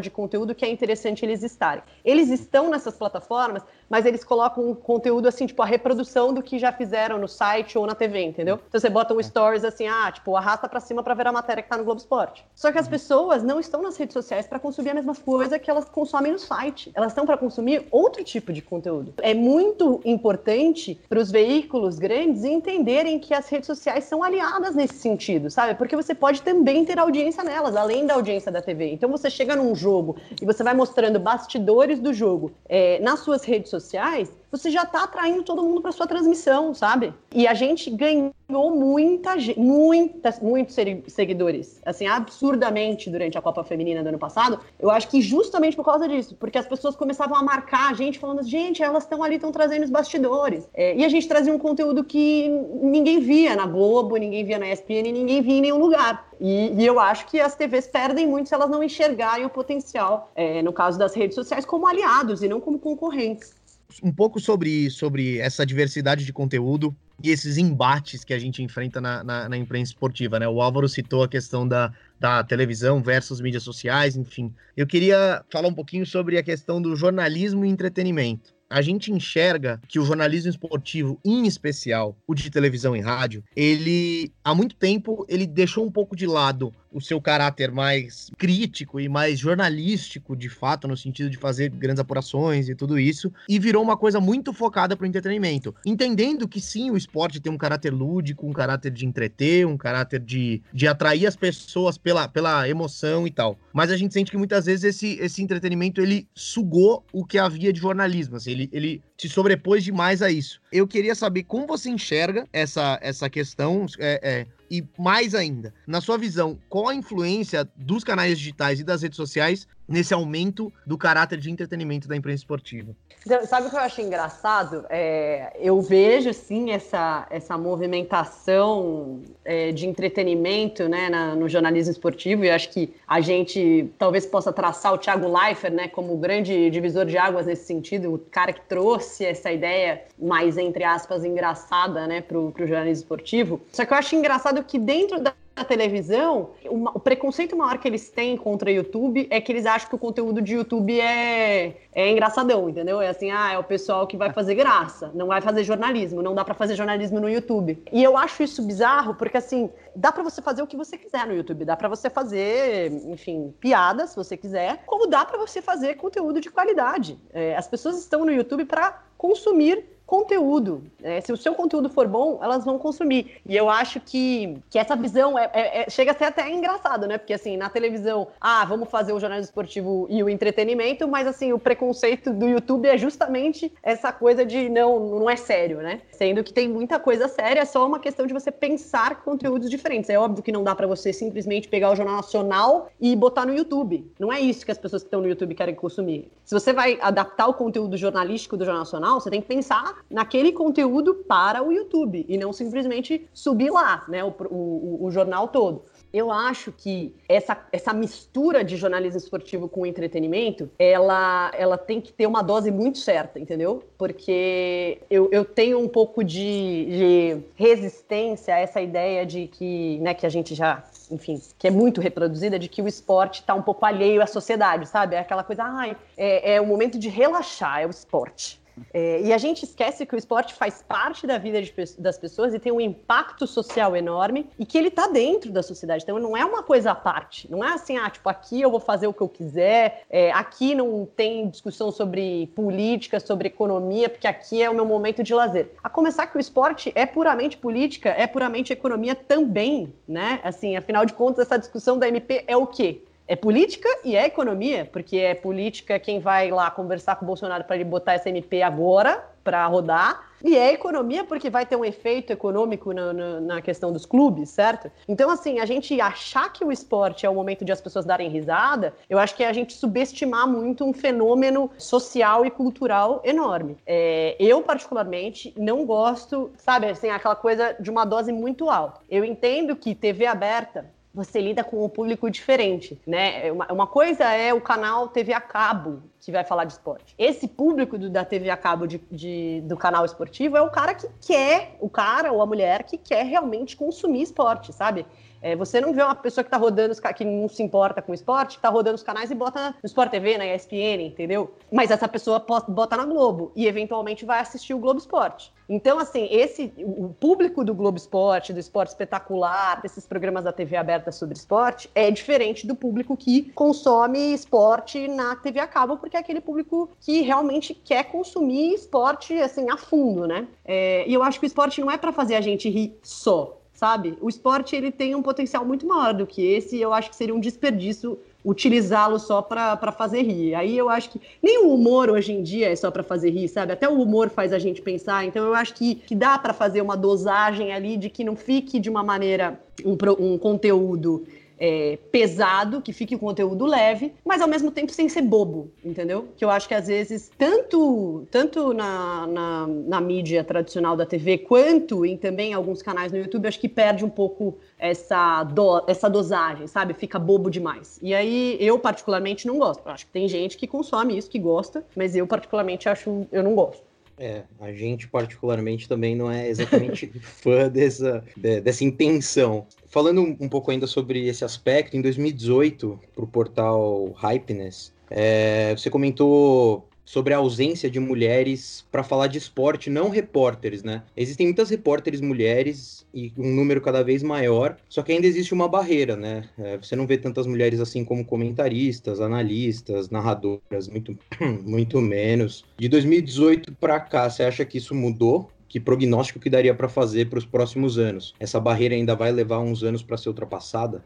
de 0.00 0.10
conteúdo 0.10 0.54
que 0.54 0.64
é 0.64 0.70
interessante 0.70 1.24
eles 1.24 1.42
estarem. 1.42 1.82
Eles 2.04 2.28
estão 2.30 2.70
nessas 2.70 2.96
plataformas 2.96 3.62
mas 3.90 4.06
eles 4.06 4.22
colocam 4.22 4.70
um 4.70 4.74
conteúdo 4.74 5.26
assim, 5.26 5.46
tipo, 5.46 5.60
a 5.60 5.66
reprodução 5.66 6.32
do 6.32 6.40
que 6.40 6.60
já 6.60 6.72
fizeram 6.72 7.18
no 7.18 7.26
site 7.26 7.76
ou 7.76 7.84
na 7.84 7.94
TV, 7.96 8.22
entendeu? 8.22 8.60
Então 8.68 8.80
você 8.80 8.88
bota 8.88 9.12
um 9.12 9.18
é. 9.18 9.22
stories 9.22 9.64
assim, 9.64 9.88
ah, 9.88 10.12
tipo, 10.12 10.36
arrasta 10.36 10.68
para 10.68 10.78
cima 10.78 11.02
para 11.02 11.12
ver 11.12 11.26
a 11.26 11.32
matéria 11.32 11.60
que 11.60 11.68
tá 11.68 11.76
no 11.76 11.82
Globo 11.82 11.98
Esporte. 11.98 12.46
Só 12.54 12.70
que 12.70 12.78
as 12.78 12.86
uhum. 12.86 12.92
pessoas 12.92 13.42
não 13.42 13.58
estão 13.58 13.82
nas 13.82 13.96
redes 13.96 14.12
sociais 14.12 14.46
para 14.46 14.60
consumir 14.60 14.90
a 14.90 14.94
mesma 14.94 15.14
coisa 15.16 15.58
que 15.58 15.68
elas 15.68 15.86
consomem 15.86 16.30
no 16.30 16.38
site. 16.38 16.92
Elas 16.94 17.10
estão 17.10 17.26
para 17.26 17.36
consumir 17.36 17.88
outro 17.90 18.22
tipo 18.22 18.52
de 18.52 18.62
conteúdo. 18.62 19.12
É 19.18 19.34
muito 19.34 20.00
importante 20.04 21.00
para 21.08 21.18
os 21.18 21.30
veículos 21.30 21.98
grandes 21.98 22.44
entenderem 22.44 23.18
que 23.18 23.34
as 23.34 23.48
redes 23.48 23.66
sociais 23.66 24.04
são 24.04 24.22
aliadas 24.22 24.76
nesse 24.76 24.94
sentido, 24.94 25.50
sabe? 25.50 25.74
Porque 25.74 25.96
você 25.96 26.14
pode 26.14 26.42
também 26.42 26.84
ter 26.84 26.98
audiência 26.98 27.42
nelas, 27.42 27.74
além 27.74 28.06
da 28.06 28.14
audiência 28.14 28.52
da 28.52 28.62
TV. 28.62 28.92
Então 28.92 29.10
você 29.10 29.28
chega 29.40 29.56
num 29.56 29.74
jogo 29.74 30.16
e 30.40 30.44
você 30.44 30.62
vai 30.62 30.74
mostrando 30.74 31.18
bastidores 31.18 31.98
do 31.98 32.12
jogo 32.12 32.52
é, 32.68 33.00
nas 33.00 33.20
suas 33.20 33.42
redes 33.42 33.70
sociais 33.70 33.80
sociais, 33.80 34.30
você 34.50 34.70
já 34.70 34.82
está 34.82 35.04
atraindo 35.04 35.42
todo 35.42 35.62
mundo 35.62 35.80
para 35.80 35.92
sua 35.92 36.06
transmissão, 36.06 36.74
sabe? 36.74 37.14
E 37.32 37.46
a 37.46 37.54
gente 37.54 37.90
ganhou 37.90 38.32
muita 38.48 39.36
muitas, 39.56 40.40
muitos 40.40 40.76
seguidores, 41.08 41.80
assim, 41.84 42.06
absurdamente 42.06 43.08
durante 43.08 43.38
a 43.38 43.42
Copa 43.42 43.62
Feminina 43.62 44.02
do 44.02 44.08
ano 44.08 44.18
passado. 44.18 44.58
Eu 44.78 44.90
acho 44.90 45.08
que 45.08 45.20
justamente 45.20 45.76
por 45.76 45.84
causa 45.84 46.08
disso, 46.08 46.36
porque 46.38 46.58
as 46.58 46.66
pessoas 46.66 46.96
começavam 46.96 47.36
a 47.36 47.42
marcar 47.42 47.90
a 47.90 47.94
gente 47.94 48.18
falando, 48.18 48.42
gente, 48.42 48.82
elas 48.82 49.04
estão 49.04 49.22
ali, 49.22 49.36
estão 49.36 49.52
trazendo 49.52 49.84
os 49.84 49.90
bastidores. 49.90 50.68
É, 50.74 50.96
e 50.96 51.04
a 51.04 51.08
gente 51.08 51.28
trazia 51.28 51.52
um 51.52 51.58
conteúdo 51.58 52.02
que 52.02 52.48
ninguém 52.82 53.20
via 53.20 53.54
na 53.54 53.66
Globo, 53.66 54.16
ninguém 54.16 54.44
via 54.44 54.58
na 54.58 54.70
ESPN, 54.70 55.12
ninguém 55.12 55.42
via 55.42 55.58
em 55.58 55.60
nenhum 55.60 55.78
lugar. 55.78 56.28
E, 56.40 56.72
e, 56.72 56.86
eu 56.86 56.98
acho 56.98 57.26
que 57.26 57.38
as 57.38 57.54
TVs 57.54 57.86
perdem 57.86 58.26
muito 58.26 58.48
se 58.48 58.54
elas 58.54 58.70
não 58.70 58.82
enxergarem 58.82 59.44
o 59.44 59.50
potencial, 59.50 60.30
é, 60.34 60.62
no 60.62 60.72
caso 60.72 60.98
das 60.98 61.14
redes 61.14 61.34
sociais, 61.34 61.66
como 61.66 61.86
aliados 61.86 62.42
e 62.42 62.48
não 62.48 62.60
como 62.60 62.78
concorrentes 62.78 63.59
um 64.02 64.12
pouco 64.12 64.40
sobre, 64.40 64.90
sobre 64.90 65.38
essa 65.38 65.64
diversidade 65.64 66.24
de 66.24 66.32
conteúdo 66.32 66.94
e 67.22 67.30
esses 67.30 67.58
embates 67.58 68.24
que 68.24 68.32
a 68.32 68.38
gente 68.38 68.62
enfrenta 68.62 69.00
na, 69.00 69.22
na, 69.22 69.48
na, 69.48 69.56
imprensa 69.56 69.92
esportiva, 69.92 70.38
né? 70.38 70.48
O 70.48 70.60
Álvaro 70.60 70.88
citou 70.88 71.22
a 71.22 71.28
questão 71.28 71.66
da, 71.66 71.92
da 72.18 72.42
televisão 72.42 73.02
versus 73.02 73.40
mídias 73.40 73.62
sociais, 73.62 74.16
enfim. 74.16 74.52
Eu 74.76 74.86
queria 74.86 75.44
falar 75.50 75.68
um 75.68 75.74
pouquinho 75.74 76.06
sobre 76.06 76.38
a 76.38 76.42
questão 76.42 76.80
do 76.80 76.96
jornalismo 76.96 77.64
e 77.64 77.68
entretenimento 77.68 78.54
a 78.70 78.80
gente 78.80 79.12
enxerga 79.12 79.80
que 79.88 79.98
o 79.98 80.04
jornalismo 80.04 80.48
esportivo, 80.48 81.18
em 81.24 81.44
especial 81.44 82.16
o 82.24 82.34
de 82.36 82.48
televisão 82.48 82.94
e 82.94 83.00
rádio, 83.00 83.42
ele 83.56 84.32
há 84.44 84.54
muito 84.54 84.76
tempo 84.76 85.26
ele 85.28 85.44
deixou 85.44 85.84
um 85.84 85.90
pouco 85.90 86.14
de 86.14 86.24
lado 86.24 86.72
o 86.92 87.00
seu 87.00 87.20
caráter 87.20 87.70
mais 87.70 88.30
crítico 88.36 88.98
e 88.98 89.08
mais 89.08 89.38
jornalístico, 89.38 90.36
de 90.36 90.48
fato, 90.48 90.88
no 90.88 90.96
sentido 90.96 91.30
de 91.30 91.36
fazer 91.36 91.70
grandes 91.70 92.00
apurações 92.00 92.68
e 92.68 92.74
tudo 92.74 92.98
isso, 92.98 93.32
e 93.48 93.58
virou 93.58 93.82
uma 93.82 93.96
coisa 93.96 94.20
muito 94.20 94.52
focada 94.52 94.96
para 94.96 95.04
o 95.04 95.06
entretenimento. 95.06 95.74
Entendendo 95.84 96.48
que 96.48 96.60
sim, 96.60 96.90
o 96.90 96.96
esporte 96.96 97.40
tem 97.40 97.52
um 97.52 97.58
caráter 97.58 97.92
lúdico, 97.92 98.46
um 98.46 98.52
caráter 98.52 98.90
de 98.90 99.06
entreter, 99.06 99.66
um 99.66 99.76
caráter 99.76 100.20
de, 100.20 100.62
de 100.72 100.86
atrair 100.86 101.26
as 101.26 101.36
pessoas 101.36 101.96
pela, 101.96 102.28
pela 102.28 102.68
emoção 102.68 103.26
e 103.26 103.30
tal. 103.30 103.58
Mas 103.72 103.90
a 103.90 103.96
gente 103.96 104.12
sente 104.12 104.30
que 104.30 104.36
muitas 104.36 104.66
vezes 104.66 104.84
esse, 104.84 105.18
esse 105.20 105.42
entretenimento 105.42 106.00
ele 106.00 106.28
sugou 106.34 107.04
o 107.12 107.24
que 107.24 107.38
havia 107.38 107.72
de 107.72 107.80
jornalismo, 107.80 108.36
assim, 108.36 108.50
ele, 108.50 108.68
ele 108.72 109.02
se 109.16 109.28
sobrepôs 109.28 109.84
demais 109.84 110.22
a 110.22 110.30
isso. 110.30 110.60
Eu 110.72 110.86
queria 110.86 111.14
saber 111.14 111.44
como 111.44 111.66
você 111.66 111.90
enxerga 111.90 112.46
essa, 112.52 112.98
essa 113.02 113.28
questão. 113.28 113.86
É, 113.98 114.20
é, 114.22 114.46
e 114.70 114.86
mais 114.98 115.34
ainda, 115.34 115.74
na 115.86 116.00
sua 116.00 116.16
visão, 116.16 116.58
qual 116.68 116.88
a 116.88 116.94
influência 116.94 117.68
dos 117.76 118.04
canais 118.04 118.38
digitais 118.38 118.78
e 118.78 118.84
das 118.84 119.02
redes 119.02 119.16
sociais 119.16 119.66
nesse 119.90 120.14
aumento 120.14 120.72
do 120.86 120.96
caráter 120.96 121.38
de 121.38 121.50
entretenimento 121.50 122.06
da 122.06 122.14
imprensa 122.14 122.42
esportiva. 122.42 122.94
Então, 123.26 123.44
sabe 123.44 123.66
o 123.66 123.70
que 123.70 123.76
eu 123.76 123.80
acho 123.80 124.00
engraçado? 124.00 124.86
É, 124.88 125.52
eu 125.58 125.80
vejo 125.82 126.32
sim 126.32 126.70
essa, 126.70 127.26
essa 127.28 127.58
movimentação 127.58 129.20
é, 129.44 129.72
de 129.72 129.88
entretenimento 129.88 130.88
né, 130.88 131.08
na, 131.08 131.34
no 131.34 131.48
jornalismo 131.48 131.90
esportivo, 131.90 132.44
e 132.44 132.50
acho 132.50 132.70
que 132.70 132.94
a 133.06 133.20
gente 133.20 133.92
talvez 133.98 134.24
possa 134.24 134.52
traçar 134.52 134.94
o 134.94 134.98
Thiago 134.98 135.26
Leifert 135.26 135.74
né, 135.74 135.88
como 135.88 136.16
grande 136.16 136.70
divisor 136.70 137.04
de 137.04 137.18
águas 137.18 137.46
nesse 137.46 137.64
sentido, 137.64 138.14
o 138.14 138.18
cara 138.18 138.52
que 138.52 138.60
trouxe 138.62 139.24
essa 139.24 139.50
ideia 139.50 140.02
mais, 140.16 140.56
entre 140.56 140.84
aspas, 140.84 141.24
engraçada 141.24 142.06
né, 142.06 142.20
para 142.20 142.38
o 142.38 142.52
jornalismo 142.58 143.02
esportivo. 143.02 143.60
Só 143.72 143.84
que 143.84 143.92
eu 143.92 143.98
acho 143.98 144.14
engraçado 144.14 144.62
que 144.62 144.78
dentro 144.78 145.20
da 145.20 145.34
na 145.56 145.64
televisão, 145.64 146.50
o, 146.64 146.98
preconceito 147.00 147.56
maior 147.56 147.78
que 147.78 147.86
eles 147.86 148.08
têm 148.08 148.36
contra 148.36 148.70
o 148.70 148.72
YouTube 148.72 149.26
é 149.30 149.40
que 149.40 149.52
eles 149.52 149.66
acham 149.66 149.88
que 149.88 149.94
o 149.94 149.98
conteúdo 149.98 150.40
de 150.40 150.54
YouTube 150.54 150.98
é, 150.98 151.76
é 151.92 152.10
engraçadão, 152.10 152.68
entendeu? 152.68 153.00
É 153.00 153.08
assim, 153.08 153.30
ah, 153.30 153.52
é 153.52 153.58
o 153.58 153.64
pessoal 153.64 154.06
que 154.06 154.16
vai 154.16 154.32
fazer 154.32 154.54
graça, 154.54 155.10
não 155.14 155.26
vai 155.26 155.40
fazer 155.40 155.64
jornalismo, 155.64 156.22
não 156.22 156.34
dá 156.34 156.44
para 156.44 156.54
fazer 156.54 156.76
jornalismo 156.76 157.20
no 157.20 157.28
YouTube. 157.28 157.82
E 157.92 158.02
eu 158.02 158.16
acho 158.16 158.42
isso 158.42 158.62
bizarro 158.62 159.14
porque, 159.14 159.36
assim, 159.36 159.68
dá 159.94 160.10
para 160.10 160.22
você 160.22 160.40
fazer 160.40 160.62
o 160.62 160.66
que 160.66 160.76
você 160.76 160.96
quiser 160.96 161.26
no 161.26 161.34
YouTube, 161.34 161.64
dá 161.64 161.76
para 161.76 161.88
você 161.88 162.08
fazer, 162.08 162.90
enfim, 163.08 163.52
piadas, 163.60 164.10
se 164.10 164.16
você 164.16 164.36
quiser, 164.36 164.84
como 164.86 165.06
dá 165.06 165.24
para 165.24 165.36
você 165.36 165.60
fazer 165.60 165.96
conteúdo 165.96 166.40
de 166.40 166.50
qualidade. 166.50 167.18
É, 167.32 167.56
as 167.56 167.68
pessoas 167.68 167.98
estão 167.98 168.24
no 168.24 168.32
YouTube 168.32 168.64
para 168.64 169.02
consumir 169.18 169.84
conteúdo. 170.10 170.82
É, 171.00 171.20
se 171.20 171.32
o 171.32 171.36
seu 171.36 171.54
conteúdo 171.54 171.88
for 171.88 172.08
bom, 172.08 172.40
elas 172.42 172.64
vão 172.64 172.76
consumir. 172.80 173.40
E 173.46 173.56
eu 173.56 173.70
acho 173.70 174.00
que, 174.00 174.58
que 174.68 174.76
essa 174.76 174.96
visão 174.96 175.38
é, 175.38 175.48
é, 175.52 175.82
é, 175.82 175.88
chega 175.88 176.10
a 176.10 176.14
ser 176.14 176.24
até 176.24 176.50
engraçado, 176.50 177.06
né? 177.06 177.16
Porque 177.16 177.32
assim, 177.32 177.56
na 177.56 177.70
televisão, 177.70 178.26
ah, 178.40 178.64
vamos 178.64 178.90
fazer 178.90 179.12
o 179.12 179.20
jornalismo 179.20 179.50
esportivo 179.50 180.08
e 180.10 180.20
o 180.20 180.28
entretenimento, 180.28 181.06
mas 181.06 181.28
assim, 181.28 181.52
o 181.52 181.60
preconceito 181.60 182.32
do 182.32 182.48
YouTube 182.48 182.88
é 182.88 182.98
justamente 182.98 183.72
essa 183.84 184.12
coisa 184.12 184.44
de 184.44 184.68
não, 184.68 185.20
não 185.20 185.30
é 185.30 185.36
sério, 185.36 185.78
né? 185.78 186.00
Sendo 186.10 186.42
que 186.42 186.52
tem 186.52 186.66
muita 186.66 186.98
coisa 186.98 187.28
séria, 187.28 187.60
é 187.60 187.64
só 187.64 187.86
uma 187.86 188.00
questão 188.00 188.26
de 188.26 188.34
você 188.34 188.50
pensar 188.50 189.22
conteúdos 189.22 189.70
diferentes. 189.70 190.10
É 190.10 190.18
óbvio 190.18 190.42
que 190.42 190.50
não 190.50 190.64
dá 190.64 190.74
para 190.74 190.88
você 190.88 191.12
simplesmente 191.12 191.68
pegar 191.68 191.88
o 191.88 191.94
Jornal 191.94 192.16
Nacional 192.16 192.90
e 193.00 193.14
botar 193.14 193.46
no 193.46 193.54
YouTube. 193.54 194.10
Não 194.18 194.32
é 194.32 194.40
isso 194.40 194.64
que 194.64 194.72
as 194.72 194.78
pessoas 194.78 195.04
que 195.04 195.06
estão 195.06 195.20
no 195.20 195.28
YouTube 195.28 195.54
querem 195.54 195.76
consumir. 195.76 196.28
Se 196.44 196.52
você 196.52 196.72
vai 196.72 196.98
adaptar 197.00 197.46
o 197.46 197.54
conteúdo 197.54 197.96
jornalístico 197.96 198.56
do 198.56 198.64
Jornal 198.64 198.82
Nacional, 198.82 199.20
você 199.20 199.30
tem 199.30 199.40
que 199.40 199.46
pensar 199.46 199.99
naquele 200.08 200.52
conteúdo 200.52 201.14
para 201.26 201.62
o 201.62 201.72
YouTube 201.72 202.24
e 202.28 202.36
não 202.36 202.52
simplesmente 202.52 203.28
subir 203.32 203.70
lá, 203.70 204.04
né, 204.08 204.24
o, 204.24 204.34
o, 204.50 205.04
o 205.04 205.10
jornal 205.10 205.48
todo. 205.48 205.84
Eu 206.12 206.30
acho 206.32 206.72
que 206.72 207.14
essa, 207.28 207.56
essa 207.70 207.92
mistura 207.92 208.64
de 208.64 208.76
jornalismo 208.76 209.18
esportivo 209.18 209.68
com 209.68 209.86
entretenimento, 209.86 210.68
ela, 210.76 211.52
ela 211.54 211.78
tem 211.78 212.00
que 212.00 212.12
ter 212.12 212.26
uma 212.26 212.42
dose 212.42 212.70
muito 212.72 212.98
certa, 212.98 213.38
entendeu? 213.38 213.84
Porque 213.96 215.00
eu, 215.08 215.28
eu 215.30 215.44
tenho 215.44 215.78
um 215.78 215.88
pouco 215.88 216.24
de, 216.24 216.86
de 216.86 217.42
resistência 217.54 218.54
a 218.54 218.58
essa 218.58 218.80
ideia 218.80 219.24
de 219.24 219.46
que, 219.46 219.98
né, 220.00 220.12
que 220.12 220.26
a 220.26 220.30
gente 220.30 220.54
já 220.54 220.82
enfim, 221.10 221.40
que 221.58 221.66
é 221.66 221.70
muito 221.70 222.00
reproduzida, 222.00 222.58
de 222.58 222.68
que 222.68 222.80
o 222.80 222.86
esporte 222.86 223.40
está 223.40 223.54
um 223.54 223.62
pouco 223.62 223.84
alheio 223.84 224.22
à 224.22 224.26
sociedade, 224.26 224.86
sabe? 224.86 225.16
É 225.16 225.18
aquela 225.18 225.42
coisa, 225.42 225.64
ah, 225.64 225.96
é, 226.16 226.54
é 226.54 226.60
o 226.60 226.66
momento 226.66 226.98
de 226.98 227.08
relaxar, 227.08 227.80
é 227.80 227.86
o 227.86 227.90
esporte. 227.90 228.59
É, 228.92 229.20
e 229.20 229.32
a 229.32 229.38
gente 229.38 229.64
esquece 229.64 230.06
que 230.06 230.14
o 230.14 230.18
esporte 230.18 230.54
faz 230.54 230.82
parte 230.86 231.26
da 231.26 231.38
vida 231.38 231.60
de, 231.62 231.72
das 231.98 232.18
pessoas 232.18 232.54
e 232.54 232.58
tem 232.58 232.72
um 232.72 232.80
impacto 232.80 233.46
social 233.46 233.96
enorme 233.96 234.48
e 234.58 234.66
que 234.66 234.76
ele 234.76 234.88
está 234.88 235.06
dentro 235.06 235.50
da 235.50 235.62
sociedade. 235.62 236.02
Então 236.02 236.18
não 236.18 236.36
é 236.36 236.44
uma 236.44 236.62
coisa 236.62 236.92
à 236.92 236.94
parte. 236.94 237.50
Não 237.50 237.64
é 237.64 237.72
assim, 237.72 237.96
ah, 237.96 238.08
tipo, 238.10 238.28
aqui 238.28 238.60
eu 238.60 238.70
vou 238.70 238.80
fazer 238.80 239.06
o 239.06 239.12
que 239.12 239.20
eu 239.20 239.28
quiser, 239.28 240.04
é, 240.10 240.30
aqui 240.32 240.74
não 240.74 241.06
tem 241.16 241.48
discussão 241.48 241.90
sobre 241.90 242.48
política, 242.54 243.20
sobre 243.20 243.48
economia, 243.48 244.08
porque 244.08 244.26
aqui 244.26 244.62
é 244.62 244.70
o 244.70 244.74
meu 244.74 244.84
momento 244.84 245.22
de 245.22 245.34
lazer. 245.34 245.70
A 245.82 245.88
começar 245.88 246.26
que 246.26 246.36
o 246.36 246.40
esporte 246.40 246.92
é 246.94 247.06
puramente 247.06 247.56
política, 247.56 248.10
é 248.10 248.26
puramente 248.26 248.72
economia 248.72 249.14
também, 249.14 249.92
né? 250.06 250.40
Assim, 250.42 250.76
afinal 250.76 251.04
de 251.04 251.12
contas, 251.12 251.46
essa 251.46 251.58
discussão 251.58 251.98
da 251.98 252.08
MP 252.08 252.44
é 252.46 252.56
o 252.56 252.66
quê? 252.66 253.02
É 253.30 253.36
política 253.36 253.88
e 254.04 254.16
é 254.16 254.26
economia, 254.26 254.88
porque 254.92 255.16
é 255.18 255.36
política 255.36 256.00
quem 256.00 256.18
vai 256.18 256.50
lá 256.50 256.68
conversar 256.68 257.14
com 257.14 257.24
o 257.24 257.26
Bolsonaro 257.26 257.62
para 257.62 257.76
ele 257.76 257.84
botar 257.84 258.14
essa 258.14 258.28
MP 258.28 258.60
agora 258.60 259.24
para 259.44 259.64
rodar, 259.66 260.28
e 260.42 260.56
é 260.56 260.72
economia 260.72 261.22
porque 261.22 261.48
vai 261.48 261.64
ter 261.64 261.76
um 261.76 261.84
efeito 261.84 262.32
econômico 262.32 262.92
na, 262.92 263.12
na, 263.12 263.40
na, 263.40 263.62
questão 263.62 263.92
dos 263.92 264.04
clubes, 264.04 264.50
certo? 264.50 264.90
Então, 265.08 265.30
assim, 265.30 265.60
a 265.60 265.64
gente 265.64 265.98
achar 266.00 266.52
que 266.52 266.64
o 266.64 266.72
esporte 266.72 267.24
é 267.24 267.30
o 267.30 267.34
momento 267.34 267.64
de 267.64 267.70
as 267.70 267.80
pessoas 267.80 268.04
darem 268.04 268.28
risada, 268.28 268.92
eu 269.08 269.18
acho 269.18 269.36
que 269.36 269.44
é 269.44 269.48
a 269.48 269.52
gente 269.52 269.74
subestimar 269.74 270.48
muito 270.48 270.84
um 270.84 270.92
fenômeno 270.92 271.70
social 271.78 272.44
e 272.44 272.50
cultural 272.50 273.22
enorme. 273.24 273.76
É, 273.86 274.34
eu, 274.40 274.60
particularmente, 274.60 275.54
não 275.56 275.86
gosto, 275.86 276.50
sabe, 276.56 276.86
assim, 276.86 277.10
aquela 277.10 277.36
coisa 277.36 277.76
de 277.78 277.90
uma 277.90 278.04
dose 278.04 278.32
muito 278.32 278.68
alta. 278.68 279.00
Eu 279.08 279.24
entendo 279.24 279.76
que 279.76 279.94
TV 279.94 280.26
aberta 280.26 280.84
você 281.12 281.40
lida 281.40 281.64
com 281.64 281.84
um 281.84 281.88
público 281.88 282.30
diferente, 282.30 283.00
né? 283.06 283.50
Uma, 283.50 283.72
uma, 283.72 283.86
coisa 283.86 284.24
é 284.32 284.54
o 284.54 284.60
canal 284.60 285.08
TV 285.08 285.32
a 285.32 285.40
cabo 285.40 286.02
que 286.20 286.30
vai 286.30 286.44
falar 286.44 286.64
de 286.64 286.74
esporte. 286.74 287.14
Esse 287.18 287.48
público 287.48 287.98
do, 287.98 288.10
da 288.10 288.24
TV 288.24 288.50
a 288.50 288.56
cabo 288.56 288.86
de, 288.86 289.00
de, 289.10 289.62
do 289.64 289.76
canal 289.76 290.04
esportivo 290.04 290.56
é 290.56 290.62
o 290.62 290.70
cara 290.70 290.94
que 290.94 291.08
quer, 291.20 291.76
o 291.80 291.88
cara 291.88 292.30
ou 292.32 292.42
a 292.42 292.46
mulher 292.46 292.84
que 292.84 292.98
quer 292.98 293.24
realmente 293.24 293.76
consumir 293.76 294.22
esporte, 294.22 294.72
sabe? 294.72 295.06
É, 295.42 295.56
você 295.56 295.80
não 295.80 295.92
vê 295.92 296.02
uma 296.02 296.14
pessoa 296.14 296.44
que 296.44 296.48
está 296.48 296.58
rodando, 296.58 296.92
os, 296.92 297.00
que 297.00 297.24
não 297.24 297.48
se 297.48 297.62
importa 297.62 298.02
com 298.02 298.12
esporte, 298.12 298.52
que 298.52 298.58
está 298.58 298.68
rodando 298.68 298.96
os 298.96 299.02
canais 299.02 299.30
e 299.30 299.34
bota 299.34 299.74
no 299.82 299.86
Sport 299.86 300.10
TV, 300.10 300.36
na 300.36 300.46
ESPN, 300.46 301.02
entendeu? 301.06 301.54
Mas 301.72 301.90
essa 301.90 302.06
pessoa 302.06 302.44
bota 302.68 302.96
na 302.96 303.06
Globo 303.06 303.50
e 303.56 303.66
eventualmente 303.66 304.24
vai 304.24 304.40
assistir 304.40 304.74
o 304.74 304.78
Globo 304.78 304.98
Esporte. 304.98 305.52
Então, 305.68 305.98
assim, 305.98 306.26
esse 306.30 306.72
o 306.78 307.08
público 307.10 307.64
do 307.64 307.72
Globo 307.72 307.96
Esporte, 307.96 308.52
do 308.52 308.58
esporte 308.58 308.88
espetacular, 308.88 309.80
desses 309.80 310.04
programas 310.04 310.44
da 310.44 310.52
TV 310.52 310.76
aberta 310.76 311.12
sobre 311.12 311.36
esporte, 311.36 311.88
é 311.94 312.10
diferente 312.10 312.66
do 312.66 312.74
público 312.74 313.16
que 313.16 313.50
consome 313.52 314.34
esporte 314.34 315.06
na 315.06 315.36
TV 315.36 315.60
a 315.60 315.68
cabo, 315.68 315.96
porque 315.96 316.09
é 316.16 316.20
aquele 316.20 316.40
público 316.40 316.90
que 317.00 317.22
realmente 317.22 317.74
quer 317.74 318.04
consumir 318.04 318.74
esporte 318.74 319.34
assim 319.34 319.68
a 319.70 319.76
fundo, 319.76 320.26
né? 320.26 320.46
É, 320.64 321.04
e 321.08 321.14
eu 321.14 321.22
acho 321.22 321.38
que 321.38 321.46
o 321.46 321.48
esporte 321.48 321.80
não 321.80 321.90
é 321.90 321.96
para 321.96 322.12
fazer 322.12 322.34
a 322.34 322.40
gente 322.40 322.68
rir 322.68 322.98
só 323.02 323.60
sabe? 323.80 324.18
O 324.20 324.28
esporte 324.28 324.76
ele 324.76 324.92
tem 324.92 325.14
um 325.14 325.22
potencial 325.22 325.64
muito 325.64 325.86
maior 325.86 326.12
do 326.12 326.26
que 326.26 326.44
esse, 326.44 326.76
e 326.76 326.82
eu 326.82 326.92
acho 326.92 327.08
que 327.08 327.16
seria 327.16 327.34
um 327.34 327.40
desperdício 327.40 328.18
utilizá-lo 328.44 329.18
só 329.18 329.40
para 329.40 329.90
fazer 329.92 330.20
rir. 330.20 330.54
Aí 330.54 330.76
eu 330.76 330.90
acho 330.90 331.08
que 331.08 331.20
nem 331.42 331.64
o 331.64 331.72
humor 331.72 332.10
hoje 332.10 332.30
em 332.32 332.42
dia 332.42 332.70
é 332.70 332.76
só 332.76 332.90
para 332.90 333.02
fazer 333.02 333.30
rir, 333.30 333.48
sabe? 333.48 333.72
Até 333.72 333.88
o 333.88 334.00
humor 334.00 334.28
faz 334.28 334.52
a 334.52 334.58
gente 334.58 334.82
pensar. 334.82 335.24
Então 335.24 335.46
eu 335.46 335.54
acho 335.54 335.72
que, 335.74 335.94
que 335.94 336.14
dá 336.14 336.38
para 336.38 336.52
fazer 336.52 336.82
uma 336.82 336.94
dosagem 336.94 337.72
ali 337.72 337.96
de 337.96 338.10
que 338.10 338.22
não 338.22 338.36
fique 338.36 338.78
de 338.78 338.90
uma 338.90 339.02
maneira 339.02 339.58
um, 339.82 339.96
um 340.18 340.36
conteúdo 340.36 341.24
é, 341.60 341.98
pesado, 342.10 342.80
que 342.80 342.92
fique 342.92 343.14
o 343.14 343.18
conteúdo 343.18 343.66
leve, 343.66 344.14
mas 344.24 344.40
ao 344.40 344.48
mesmo 344.48 344.70
tempo 344.70 344.90
sem 344.90 345.08
ser 345.10 345.20
bobo, 345.20 345.70
entendeu? 345.84 346.28
Que 346.34 346.44
eu 346.44 346.50
acho 346.50 346.66
que 346.66 346.74
às 346.74 346.86
vezes, 346.86 347.30
tanto, 347.36 348.26
tanto 348.30 348.72
na, 348.72 349.26
na, 349.26 349.66
na 349.66 350.00
mídia 350.00 350.42
tradicional 350.42 350.96
da 350.96 351.04
TV, 351.04 351.36
quanto 351.38 352.06
em 352.06 352.16
também 352.16 352.54
alguns 352.54 352.82
canais 352.82 353.12
no 353.12 353.18
YouTube, 353.18 353.46
acho 353.46 353.60
que 353.60 353.68
perde 353.68 354.04
um 354.04 354.08
pouco 354.08 354.56
essa, 354.78 355.44
do, 355.44 355.84
essa 355.86 356.08
dosagem, 356.08 356.66
sabe? 356.66 356.94
Fica 356.94 357.18
bobo 357.18 357.50
demais. 357.50 357.98
E 358.02 358.14
aí, 358.14 358.56
eu 358.58 358.78
particularmente 358.78 359.46
não 359.46 359.58
gosto. 359.58 359.86
Acho 359.86 360.06
que 360.06 360.12
tem 360.12 360.26
gente 360.26 360.56
que 360.56 360.66
consome 360.66 361.18
isso, 361.18 361.28
que 361.28 361.38
gosta, 361.38 361.84
mas 361.94 362.16
eu 362.16 362.26
particularmente 362.26 362.88
acho, 362.88 363.26
eu 363.30 363.42
não 363.42 363.54
gosto. 363.54 363.89
É, 364.22 364.42
a 364.60 364.70
gente 364.70 365.08
particularmente 365.08 365.88
também 365.88 366.14
não 366.14 366.30
é 366.30 366.46
exatamente 366.46 367.06
fã 367.24 367.70
dessa, 367.70 368.22
dessa 368.36 368.84
intenção. 368.84 369.66
Falando 369.86 370.20
um 370.38 370.46
pouco 370.46 370.70
ainda 370.70 370.86
sobre 370.86 371.26
esse 371.26 371.42
aspecto, 371.42 371.96
em 371.96 372.02
2018, 372.02 373.00
para 373.14 373.24
o 373.24 373.26
portal 373.26 374.12
Hypeness, 374.14 374.92
é, 375.08 375.74
você 375.74 375.88
comentou 375.88 376.86
sobre 377.10 377.34
a 377.34 377.38
ausência 377.38 377.90
de 377.90 377.98
mulheres 377.98 378.86
para 378.88 379.02
falar 379.02 379.26
de 379.26 379.36
esporte, 379.36 379.90
não 379.90 380.10
repórteres, 380.10 380.84
né? 380.84 381.02
Existem 381.16 381.48
muitas 381.48 381.68
repórteres 381.68 382.20
mulheres 382.20 383.04
e 383.12 383.32
um 383.36 383.52
número 383.52 383.80
cada 383.80 384.04
vez 384.04 384.22
maior, 384.22 384.76
só 384.88 385.02
que 385.02 385.10
ainda 385.10 385.26
existe 385.26 385.52
uma 385.52 385.66
barreira, 385.66 386.14
né? 386.14 386.48
É, 386.56 386.76
você 386.76 386.94
não 386.94 387.08
vê 387.08 387.18
tantas 387.18 387.48
mulheres 387.48 387.80
assim 387.80 388.04
como 388.04 388.24
comentaristas, 388.24 389.20
analistas, 389.20 390.08
narradoras, 390.08 390.86
muito, 390.88 391.18
muito 391.66 392.00
menos. 392.00 392.64
De 392.78 392.88
2018 392.88 393.72
para 393.72 393.98
cá, 393.98 394.30
você 394.30 394.44
acha 394.44 394.64
que 394.64 394.78
isso 394.78 394.94
mudou? 394.94 395.50
Que 395.68 395.80
prognóstico 395.80 396.38
que 396.38 396.50
daria 396.50 396.74
para 396.74 396.88
fazer 396.88 397.28
para 397.28 397.38
os 397.40 397.44
próximos 397.44 397.98
anos? 397.98 398.34
Essa 398.38 398.60
barreira 398.60 398.94
ainda 398.94 399.16
vai 399.16 399.32
levar 399.32 399.58
uns 399.58 399.82
anos 399.82 400.02
para 400.02 400.16
ser 400.16 400.28
ultrapassada? 400.28 401.02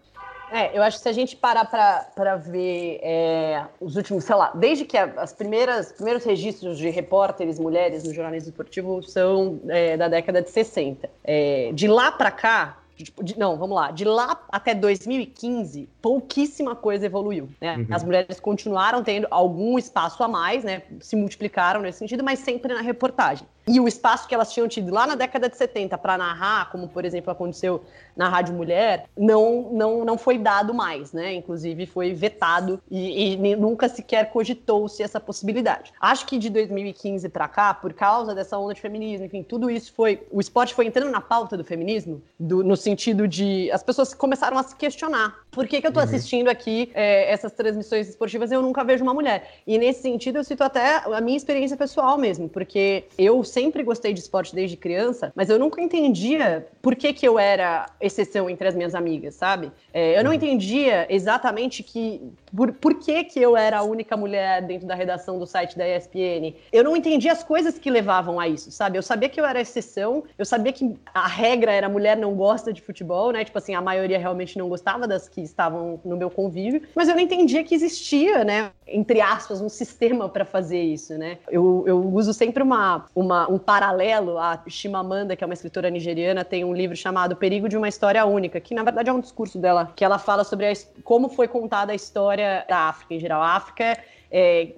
É, 0.50 0.76
eu 0.76 0.82
acho 0.82 0.98
que 0.98 1.02
se 1.02 1.08
a 1.08 1.12
gente 1.12 1.36
parar 1.36 1.64
para 1.64 2.36
ver 2.36 3.00
é, 3.02 3.64
os 3.80 3.96
últimos, 3.96 4.24
sei 4.24 4.34
lá, 4.34 4.52
desde 4.54 4.84
que 4.84 4.96
as 4.96 5.32
primeiras 5.32 5.92
primeiros 5.92 6.24
registros 6.24 6.78
de 6.78 6.88
repórteres 6.90 7.58
mulheres 7.58 8.04
no 8.04 8.12
jornalismo 8.12 8.50
esportivo 8.50 9.02
são 9.02 9.60
é, 9.68 9.96
da 9.96 10.08
década 10.08 10.42
de 10.42 10.50
60. 10.50 11.08
É, 11.24 11.70
de 11.72 11.88
lá 11.88 12.12
para 12.12 12.30
cá, 12.30 12.78
tipo, 12.96 13.24
de, 13.24 13.38
não, 13.38 13.56
vamos 13.56 13.74
lá. 13.74 13.90
De 13.90 14.04
lá 14.04 14.40
até 14.50 14.74
2015, 14.74 15.88
pouquíssima 16.00 16.76
coisa 16.76 17.06
evoluiu. 17.06 17.48
Né? 17.60 17.76
Uhum. 17.76 17.86
As 17.90 18.04
mulheres 18.04 18.38
continuaram 18.38 19.02
tendo 19.02 19.26
algum 19.30 19.78
espaço 19.78 20.22
a 20.22 20.28
mais, 20.28 20.62
né? 20.62 20.82
Se 21.00 21.16
multiplicaram 21.16 21.80
nesse 21.80 21.98
sentido, 21.98 22.22
mas 22.22 22.38
sempre 22.38 22.72
na 22.72 22.80
reportagem. 22.80 23.46
E 23.66 23.80
o 23.80 23.88
espaço 23.88 24.28
que 24.28 24.34
elas 24.34 24.52
tinham 24.52 24.68
tido 24.68 24.92
lá 24.92 25.06
na 25.06 25.14
década 25.14 25.48
de 25.48 25.56
70 25.56 25.96
para 25.98 26.18
narrar, 26.18 26.70
como 26.70 26.88
por 26.88 27.04
exemplo 27.04 27.30
aconteceu 27.30 27.82
na 28.16 28.28
Rádio 28.28 28.54
Mulher, 28.54 29.06
não, 29.16 29.70
não, 29.72 30.04
não 30.04 30.18
foi 30.18 30.38
dado 30.38 30.74
mais, 30.74 31.12
né? 31.12 31.34
Inclusive 31.34 31.86
foi 31.86 32.12
vetado 32.12 32.80
e, 32.90 33.34
e 33.34 33.56
nunca 33.56 33.88
sequer 33.88 34.30
cogitou-se 34.30 35.02
essa 35.02 35.18
possibilidade. 35.18 35.92
Acho 36.00 36.26
que 36.26 36.38
de 36.38 36.50
2015 36.50 37.28
para 37.28 37.48
cá, 37.48 37.74
por 37.74 37.92
causa 37.92 38.34
dessa 38.34 38.58
onda 38.58 38.74
de 38.74 38.80
feminismo, 38.80 39.26
enfim, 39.26 39.42
tudo 39.42 39.70
isso 39.70 39.92
foi. 39.92 40.26
O 40.30 40.40
esporte 40.40 40.74
foi 40.74 40.86
entrando 40.86 41.10
na 41.10 41.20
pauta 41.20 41.56
do 41.56 41.64
feminismo, 41.64 42.22
do, 42.38 42.62
no 42.62 42.76
sentido 42.76 43.26
de. 43.26 43.70
As 43.72 43.82
pessoas 43.82 44.12
começaram 44.14 44.58
a 44.58 44.62
se 44.62 44.76
questionar. 44.76 45.44
Por 45.50 45.66
que, 45.66 45.80
que 45.80 45.86
eu 45.86 45.90
estou 45.90 46.02
uhum. 46.02 46.08
assistindo 46.08 46.48
aqui 46.48 46.90
é, 46.94 47.32
essas 47.32 47.52
transmissões 47.52 48.08
esportivas 48.08 48.50
e 48.50 48.54
eu 48.54 48.62
nunca 48.62 48.84
vejo 48.84 49.02
uma 49.02 49.14
mulher? 49.14 49.60
E 49.66 49.78
nesse 49.78 50.02
sentido, 50.02 50.38
eu 50.38 50.44
cito 50.44 50.62
até 50.62 50.96
a 50.96 51.20
minha 51.20 51.36
experiência 51.36 51.76
pessoal 51.76 52.18
mesmo, 52.18 52.48
porque 52.48 53.04
eu 53.16 53.42
sempre 53.54 53.84
gostei 53.84 54.12
de 54.12 54.18
esporte 54.18 54.52
desde 54.52 54.76
criança, 54.76 55.32
mas 55.36 55.48
eu 55.48 55.58
nunca 55.60 55.80
entendia 55.80 56.66
por 56.82 56.96
que, 56.96 57.12
que 57.12 57.26
eu 57.26 57.38
era 57.38 57.86
exceção 58.00 58.50
entre 58.50 58.66
as 58.66 58.74
minhas 58.74 58.96
amigas, 58.96 59.36
sabe? 59.36 59.70
É, 59.92 60.18
eu 60.18 60.24
não 60.24 60.32
uhum. 60.32 60.36
entendia 60.36 61.06
exatamente 61.08 61.84
que 61.84 62.20
por, 62.54 62.72
por 62.72 62.94
que, 62.94 63.24
que 63.24 63.40
eu 63.40 63.56
era 63.56 63.78
a 63.78 63.82
única 63.82 64.16
mulher 64.16 64.62
dentro 64.62 64.86
da 64.86 64.94
redação 64.94 65.38
do 65.38 65.46
site 65.46 65.78
da 65.78 65.86
ESPN. 65.88 66.54
Eu 66.72 66.82
não 66.82 66.96
entendia 66.96 67.32
as 67.32 67.44
coisas 67.44 67.78
que 67.78 67.90
levavam 67.90 68.40
a 68.40 68.48
isso, 68.48 68.72
sabe? 68.72 68.98
Eu 68.98 69.02
sabia 69.02 69.28
que 69.28 69.40
eu 69.40 69.46
era 69.46 69.60
exceção, 69.60 70.24
eu 70.36 70.44
sabia 70.44 70.72
que 70.72 70.94
a 71.12 71.28
regra 71.28 71.72
era 71.72 71.88
mulher 71.88 72.16
não 72.16 72.34
gosta 72.34 72.72
de 72.72 72.82
futebol, 72.82 73.32
né? 73.32 73.44
Tipo 73.44 73.58
assim, 73.58 73.74
a 73.74 73.80
maioria 73.80 74.18
realmente 74.18 74.58
não 74.58 74.68
gostava 74.68 75.06
das 75.06 75.28
que 75.28 75.40
estavam 75.40 76.00
no 76.04 76.16
meu 76.16 76.30
convívio, 76.30 76.82
mas 76.94 77.08
eu 77.08 77.14
não 77.14 77.22
entendia 77.22 77.62
que 77.62 77.74
existia, 77.74 78.44
né? 78.44 78.70
Entre 78.86 79.20
aspas, 79.20 79.60
um 79.60 79.68
sistema 79.68 80.28
para 80.28 80.44
fazer 80.44 80.80
isso, 80.80 81.16
né? 81.16 81.38
Eu, 81.50 81.84
eu 81.86 81.98
uso 81.98 82.34
sempre 82.34 82.62
uma, 82.62 83.06
uma, 83.14 83.50
um 83.50 83.58
paralelo. 83.58 84.38
A 84.38 84.62
Chimamanda, 84.68 85.34
que 85.34 85.42
é 85.42 85.46
uma 85.46 85.54
escritora 85.54 85.88
nigeriana, 85.88 86.44
tem 86.44 86.64
um 86.64 86.74
livro 86.74 86.96
chamado 86.96 87.34
Perigo 87.34 87.68
de 87.68 87.76
uma 87.76 87.88
História 87.88 88.24
Única, 88.26 88.60
que 88.60 88.74
na 88.74 88.82
verdade 88.82 89.08
é 89.08 89.12
um 89.12 89.20
discurso 89.20 89.58
dela, 89.58 89.90
que 89.96 90.04
ela 90.04 90.18
fala 90.18 90.44
sobre 90.44 90.66
a, 90.66 90.72
como 91.02 91.28
foi 91.28 91.48
contada 91.48 91.92
a 91.92 91.94
história 91.94 92.64
da 92.68 92.88
África 92.88 93.14
em 93.14 93.20
geral. 93.20 93.42
A 93.42 93.54
África 93.54 93.98
é, 94.36 94.72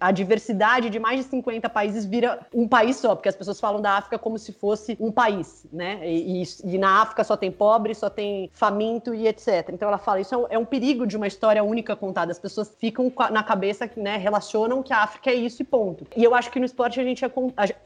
a 0.00 0.10
diversidade 0.10 0.88
de 0.88 0.98
mais 0.98 1.18
de 1.18 1.26
50 1.26 1.68
países 1.68 2.06
vira 2.06 2.46
um 2.54 2.66
país 2.66 2.96
só, 2.96 3.14
porque 3.14 3.28
as 3.28 3.36
pessoas 3.36 3.60
falam 3.60 3.78
da 3.78 3.90
África 3.90 4.18
como 4.18 4.38
se 4.38 4.52
fosse 4.52 4.96
um 4.98 5.12
país, 5.12 5.66
né? 5.70 6.00
E, 6.02 6.42
e, 6.42 6.46
e 6.64 6.78
na 6.78 7.02
África 7.02 7.22
só 7.22 7.36
tem 7.36 7.52
pobre, 7.52 7.94
só 7.94 8.08
tem 8.08 8.48
faminto 8.54 9.14
e 9.14 9.28
etc. 9.28 9.68
Então 9.70 9.86
ela 9.86 9.98
fala, 9.98 10.18
isso 10.22 10.34
é 10.34 10.38
um, 10.38 10.46
é 10.48 10.58
um, 10.58 10.64
perigo 10.64 11.06
de 11.06 11.14
uma 11.14 11.26
história 11.26 11.62
única 11.62 11.94
contada. 11.94 12.32
As 12.32 12.38
pessoas 12.38 12.74
ficam 12.78 13.12
na 13.30 13.42
cabeça, 13.42 13.90
né, 13.98 14.16
relacionam 14.16 14.82
que 14.82 14.94
a 14.94 15.02
África 15.02 15.30
é 15.30 15.34
isso 15.34 15.60
e 15.60 15.64
ponto. 15.64 16.06
E 16.16 16.24
eu 16.24 16.34
acho 16.34 16.50
que 16.50 16.58
no 16.58 16.64
esporte 16.64 16.98
a 16.98 17.04
gente 17.04 17.22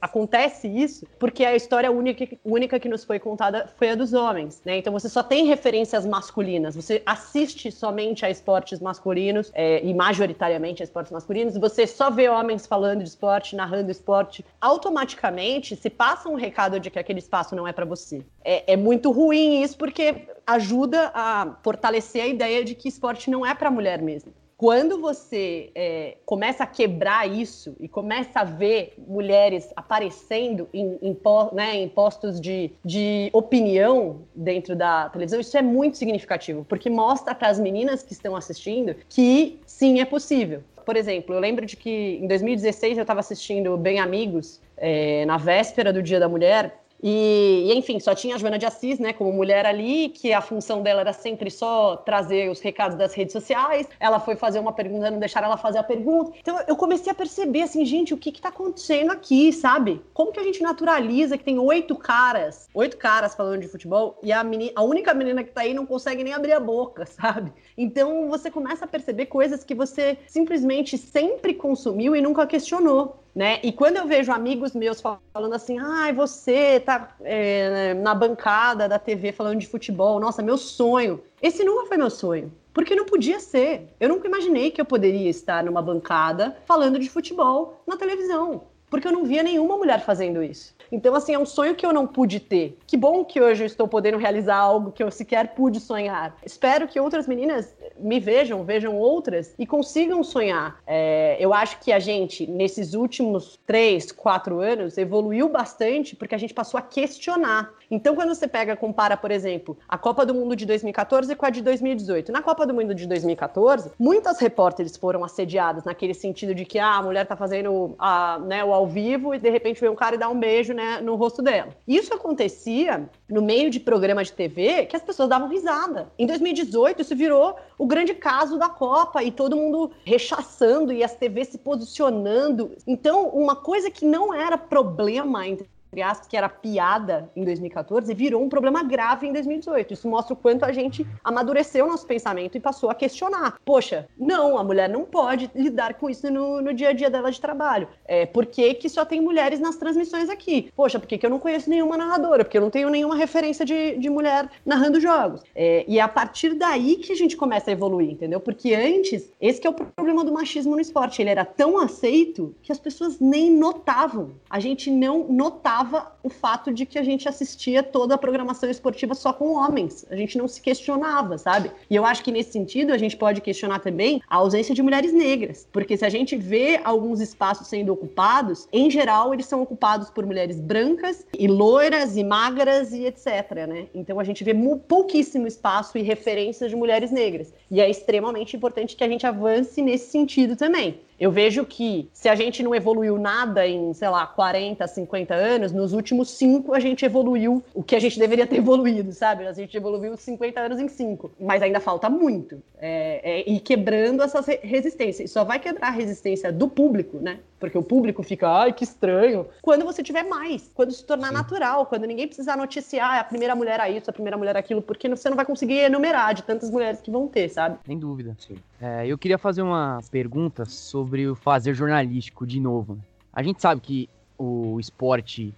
acontece 0.01 0.69
isso 0.69 1.09
porque 1.19 1.45
a 1.45 1.57
história 1.57 1.91
única, 1.91 2.29
única 2.45 2.79
que 2.79 2.89
nos 2.89 3.03
foi 3.03 3.19
contada 3.19 3.69
foi 3.77 3.91
a 3.91 3.97
dos 3.97 4.13
homens, 4.13 4.63
né? 4.65 4.79
Então 4.79 4.93
você 4.93 5.09
só 5.09 5.25
tem 5.25 5.47
referências 5.47 6.07
masculinas, 6.07 6.77
você 6.77 7.03
assiste 7.05 7.73
somente 7.73 8.25
a 8.25 8.31
esportes 8.31 8.79
masculinos 8.79 9.51
é, 9.55 9.85
e 9.85 9.93
majoritariamente 9.93 10.83
a 10.83 10.85
esportes 10.85 11.16
masculinos, 11.17 11.57
você 11.57 11.87
só 11.87 12.11
vê 12.11 12.29
homens 12.29 12.67
falando 12.67 13.03
de 13.03 13.09
esporte, 13.09 13.57
narrando 13.57 13.91
esporte, 13.91 14.45
automaticamente 14.61 15.75
se 15.75 15.91
passa 15.91 16.29
um 16.29 16.35
recado 16.35 16.79
de 16.79 16.91
que 16.91 16.99
aquele 16.99 17.19
espaço 17.19 17.57
não 17.57 17.67
é 17.67 17.73
para 17.73 17.85
você. 17.85 18.25
É, 18.45 18.75
é 18.75 18.77
muito 18.77 19.11
ruim 19.11 19.63
isso 19.63 19.77
porque 19.77 20.29
ajuda 20.47 21.11
a 21.15 21.57
fortalecer 21.63 22.23
a 22.23 22.27
ideia 22.27 22.65
de 22.65 22.75
que 22.75 22.89
esporte 22.89 23.31
não 23.31 23.45
é 23.45 23.55
para 23.55 23.71
mulher 23.71 24.01
mesmo 24.01 24.33
quando 24.57 25.01
você 25.01 25.71
é, 25.75 26.17
começa 26.25 26.65
a 26.65 26.67
quebrar 26.67 27.29
isso 27.29 27.77
e 27.79 27.87
começa 27.87 28.41
a 28.41 28.45
ver 28.45 28.95
mulheres 29.07 29.71
aparecendo 29.77 30.69
em, 30.73 30.99
em, 31.03 31.17
né, 31.53 31.77
em 31.77 31.89
postos 31.89 32.41
de, 32.41 32.73
de 32.85 33.29
opinião 33.33 34.23
dentro 34.35 34.75
da 34.75 35.11
televisão, 35.11 35.39
isso 35.39 35.57
é 35.57 35.63
muito 35.63 35.99
significativo, 35.99 36.65
porque 36.69 36.89
mostra 36.89 37.35
para 37.35 37.49
as 37.49 37.59
meninas 37.59 38.03
que 38.03 38.15
estão 38.15 38.35
assistindo 38.35 38.97
que 39.09 39.61
sim, 39.67 40.01
é 40.01 40.05
possível. 40.05 40.63
Por 40.87 40.97
exemplo, 40.97 41.35
eu 41.35 41.41
lembro 41.41 41.67
de 41.67 41.77
que 41.77 42.19
em 42.23 42.27
2016 42.27 42.97
eu 42.97 43.03
estava 43.03 43.21
assistindo 43.21 43.77
Bem 43.77 43.99
Amigos, 43.99 44.61
é, 44.77 45.27
na 45.27 45.37
véspera 45.37 45.93
do 45.93 46.03
Dia 46.03 46.21
da 46.21 46.29
Mulher, 46.29 46.81
e, 47.03 47.73
enfim, 47.75 48.01
só 48.01 48.15
tinha 48.15 48.35
a 48.35 48.39
Joana 48.39 48.59
de 48.59 48.67
Assis, 48.67 48.99
né, 48.99 49.13
como 49.13 49.33
mulher 49.33 49.67
ali, 49.67 50.09
que 50.09 50.33
a 50.33 50.41
função 50.41 50.83
dela 50.83 51.01
era 51.01 51.13
sempre 51.13 51.51
só 51.51 51.97
trazer 51.97 52.51
os 52.51 52.61
recados 52.61 52.97
das 52.97 53.15
redes 53.15 53.33
sociais. 53.33 53.89
Ela 54.01 54.19
foi 54.19 54.37
fazer 54.37 54.59
uma 54.59 54.73
pergunta, 54.73 55.11
não 55.11 55.19
deixaram 55.19 55.47
ela 55.47 55.57
fazer 55.57 55.79
a 55.79 55.83
pergunta. 55.83 56.33
Então 56.41 56.59
eu 56.67 56.77
comecei 56.77 57.13
a 57.13 57.15
perceber 57.15 57.63
assim, 57.63 57.85
gente, 57.85 58.15
o 58.15 58.17
que 58.17 58.33
que 58.33 58.41
tá 58.41 58.49
acontecendo 58.49 59.11
aqui, 59.11 59.53
sabe? 59.53 60.03
Como 60.13 60.33
que 60.33 60.41
a 60.41 60.45
gente 60.45 60.63
naturaliza 60.63 61.37
que 61.37 61.45
tem 61.45 61.59
oito 61.59 61.97
caras, 61.97 62.69
oito 62.75 62.97
caras 62.97 63.35
falando 63.35 63.61
de 63.61 63.69
futebol 63.69 64.19
e 64.23 64.33
a, 64.33 64.43
menina, 64.43 64.73
a 64.75 64.83
única 64.83 65.13
menina 65.15 65.45
que 65.45 65.53
tá 65.53 65.63
aí 65.63 65.75
não 65.75 65.87
consegue 65.87 66.25
nem 66.25 66.33
abrir 66.33 66.53
a 66.53 66.61
boca, 66.61 67.05
sabe? 67.07 67.53
Então 67.77 68.29
você 68.29 68.51
começa 68.51 68.85
a 68.85 68.89
perceber 68.89 69.27
coisas 69.27 69.65
que 69.65 69.75
você 69.75 70.19
simplesmente 70.27 70.97
sempre 70.97 71.55
consumiu 71.55 72.17
e 72.17 72.21
nunca 72.21 72.47
questionou. 72.47 73.26
Né? 73.37 73.61
E 73.63 73.71
quando 73.71 73.99
eu 73.99 74.07
vejo 74.07 74.33
amigos 74.33 74.73
meus 74.73 74.99
falando 74.99 75.53
assim, 75.53 75.79
ai, 75.79 76.09
ah, 76.09 76.15
você 76.15 76.81
tá 76.81 77.15
é, 77.21 77.93
na 77.93 78.15
bancada 78.15 78.89
da 78.89 78.99
TV 78.99 79.31
falando 79.31 79.61
de 79.61 79.67
futebol, 79.67 80.19
nossa, 80.19 80.43
meu 80.43 80.57
sonho. 80.57 81.23
Esse 81.43 81.63
nunca 81.63 81.85
foi 81.85 81.99
meu 81.99 82.09
sonho. 82.09 82.51
Porque 82.73 82.97
não 82.97 83.05
podia 83.05 83.39
ser. 83.39 83.95
Eu 84.01 84.09
nunca 84.09 84.27
imaginei 84.27 84.71
que 84.71 84.81
eu 84.81 84.87
poderia 84.87 85.29
estar 85.29 85.63
numa 85.63 85.83
bancada 85.83 86.57
falando 86.65 86.99
de 86.99 87.11
futebol 87.11 87.83
na 87.87 87.99
televisão. 87.99 88.69
Porque 88.91 89.09
eu 89.09 89.13
não 89.13 89.25
via 89.25 89.43
nenhuma 89.43 89.77
mulher 89.77 90.01
fazendo 90.05 90.43
isso. 90.43 90.75
Então, 90.91 91.15
assim, 91.15 91.35
é 91.35 91.39
um 91.39 91.47
sonho 91.47 91.75
que 91.75 91.85
eu 91.85 91.93
não 91.93 92.07
pude 92.07 92.39
ter. 92.39 92.79
Que 92.87 92.97
bom 92.97 93.25
que 93.25 93.41
hoje 93.41 93.65
eu 93.65 93.67
estou 93.67 93.89
podendo 93.89 94.19
realizar 94.19 94.57
algo 94.57 94.93
que 94.93 95.03
eu 95.03 95.11
sequer 95.11 95.55
pude 95.55 95.81
sonhar. 95.81 96.37
Espero 96.45 96.87
que 96.87 97.01
outras 97.01 97.27
meninas 97.27 97.75
me 97.99 98.21
vejam, 98.21 98.63
vejam 98.65 98.97
outras 98.97 99.55
e 99.59 99.67
consigam 99.67 100.23
sonhar. 100.23 100.81
É, 100.87 101.37
eu 101.41 101.53
acho 101.53 101.81
que 101.81 101.93
a 101.93 101.99
gente, 101.99 102.47
nesses 102.47 102.95
últimos 102.95 103.59
três, 103.67 104.13
quatro 104.13 104.61
anos, 104.61 104.97
evoluiu 104.97 105.49
bastante 105.49 106.15
porque 106.15 106.35
a 106.35 106.39
gente 106.39 106.55
passou 106.55 106.79
a 106.79 106.83
questionar. 106.83 107.73
Então, 107.91 108.15
quando 108.15 108.35
você 108.35 108.49
pega, 108.49 108.77
compara, 108.77 109.17
por 109.17 109.31
exemplo, 109.31 109.77
a 109.89 109.97
Copa 109.97 110.27
do 110.27 110.35
Mundo 110.35 110.57
de 110.57 110.67
2014 110.67 111.35
com 111.37 111.47
a 111.47 111.51
de 111.51 111.63
2018. 111.63 112.33
Na 112.33 112.43
Copa 112.43 112.67
do 112.67 112.75
Mundo 112.75 112.95
de 112.95 113.07
2014, 113.07 113.93
muitas 113.99 114.39
repórteres 114.39 114.97
foram 114.97 115.25
assediadas 115.25 115.85
naquele 115.85 116.15
sentido 116.15 116.55
de 116.55 116.65
que 116.65 116.79
ah, 116.79 116.97
a 116.97 117.03
mulher 117.03 117.27
tá 117.27 117.37
fazendo 117.37 117.95
a, 117.99 118.39
né, 118.41 118.65
o 118.65 118.73
ao 118.73 118.87
vivo 118.87 119.35
e 119.35 119.39
de 119.39 119.51
repente 119.51 119.81
vem 119.81 119.91
um 119.91 119.95
cara 119.95 120.17
e 120.17 120.19
dá 120.19 120.29
um 120.29 120.39
beijo 120.39 120.73
né, 120.75 121.01
no 121.01 121.15
rosto 121.15 121.43
dela. 121.43 121.77
Isso 121.87 122.13
acontecia 122.13 123.09
no 123.29 123.43
meio 123.43 123.71
de 123.71 123.79
programa 123.79 124.25
de 124.25 124.33
TV 124.33 124.87
que 124.87 124.97
as 124.97 125.03
pessoas 125.03 125.29
davam 125.29 125.49
risada. 125.49 126.09
Em 126.19 126.27
2018, 126.27 127.03
isso 127.03 127.15
virou 127.15 127.57
o 127.79 127.87
grande 127.87 128.15
caso 128.15 128.59
da 128.59 128.69
Copa 128.69 129.23
e 129.23 129.31
todo 129.31 129.57
mundo 129.57 129.93
rechaçando 130.05 130.93
e 130.93 131.05
as 131.05 131.15
TVs 131.15 131.49
se 131.49 131.59
posicionando. 131.59 132.73
Então, 132.87 133.29
uma 133.29 133.55
coisa 133.55 133.91
que 133.91 134.05
não 134.05 134.35
era 134.35 134.59
problema 134.59 135.47
entre 135.47 135.69
entre 135.97 136.03
aspas, 136.03 136.27
que 136.27 136.37
era 136.37 136.49
piada 136.49 137.31
em 137.35 137.43
2014, 137.43 138.13
virou 138.13 138.43
um 138.43 138.51
problema 138.51 138.83
grave 138.83 139.27
em 139.27 139.33
2018. 139.33 139.95
Isso 139.95 140.07
mostra 140.07 140.35
o 140.35 140.37
quanto 140.37 140.65
a 140.65 140.71
gente 140.71 141.07
amadureceu 141.25 141.87
nosso 141.87 142.07
pensamento 142.07 142.55
e 142.55 142.61
passou 142.61 142.91
a 142.91 142.95
questionar. 142.95 143.59
Poxa, 143.65 144.07
não, 144.19 144.59
a 144.59 144.65
mulher 144.65 144.91
não 144.91 145.07
pode 145.07 145.51
lidar 145.55 145.95
com 145.95 146.11
isso 146.11 146.31
no, 146.31 146.61
no 146.61 146.75
dia 146.75 146.91
a 146.91 146.93
dia 146.93 147.09
dela 147.09 147.33
de 147.33 147.41
trabalho. 147.41 147.89
É, 148.05 148.27
por 148.27 148.45
que, 148.45 148.75
que 148.75 148.91
só 148.91 149.07
tem 149.07 149.23
mulheres 149.23 149.59
nas 149.59 149.77
transmissões 149.77 150.29
aqui? 150.29 150.71
Poxa, 150.77 150.99
por 150.99 151.07
que, 151.07 151.17
que 151.17 151.25
eu 151.25 151.31
não 151.31 151.39
conheço 151.39 151.71
nenhuma 151.71 151.97
narradora? 151.97 152.45
Porque 152.45 152.59
eu 152.59 152.63
não 152.63 152.71
tenho 152.71 152.91
nenhuma 152.91 153.17
referência 153.17 153.65
de, 153.65 153.97
de 153.97 154.11
mulher 154.11 154.51
narrando 154.67 155.01
jogos. 155.01 155.43
É, 155.55 155.83
e 155.89 155.99
é 155.99 156.03
a 156.03 156.09
partir 156.09 156.53
daí 156.53 156.97
que 156.97 157.13
a 157.13 157.17
gente 157.17 157.39
começa 157.39 157.71
a 157.71 157.73
evoluir, 157.73 158.11
entendeu? 158.11 158.39
Porque 158.39 158.75
antes, 158.75 159.33
esse 159.41 159.67
é 159.67 159.71
o 159.71 159.73
problema 159.73 160.23
do 160.23 160.33
machismo 160.33 160.75
no 160.75 160.81
esporte. 160.81 161.23
Ele 161.23 161.31
era 161.31 161.45
tão 161.45 161.79
aceito 161.79 162.55
que 162.63 162.71
as 162.71 162.79
pessoas 162.79 163.19
nem 163.19 163.51
notavam. 163.51 164.33
A 164.51 164.61
gente 164.61 164.91
não 164.91 165.27
notava 165.29 165.86
o 166.23 166.29
fato 166.29 166.73
de 166.73 166.85
que 166.87 166.99
a 166.99 167.03
gente 167.03 167.29
assistia 167.29 167.83
toda 167.83 168.15
a 168.15 168.19
programação 168.19 168.71
esportiva 168.71 169.15
só 169.15 169.33
com 169.33 169.55
homens. 169.55 170.07
A 170.11 170.17
gente 170.17 170.39
não 170.39 170.49
se 170.49 170.61
questionava, 170.61 171.39
sabe? 171.39 171.71
E 171.89 171.95
eu 171.95 172.05
acho 172.05 172.23
que 172.23 172.33
nesse 172.33 172.53
sentido 172.53 172.93
a 172.93 172.99
gente 172.99 173.17
pode 173.17 173.41
questionar 173.41 173.81
também 173.81 174.21
a 174.29 174.37
ausência 174.37 174.75
de 174.75 174.83
mulheres 174.83 175.13
negras, 175.13 175.69
porque 175.73 175.97
se 175.97 176.05
a 176.05 176.09
gente 176.09 176.37
vê 176.37 176.81
alguns 176.85 177.21
espaços 177.21 177.69
sendo 177.69 177.93
ocupados, 177.93 178.69
em 178.73 178.91
geral 178.91 179.33
eles 179.33 179.47
são 179.47 179.63
ocupados 179.63 180.11
por 180.11 180.27
mulheres 180.27 180.61
brancas 180.61 181.27
e 181.39 181.47
loiras 181.47 182.17
e 182.17 182.25
magras 182.25 182.93
e 182.93 183.05
etc, 183.05 183.67
né? 183.69 183.87
Então 183.95 184.19
a 184.19 184.25
gente 184.25 184.43
vê 184.45 184.55
pouquíssimo 184.89 185.47
espaço 185.47 185.99
e 185.99 186.03
referências 186.03 186.71
de 186.71 186.77
mulheres 186.77 187.11
negras. 187.11 187.53
E 187.71 187.81
é 187.81 187.89
extremamente 187.89 188.57
importante 188.57 188.97
que 188.97 189.05
a 189.05 189.09
gente 189.09 189.27
avance 189.27 189.81
nesse 189.83 190.11
sentido 190.11 190.57
também. 190.57 191.01
Eu 191.19 191.31
vejo 191.31 191.65
que 191.65 192.09
se 192.13 192.29
a 192.29 192.35
gente 192.35 192.63
não 192.63 192.75
evoluiu 192.75 193.19
nada 193.19 193.67
em, 193.67 193.93
sei 193.95 194.09
lá, 194.09 194.27
40, 194.27 194.87
50 194.87 195.35
anos, 195.35 195.73
nos 195.73 195.93
últimos 195.93 196.31
cinco 196.31 196.75
a 196.75 196.81
gente 196.81 197.05
evoluiu 197.05 197.63
o 197.75 197.83
que 197.83 197.97
a 197.97 197.99
gente 197.99 198.19
deveria 198.19 198.47
ter 198.47 198.57
evoluído, 198.67 199.13
sabe? 199.13 199.47
A 199.47 199.53
gente 199.53 199.77
evoluiu 199.77 200.17
50 200.17 200.61
anos 200.61 200.79
em 200.79 200.89
cinco. 200.89 201.31
Mas 201.41 201.63
ainda 201.63 201.81
falta 201.81 202.11
muito. 202.11 202.63
É, 202.79 203.41
é, 203.41 203.51
ir 203.51 203.61
quebrando 203.61 204.23
essas 204.23 204.47
resistências. 204.63 205.31
E 205.31 205.33
só 205.33 205.45
vai 205.45 205.59
quebrar 205.59 205.89
a 205.89 205.91
resistência 205.91 206.53
do 206.53 206.69
público, 206.69 207.19
né? 207.19 207.39
Porque 207.59 207.79
o 207.79 207.83
público 207.83 208.23
fica, 208.23 208.49
ai, 208.49 208.73
que 208.73 208.85
estranho. 208.85 209.47
Quando 209.63 209.85
você 209.85 210.03
tiver 210.03 210.25
mais, 210.25 210.71
quando 210.75 210.93
se 210.93 211.03
tornar 211.03 211.29
Sim. 211.29 211.35
natural, 211.35 211.87
quando 211.87 212.05
ninguém 212.05 212.27
precisar 212.27 212.57
noticiar 212.57 213.13
ah, 213.13 213.21
a 213.21 213.25
primeira 213.25 213.57
mulher 213.57 213.81
a 213.81 213.89
isso, 213.89 214.11
a 214.11 214.13
primeira 214.13 214.37
mulher 214.37 214.57
aquilo, 214.57 214.83
porque 214.83 215.09
você 215.09 215.31
não 215.31 215.37
vai 215.37 215.47
conseguir 215.47 215.79
enumerar 215.79 216.35
de 216.35 216.43
tantas 216.43 216.71
mulheres 216.71 217.01
que 217.01 217.11
vão 217.11 217.27
ter, 217.27 217.49
sabe? 217.49 217.79
Sem 217.87 217.99
dúvida. 217.99 218.37
É, 218.81 219.07
eu 219.07 219.17
queria 219.17 219.39
fazer 219.39 219.63
uma 219.63 220.01
pergunta 220.11 220.67
sobre 220.67 221.27
o 221.27 221.35
fazer 221.35 221.75
jornalístico 221.75 222.47
de 222.47 222.61
novo. 222.61 222.99
A 223.33 223.43
gente 223.43 223.61
sabe 223.61 223.81
que 223.81 224.09
o 224.39 224.79
esporte 224.79 225.55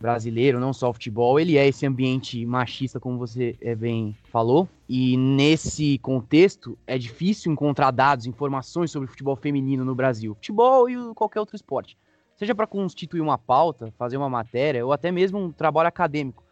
brasileiro, 0.00 0.58
não 0.58 0.72
só 0.72 0.90
o 0.90 0.92
futebol, 0.92 1.38
ele 1.38 1.56
é 1.56 1.66
esse 1.66 1.86
ambiente 1.86 2.44
machista, 2.44 2.98
como 2.98 3.18
você 3.18 3.56
é, 3.60 3.74
bem 3.74 4.16
falou. 4.30 4.68
E 4.88 5.16
nesse 5.16 5.98
contexto, 5.98 6.76
é 6.86 6.98
difícil 6.98 7.52
encontrar 7.52 7.92
dados, 7.92 8.26
informações 8.26 8.90
sobre 8.90 9.08
futebol 9.08 9.36
feminino 9.36 9.84
no 9.84 9.94
Brasil. 9.94 10.34
Futebol 10.34 10.90
e 10.90 11.14
qualquer 11.14 11.40
outro 11.40 11.56
esporte. 11.56 11.96
Seja 12.34 12.54
para 12.54 12.66
constituir 12.66 13.20
uma 13.20 13.38
pauta, 13.38 13.92
fazer 13.96 14.16
uma 14.16 14.28
matéria, 14.28 14.84
ou 14.84 14.92
até 14.92 15.10
mesmo 15.10 15.38
um 15.38 15.52
trabalho 15.52 15.88
acadêmico. 15.88 16.44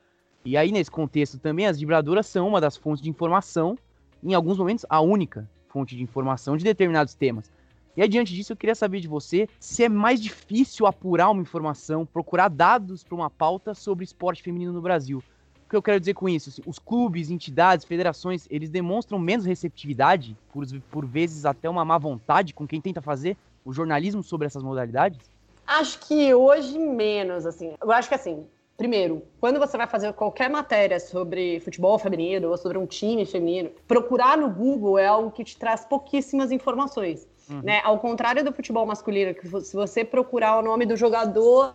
E 0.45 0.57
aí, 0.57 0.71
nesse 0.71 0.91
contexto 0.91 1.39
também, 1.39 1.67
as 1.67 1.79
vibradoras 1.79 2.27
são 2.27 2.49
uma 2.49 2.61
das 2.61 2.77
fontes 2.77 3.03
de 3.03 3.11
informação, 3.11 3.77
em 4.23 4.33
alguns 4.33 4.57
momentos, 4.57 4.87
a 4.89 5.01
única 5.01 5.49
fonte 5.75 5.97
de 5.97 6.05
informação 6.05 6.57
de 6.57 6.63
determinados 6.63 7.15
temas. 7.15 7.51
E 7.97 8.03
adiante 8.03 8.33
disso, 8.33 8.53
eu 8.53 8.57
queria 8.57 8.77
saber 8.77 9.01
de 9.01 9.09
você 9.09 9.49
se 9.59 9.83
é 9.83 9.89
mais 9.89 10.21
difícil 10.21 10.87
apurar 10.87 11.31
uma 11.31 11.43
informação, 11.43 12.07
procurar 12.07 12.49
dados 12.49 13.03
para 13.03 13.15
uma 13.17 13.29
pauta 13.29 13.75
sobre 13.75 14.05
esporte 14.05 14.43
feminino 14.43 14.73
no 14.73 14.81
Brasil. 14.81 15.19
O 15.67 15.71
que 15.71 15.77
eu 15.77 15.83
quero 15.83 15.99
dizer 15.99 16.15
com 16.15 16.29
isso? 16.29 16.51
Assim, 16.51 16.63
os 16.65 16.79
clubes, 16.79 17.31
entidades, 17.31 17.85
federações, 17.85 18.47
eles 18.51 18.71
demonstram 18.71 19.19
menos 19.19 19.45
receptividade, 19.45 20.37
por, 20.53 20.65
por 20.91 21.07
vezes 21.07 21.45
até 21.45 21.69
uma 21.69 21.85
má 21.85 21.99
vontade 21.99 22.55
com 22.55 22.67
quem 22.67 22.81
tenta 22.81 23.03
fazer 23.03 23.37
o 23.65 23.73
jornalismo 23.73 24.23
sobre 24.23 24.47
essas 24.47 24.63
modalidades? 24.63 25.19
Acho 25.67 25.99
que 26.01 26.35
hoje 26.35 26.79
menos, 26.79 27.47
assim. 27.47 27.75
Eu 27.81 27.91
acho 27.91 28.09
que 28.09 28.15
assim, 28.15 28.45
Primeiro, 28.77 29.23
quando 29.39 29.61
você 29.61 29.77
vai 29.77 29.87
fazer 29.87 30.13
qualquer 30.15 30.51
matéria 30.51 30.99
sobre 30.99 31.61
futebol 31.61 31.97
feminino 31.97 32.49
ou 32.51 32.57
sobre 32.57 32.77
um 32.77 32.87
time 32.87 33.25
feminino, 33.25 33.71
procurar 33.87 34.37
no 34.37 34.51
Google 34.51 34.99
é 34.99 35.07
algo 35.07 35.31
que 35.31 35.45
te 35.45 35.57
traz 35.57 35.85
pouquíssimas 35.85 36.51
informações. 36.51 37.29
Uhum. 37.49 37.61
Né? 37.63 37.81
Ao 37.85 37.99
contrário 37.99 38.45
do 38.45 38.53
futebol 38.53 38.87
masculino, 38.87 39.35
que 39.35 39.47
se 39.61 39.75
você 39.75 40.05
procurar 40.05 40.59
o 40.59 40.63
nome 40.63 40.87
do 40.87 40.97
jogador, 40.97 41.75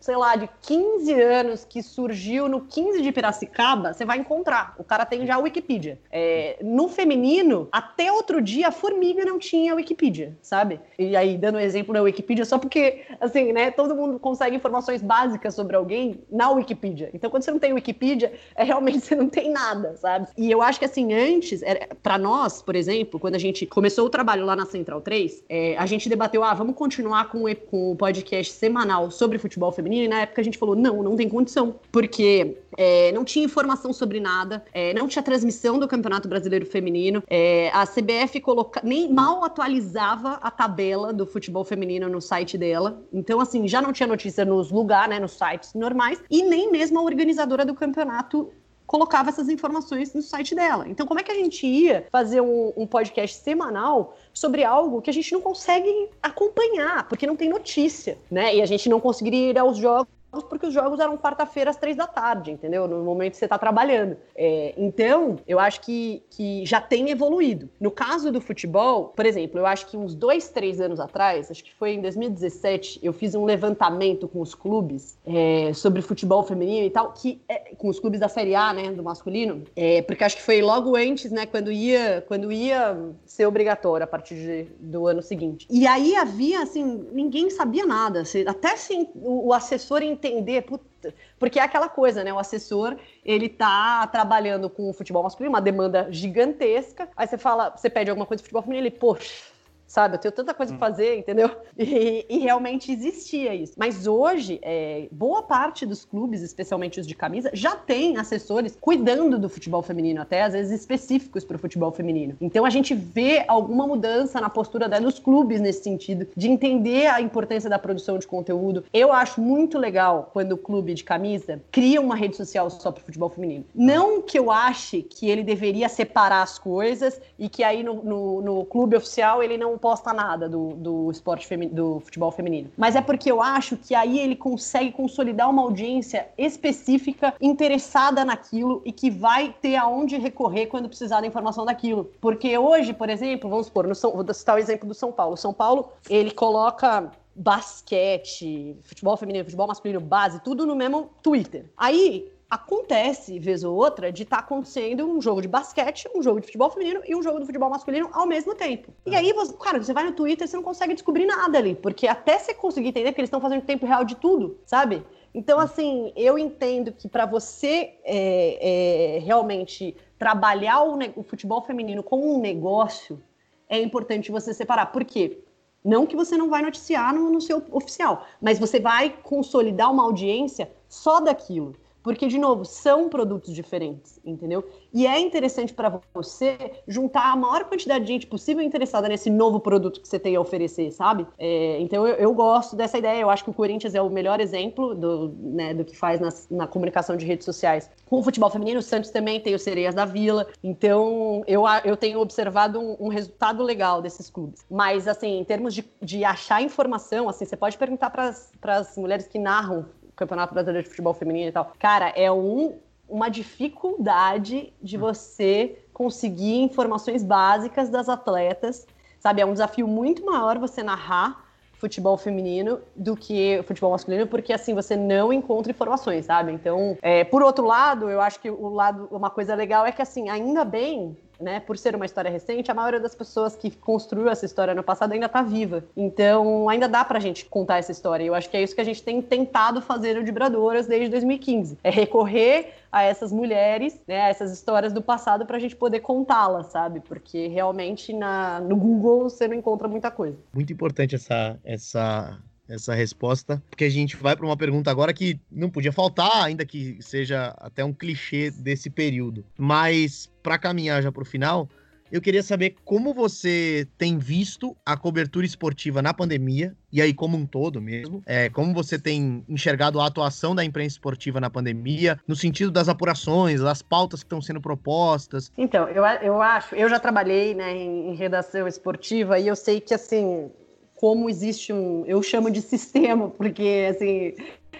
sei 0.00 0.16
lá, 0.16 0.36
de 0.36 0.48
15 0.62 1.12
anos 1.12 1.64
que 1.64 1.82
surgiu 1.82 2.48
no 2.48 2.60
15 2.62 3.02
de 3.02 3.12
Piracicaba, 3.12 3.92
você 3.92 4.04
vai 4.04 4.18
encontrar. 4.18 4.74
O 4.78 4.84
cara 4.84 5.04
tem 5.04 5.26
já 5.26 5.36
a 5.36 5.38
Wikipedia. 5.38 5.98
É, 6.10 6.58
no 6.62 6.88
feminino, 6.88 7.68
até 7.72 8.12
outro 8.12 8.40
dia, 8.40 8.68
a 8.68 8.72
Formiga 8.72 9.24
não 9.24 9.38
tinha 9.38 9.74
Wikipedia, 9.74 10.36
sabe? 10.40 10.80
E 10.98 11.16
aí, 11.16 11.36
dando 11.36 11.58
exemplo 11.58 11.92
da 11.94 12.02
Wikipedia, 12.02 12.44
só 12.44 12.58
porque, 12.58 13.02
assim, 13.20 13.52
né, 13.52 13.70
todo 13.70 13.94
mundo 13.94 14.18
consegue 14.18 14.56
informações 14.56 15.02
básicas 15.02 15.54
sobre 15.54 15.76
alguém 15.76 16.20
na 16.30 16.50
Wikipedia. 16.50 17.10
Então, 17.12 17.30
quando 17.30 17.42
você 17.42 17.50
não 17.50 17.58
tem 17.58 17.72
Wikipedia, 17.72 18.32
é 18.54 18.64
realmente 18.64 19.00
você 19.04 19.14
não 19.14 19.28
tem 19.28 19.50
nada, 19.50 19.96
sabe? 19.96 20.28
E 20.36 20.50
eu 20.50 20.62
acho 20.62 20.78
que, 20.78 20.84
assim, 20.84 21.12
antes, 21.12 21.60
para 22.02 22.18
nós, 22.18 22.62
por 22.62 22.76
exemplo, 22.76 23.18
quando 23.18 23.34
a 23.34 23.38
gente 23.38 23.66
começou 23.66 24.06
o 24.06 24.10
trabalho 24.10 24.44
lá 24.44 24.54
na 24.54 24.66
Central 24.66 25.00
3, 25.08 25.42
é, 25.48 25.74
a 25.78 25.86
gente 25.86 26.06
debateu, 26.06 26.44
ah, 26.44 26.52
vamos 26.52 26.76
continuar 26.76 27.30
com, 27.30 27.44
com 27.70 27.92
o 27.92 27.96
podcast 27.96 28.52
semanal 28.52 29.10
sobre 29.10 29.38
futebol 29.38 29.72
feminino, 29.72 30.04
e 30.04 30.08
na 30.08 30.20
época 30.20 30.42
a 30.42 30.44
gente 30.44 30.58
falou, 30.58 30.76
não, 30.76 31.02
não 31.02 31.16
tem 31.16 31.26
condição, 31.30 31.76
porque 31.90 32.58
é, 32.76 33.10
não 33.12 33.24
tinha 33.24 33.42
informação 33.42 33.90
sobre 33.90 34.20
nada, 34.20 34.62
é, 34.70 34.92
não 34.92 35.08
tinha 35.08 35.22
transmissão 35.22 35.78
do 35.78 35.88
Campeonato 35.88 36.28
Brasileiro 36.28 36.66
Feminino, 36.66 37.22
é, 37.26 37.70
a 37.72 37.86
CBF 37.86 38.38
coloca, 38.42 38.82
nem 38.84 39.10
mal 39.10 39.42
atualizava 39.42 40.34
a 40.42 40.50
tabela 40.50 41.10
do 41.10 41.24
futebol 41.24 41.64
feminino 41.64 42.06
no 42.06 42.20
site 42.20 42.58
dela, 42.58 43.02
então 43.10 43.40
assim, 43.40 43.66
já 43.66 43.80
não 43.80 43.94
tinha 43.94 44.06
notícia 44.06 44.44
nos 44.44 44.70
lugares, 44.70 45.08
né, 45.08 45.18
nos 45.18 45.32
sites 45.32 45.72
normais, 45.72 46.20
e 46.30 46.42
nem 46.42 46.70
mesmo 46.70 46.98
a 46.98 47.02
organizadora 47.02 47.64
do 47.64 47.72
campeonato 47.74 48.50
colocava 48.88 49.28
essas 49.28 49.50
informações 49.50 50.14
no 50.14 50.22
site 50.22 50.54
dela. 50.54 50.88
Então, 50.88 51.06
como 51.06 51.20
é 51.20 51.22
que 51.22 51.30
a 51.30 51.34
gente 51.34 51.66
ia 51.66 52.06
fazer 52.10 52.40
um, 52.40 52.72
um, 52.74 52.86
podcast 52.86 53.36
semanal 53.36 54.16
sobre 54.32 54.64
algo 54.64 55.02
que 55.02 55.10
a 55.10 55.12
gente 55.12 55.30
não 55.30 55.42
consegue 55.42 56.08
acompanhar, 56.22 57.06
porque 57.06 57.26
não 57.26 57.36
tem 57.36 57.50
notícia, 57.50 58.16
né? 58.30 58.56
E 58.56 58.62
a 58.62 58.66
gente 58.66 58.88
não 58.88 58.98
conseguiria 58.98 59.50
ir 59.50 59.58
aos 59.58 59.76
jogos 59.76 60.17
porque 60.48 60.66
os 60.66 60.74
jogos 60.74 61.00
eram 61.00 61.16
quarta-feira 61.16 61.70
às 61.70 61.76
três 61.76 61.96
da 61.96 62.06
tarde, 62.06 62.50
entendeu? 62.50 62.86
No 62.86 63.02
momento 63.02 63.32
que 63.32 63.38
você 63.38 63.46
está 63.46 63.58
trabalhando. 63.58 64.16
É, 64.34 64.74
então, 64.76 65.36
eu 65.46 65.58
acho 65.58 65.80
que, 65.80 66.22
que 66.30 66.64
já 66.66 66.80
tem 66.80 67.10
evoluído. 67.10 67.68
No 67.80 67.90
caso 67.90 68.30
do 68.30 68.40
futebol, 68.40 69.06
por 69.16 69.24
exemplo, 69.24 69.58
eu 69.58 69.66
acho 69.66 69.86
que 69.86 69.96
uns 69.96 70.14
dois, 70.14 70.48
três 70.48 70.80
anos 70.80 71.00
atrás, 71.00 71.50
acho 71.50 71.64
que 71.64 71.74
foi 71.74 71.92
em 71.92 72.00
2017, 72.00 73.00
eu 73.02 73.12
fiz 73.12 73.34
um 73.34 73.44
levantamento 73.44 74.28
com 74.28 74.40
os 74.40 74.54
clubes 74.54 75.18
é, 75.26 75.72
sobre 75.72 76.02
futebol 76.02 76.42
feminino 76.42 76.86
e 76.86 76.90
tal, 76.90 77.12
que 77.12 77.40
é, 77.48 77.74
com 77.76 77.88
os 77.88 77.98
clubes 77.98 78.20
da 78.20 78.28
Série 78.28 78.54
A, 78.54 78.72
né, 78.72 78.90
do 78.90 79.02
masculino, 79.02 79.64
é, 79.74 80.02
porque 80.02 80.24
acho 80.24 80.36
que 80.36 80.42
foi 80.42 80.60
logo 80.60 80.96
antes, 80.96 81.30
né, 81.30 81.46
quando 81.46 81.72
ia, 81.72 82.24
quando 82.26 82.52
ia 82.52 82.96
ser 83.24 83.46
obrigatório 83.46 84.04
a 84.04 84.06
partir 84.06 84.34
de, 84.34 84.64
do 84.78 85.06
ano 85.06 85.22
seguinte. 85.22 85.66
E 85.70 85.86
aí 85.86 86.14
havia, 86.14 86.62
assim, 86.62 87.06
ninguém 87.12 87.50
sabia 87.50 87.86
nada, 87.86 88.22
até 88.46 88.72
assim, 88.72 89.08
o, 89.14 89.48
o 89.48 89.52
assessor 89.52 90.02
entender, 90.18 90.62
puta, 90.62 91.14
porque 91.38 91.58
é 91.58 91.62
aquela 91.62 91.88
coisa, 91.88 92.24
né? 92.24 92.32
O 92.32 92.38
assessor, 92.38 92.96
ele 93.24 93.48
tá 93.48 94.06
trabalhando 94.08 94.68
com 94.68 94.90
o 94.90 94.92
futebol 94.92 95.22
masculino, 95.22 95.54
uma 95.54 95.60
demanda 95.60 96.08
gigantesca. 96.10 97.08
Aí 97.16 97.26
você 97.26 97.38
fala, 97.38 97.70
você 97.70 97.88
pede 97.88 98.10
alguma 98.10 98.26
coisa 98.26 98.42
de 98.42 98.44
futebol 98.44 98.62
feminino, 98.62 98.86
ele, 98.86 98.94
poxa, 98.94 99.44
sabe? 99.88 100.16
Eu 100.16 100.20
tenho 100.20 100.32
tanta 100.32 100.54
coisa 100.54 100.76
para 100.76 100.86
hum. 100.86 100.90
fazer, 100.90 101.16
entendeu? 101.16 101.50
E, 101.78 102.26
e, 102.28 102.38
realmente 102.38 102.92
existia 102.92 103.54
isso. 103.54 103.72
Mas 103.76 104.06
hoje, 104.06 104.58
é, 104.62 105.08
boa 105.10 105.42
parte 105.42 105.86
dos 105.86 106.04
clubes, 106.04 106.42
especialmente 106.42 107.00
os 107.00 107.06
de 107.06 107.14
camisa, 107.14 107.50
já 107.54 107.74
tem 107.74 108.16
assessores 108.18 108.76
cuidando 108.80 109.38
do 109.38 109.48
futebol 109.48 109.80
feminino, 109.80 110.20
até 110.20 110.42
às 110.42 110.52
vezes 110.52 110.80
específicos 110.80 111.44
para 111.44 111.56
o 111.56 111.58
futebol 111.58 111.90
feminino. 111.90 112.36
Então 112.40 112.64
a 112.64 112.70
gente 112.70 112.94
vê 112.94 113.44
alguma 113.48 113.86
mudança 113.86 114.40
na 114.40 114.50
postura 114.50 114.88
dos 115.00 115.18
clubes 115.18 115.60
nesse 115.60 115.82
sentido, 115.82 116.26
de 116.36 116.48
entender 116.48 117.06
a 117.06 117.20
importância 117.20 117.70
da 117.70 117.78
produção 117.78 118.18
de 118.18 118.26
conteúdo. 118.26 118.84
Eu 118.92 119.12
acho 119.12 119.40
muito 119.40 119.78
legal 119.78 120.30
quando 120.32 120.52
o 120.52 120.58
clube 120.58 120.92
de 120.92 121.04
camisa 121.04 121.62
cria 121.70 122.00
uma 122.00 122.16
rede 122.16 122.36
social 122.36 122.68
só 122.68 122.90
para 122.90 123.00
o 123.00 123.04
futebol 123.04 123.28
feminino. 123.30 123.64
Não 123.74 124.20
que 124.20 124.38
eu 124.38 124.50
ache 124.50 125.02
que 125.02 125.30
ele 125.30 125.42
deveria 125.42 125.88
separar 125.88 126.42
as 126.42 126.58
coisas 126.58 127.20
e 127.38 127.48
que 127.48 127.62
aí 127.62 127.82
no, 127.82 128.02
no, 128.02 128.42
no 128.42 128.64
clube 128.64 128.96
oficial 128.96 129.42
ele 129.42 129.56
não 129.56 129.77
posta 129.78 130.12
nada 130.12 130.48
do, 130.48 130.74
do 130.74 131.10
esporte 131.10 131.48
do 131.68 132.00
futebol 132.00 132.30
feminino. 132.30 132.70
Mas 132.76 132.96
é 132.96 133.00
porque 133.00 133.30
eu 133.30 133.40
acho 133.42 133.76
que 133.76 133.94
aí 133.94 134.18
ele 134.18 134.36
consegue 134.36 134.92
consolidar 134.92 135.48
uma 135.48 135.62
audiência 135.62 136.28
específica, 136.36 137.34
interessada 137.40 138.24
naquilo 138.24 138.82
e 138.84 138.92
que 138.92 139.10
vai 139.10 139.54
ter 139.60 139.76
aonde 139.76 140.18
recorrer 140.18 140.66
quando 140.66 140.88
precisar 140.88 141.20
da 141.20 141.26
informação 141.26 141.64
daquilo. 141.64 142.10
Porque 142.20 142.56
hoje, 142.58 142.92
por 142.92 143.08
exemplo, 143.08 143.48
vamos 143.48 143.66
supor, 143.66 143.86
no 143.86 143.94
São, 143.94 144.12
vou 144.12 144.34
citar 144.34 144.56
o 144.56 144.58
exemplo 144.58 144.88
do 144.88 144.94
São 144.94 145.12
Paulo. 145.12 145.36
São 145.36 145.52
Paulo, 145.52 145.90
ele 146.08 146.30
coloca 146.30 147.10
basquete, 147.34 148.76
futebol 148.82 149.16
feminino, 149.16 149.44
futebol 149.44 149.68
masculino, 149.68 150.00
base, 150.00 150.40
tudo 150.40 150.66
no 150.66 150.74
mesmo 150.74 151.08
Twitter. 151.22 151.66
Aí 151.76 152.32
acontece, 152.50 153.38
vez 153.38 153.62
ou 153.62 153.76
outra, 153.76 154.10
de 154.10 154.22
estar 154.22 154.38
tá 154.38 154.42
acontecendo 154.42 155.06
um 155.06 155.20
jogo 155.20 155.42
de 155.42 155.48
basquete, 155.48 156.08
um 156.14 156.22
jogo 156.22 156.40
de 156.40 156.46
futebol 156.46 156.70
feminino 156.70 157.02
e 157.06 157.14
um 157.14 157.22
jogo 157.22 157.38
de 157.40 157.46
futebol 157.46 157.68
masculino 157.68 158.08
ao 158.12 158.26
mesmo 158.26 158.54
tempo. 158.54 158.92
E 159.04 159.14
aí, 159.14 159.32
você, 159.32 159.52
cara, 159.54 159.82
você 159.82 159.92
vai 159.92 160.04
no 160.04 160.12
Twitter 160.12 160.46
e 160.46 160.48
você 160.48 160.56
não 160.56 160.62
consegue 160.62 160.94
descobrir 160.94 161.26
nada 161.26 161.58
ali, 161.58 161.74
porque 161.74 162.06
até 162.06 162.38
você 162.38 162.54
conseguir 162.54 162.88
entender, 162.88 163.10
porque 163.10 163.20
eles 163.20 163.28
estão 163.28 163.40
fazendo 163.40 163.62
tempo 163.62 163.84
real 163.84 164.02
de 164.04 164.16
tudo, 164.16 164.58
sabe? 164.64 165.04
Então, 165.34 165.60
assim, 165.60 166.10
eu 166.16 166.38
entendo 166.38 166.90
que 166.90 167.06
para 167.06 167.26
você 167.26 167.94
é, 168.02 169.16
é, 169.16 169.18
realmente 169.18 169.94
trabalhar 170.18 170.82
o, 170.82 170.98
o 171.16 171.22
futebol 171.22 171.62
feminino 171.62 172.02
como 172.02 172.34
um 172.34 172.40
negócio, 172.40 173.22
é 173.68 173.78
importante 173.78 174.32
você 174.32 174.54
separar. 174.54 174.86
Por 174.86 175.04
quê? 175.04 175.38
Não 175.84 176.06
que 176.06 176.16
você 176.16 176.36
não 176.36 176.48
vai 176.48 176.62
noticiar 176.62 177.14
no, 177.14 177.30
no 177.30 177.40
seu 177.40 177.62
oficial, 177.70 178.26
mas 178.40 178.58
você 178.58 178.80
vai 178.80 179.14
consolidar 179.22 179.92
uma 179.92 180.02
audiência 180.02 180.72
só 180.88 181.20
daquilo. 181.20 181.76
Porque, 182.08 182.26
de 182.26 182.38
novo, 182.38 182.64
são 182.64 183.06
produtos 183.06 183.54
diferentes, 183.54 184.18
entendeu? 184.24 184.66
E 184.94 185.06
é 185.06 185.20
interessante 185.20 185.74
para 185.74 186.00
você 186.14 186.80
juntar 186.88 187.30
a 187.30 187.36
maior 187.36 187.64
quantidade 187.64 188.06
de 188.06 188.10
gente 188.14 188.26
possível 188.26 188.62
interessada 188.64 189.06
nesse 189.10 189.28
novo 189.28 189.60
produto 189.60 190.00
que 190.00 190.08
você 190.08 190.18
tem 190.18 190.34
a 190.34 190.40
oferecer, 190.40 190.90
sabe? 190.90 191.26
É, 191.38 191.78
então 191.78 192.06
eu, 192.06 192.14
eu, 192.14 192.32
gosto 192.32 192.74
dessa 192.74 192.96
ideia. 192.96 193.20
Eu 193.20 193.28
acho 193.28 193.44
que 193.44 193.50
o 193.50 193.52
Corinthians 193.52 193.94
é 193.94 194.00
o 194.00 194.08
melhor 194.08 194.40
exemplo 194.40 194.94
do, 194.94 195.34
né, 195.38 195.74
do 195.74 195.84
que 195.84 195.94
faz 195.94 196.18
nas, 196.18 196.48
na 196.50 196.66
comunicação 196.66 197.14
de 197.14 197.26
redes 197.26 197.44
sociais. 197.44 197.90
Com 198.06 198.20
o 198.20 198.22
futebol 198.22 198.48
feminino, 198.48 198.78
o 198.78 198.82
Santos 198.82 199.10
também 199.10 199.38
tem 199.38 199.54
o 199.54 199.58
Sereias 199.58 199.94
da 199.94 200.06
Vila. 200.06 200.46
Então 200.64 201.44
eu, 201.46 201.64
eu 201.84 201.94
tenho 201.94 202.20
observado 202.20 202.80
um, 202.80 202.96
um 202.98 203.08
resultado 203.08 203.62
legal 203.62 204.00
desses 204.00 204.30
clubes. 204.30 204.64
Mas, 204.70 205.06
assim, 205.06 205.40
em 205.40 205.44
termos 205.44 205.74
de, 205.74 205.84
de 206.00 206.24
achar 206.24 206.62
informação, 206.62 207.28
assim, 207.28 207.44
você 207.44 207.54
pode 207.54 207.76
perguntar 207.76 208.08
para 208.08 208.32
as 208.78 208.96
mulheres 208.96 209.28
que 209.28 209.38
narram 209.38 209.84
Campeonato 210.18 210.52
Brasileiro 210.52 210.82
de 210.82 210.90
Futebol 210.90 211.14
Feminino 211.14 211.48
e 211.48 211.52
tal. 211.52 211.72
Cara, 211.78 212.08
é 212.10 212.30
um, 212.30 212.78
uma 213.08 213.28
dificuldade 213.28 214.72
de 214.82 214.96
você 214.96 215.78
conseguir 215.92 216.60
informações 216.60 217.22
básicas 217.22 217.88
das 217.88 218.08
atletas, 218.08 218.86
sabe? 219.20 219.40
É 219.40 219.46
um 219.46 219.52
desafio 219.52 219.86
muito 219.86 220.24
maior 220.26 220.58
você 220.58 220.82
narrar 220.82 221.46
futebol 221.74 222.16
feminino 222.16 222.80
do 222.96 223.16
que 223.16 223.62
futebol 223.62 223.92
masculino, 223.92 224.26
porque 224.26 224.52
assim 224.52 224.74
você 224.74 224.96
não 224.96 225.32
encontra 225.32 225.70
informações, 225.70 226.26
sabe? 226.26 226.52
Então, 226.52 226.98
é, 227.00 227.22
por 227.22 227.40
outro 227.40 227.64
lado, 227.64 228.10
eu 228.10 228.20
acho 228.20 228.40
que 228.40 228.50
o 228.50 228.68
lado, 228.68 229.08
uma 229.12 229.30
coisa 229.30 229.54
legal 229.54 229.86
é 229.86 229.92
que 229.92 230.02
assim, 230.02 230.28
ainda 230.28 230.64
bem 230.64 231.16
né, 231.40 231.60
por 231.60 231.78
ser 231.78 231.94
uma 231.94 232.06
história 232.06 232.30
recente, 232.30 232.70
a 232.70 232.74
maioria 232.74 233.00
das 233.00 233.14
pessoas 233.14 233.54
que 233.54 233.70
construiu 233.70 234.28
essa 234.28 234.44
história 234.44 234.74
no 234.74 234.82
passado 234.82 235.12
ainda 235.12 235.26
está 235.26 235.42
viva. 235.42 235.84
Então, 235.96 236.68
ainda 236.68 236.88
dá 236.88 237.04
pra 237.04 237.20
gente 237.20 237.44
contar 237.44 237.78
essa 237.78 237.92
história. 237.92 238.24
Eu 238.24 238.34
acho 238.34 238.50
que 238.50 238.56
é 238.56 238.62
isso 238.62 238.74
que 238.74 238.80
a 238.80 238.84
gente 238.84 239.02
tem 239.02 239.22
tentado 239.22 239.80
fazer 239.80 240.14
no 240.14 240.24
Vibradoras 240.24 240.86
desde 240.86 241.08
2015. 241.08 241.78
É 241.82 241.90
recorrer 241.90 242.74
a 242.90 243.02
essas 243.02 243.32
mulheres, 243.32 244.00
né, 244.06 244.22
a 244.22 244.28
essas 244.28 244.52
histórias 244.52 244.92
do 244.92 245.02
passado 245.02 245.44
para 245.46 245.56
a 245.56 245.60
gente 245.60 245.76
poder 245.76 246.00
contá-las, 246.00 246.66
sabe? 246.68 247.00
Porque 247.00 247.46
realmente 247.48 248.12
na, 248.12 248.60
no 248.60 248.76
Google 248.76 249.24
você 249.24 249.46
não 249.46 249.54
encontra 249.54 249.86
muita 249.86 250.10
coisa. 250.10 250.38
Muito 250.52 250.72
importante 250.72 251.14
essa, 251.14 251.58
essa 251.64 252.38
essa 252.68 252.94
resposta, 252.94 253.62
porque 253.70 253.84
a 253.84 253.90
gente 253.90 254.16
vai 254.16 254.36
para 254.36 254.46
uma 254.46 254.56
pergunta 254.56 254.90
agora 254.90 255.12
que 255.12 255.40
não 255.50 255.70
podia 255.70 255.92
faltar, 255.92 256.44
ainda 256.44 256.64
que 256.64 256.98
seja 257.00 257.54
até 257.58 257.84
um 257.84 257.92
clichê 257.92 258.50
desse 258.50 258.90
período. 258.90 259.44
Mas 259.56 260.30
para 260.42 260.58
caminhar 260.58 261.02
já 261.02 261.10
para 261.10 261.22
o 261.22 261.26
final, 261.26 261.68
eu 262.10 262.20
queria 262.20 262.42
saber 262.42 262.74
como 262.84 263.12
você 263.12 263.86
tem 263.98 264.18
visto 264.18 264.76
a 264.84 264.96
cobertura 264.96 265.44
esportiva 265.44 266.00
na 266.00 266.14
pandemia, 266.14 266.74
e 266.90 267.02
aí 267.02 267.12
como 267.12 267.36
um 267.36 267.44
todo 267.44 267.82
mesmo, 267.82 268.22
é, 268.24 268.48
como 268.48 268.72
você 268.72 268.98
tem 268.98 269.44
enxergado 269.48 270.00
a 270.00 270.06
atuação 270.06 270.54
da 270.54 270.64
imprensa 270.64 270.94
esportiva 270.94 271.38
na 271.38 271.50
pandemia, 271.50 272.18
no 272.26 272.34
sentido 272.34 272.70
das 272.70 272.88
apurações, 272.88 273.60
das 273.60 273.82
pautas 273.82 274.20
que 274.20 274.26
estão 274.26 274.40
sendo 274.40 274.60
propostas. 274.60 275.52
Então, 275.56 275.86
eu, 275.88 276.02
eu 276.22 276.40
acho, 276.40 276.74
eu 276.74 276.88
já 276.88 276.98
trabalhei 276.98 277.54
né, 277.54 277.76
em, 277.76 278.14
redação 278.14 278.66
esportiva 278.66 279.38
e 279.38 279.46
eu 279.46 279.54
sei 279.54 279.80
que, 279.80 279.92
assim, 279.92 280.50
como 280.98 281.30
existe 281.30 281.72
um. 281.72 282.04
Eu 282.06 282.22
chamo 282.22 282.50
de 282.50 282.60
sistema, 282.60 283.30
porque 283.30 283.88
assim. 283.90 284.34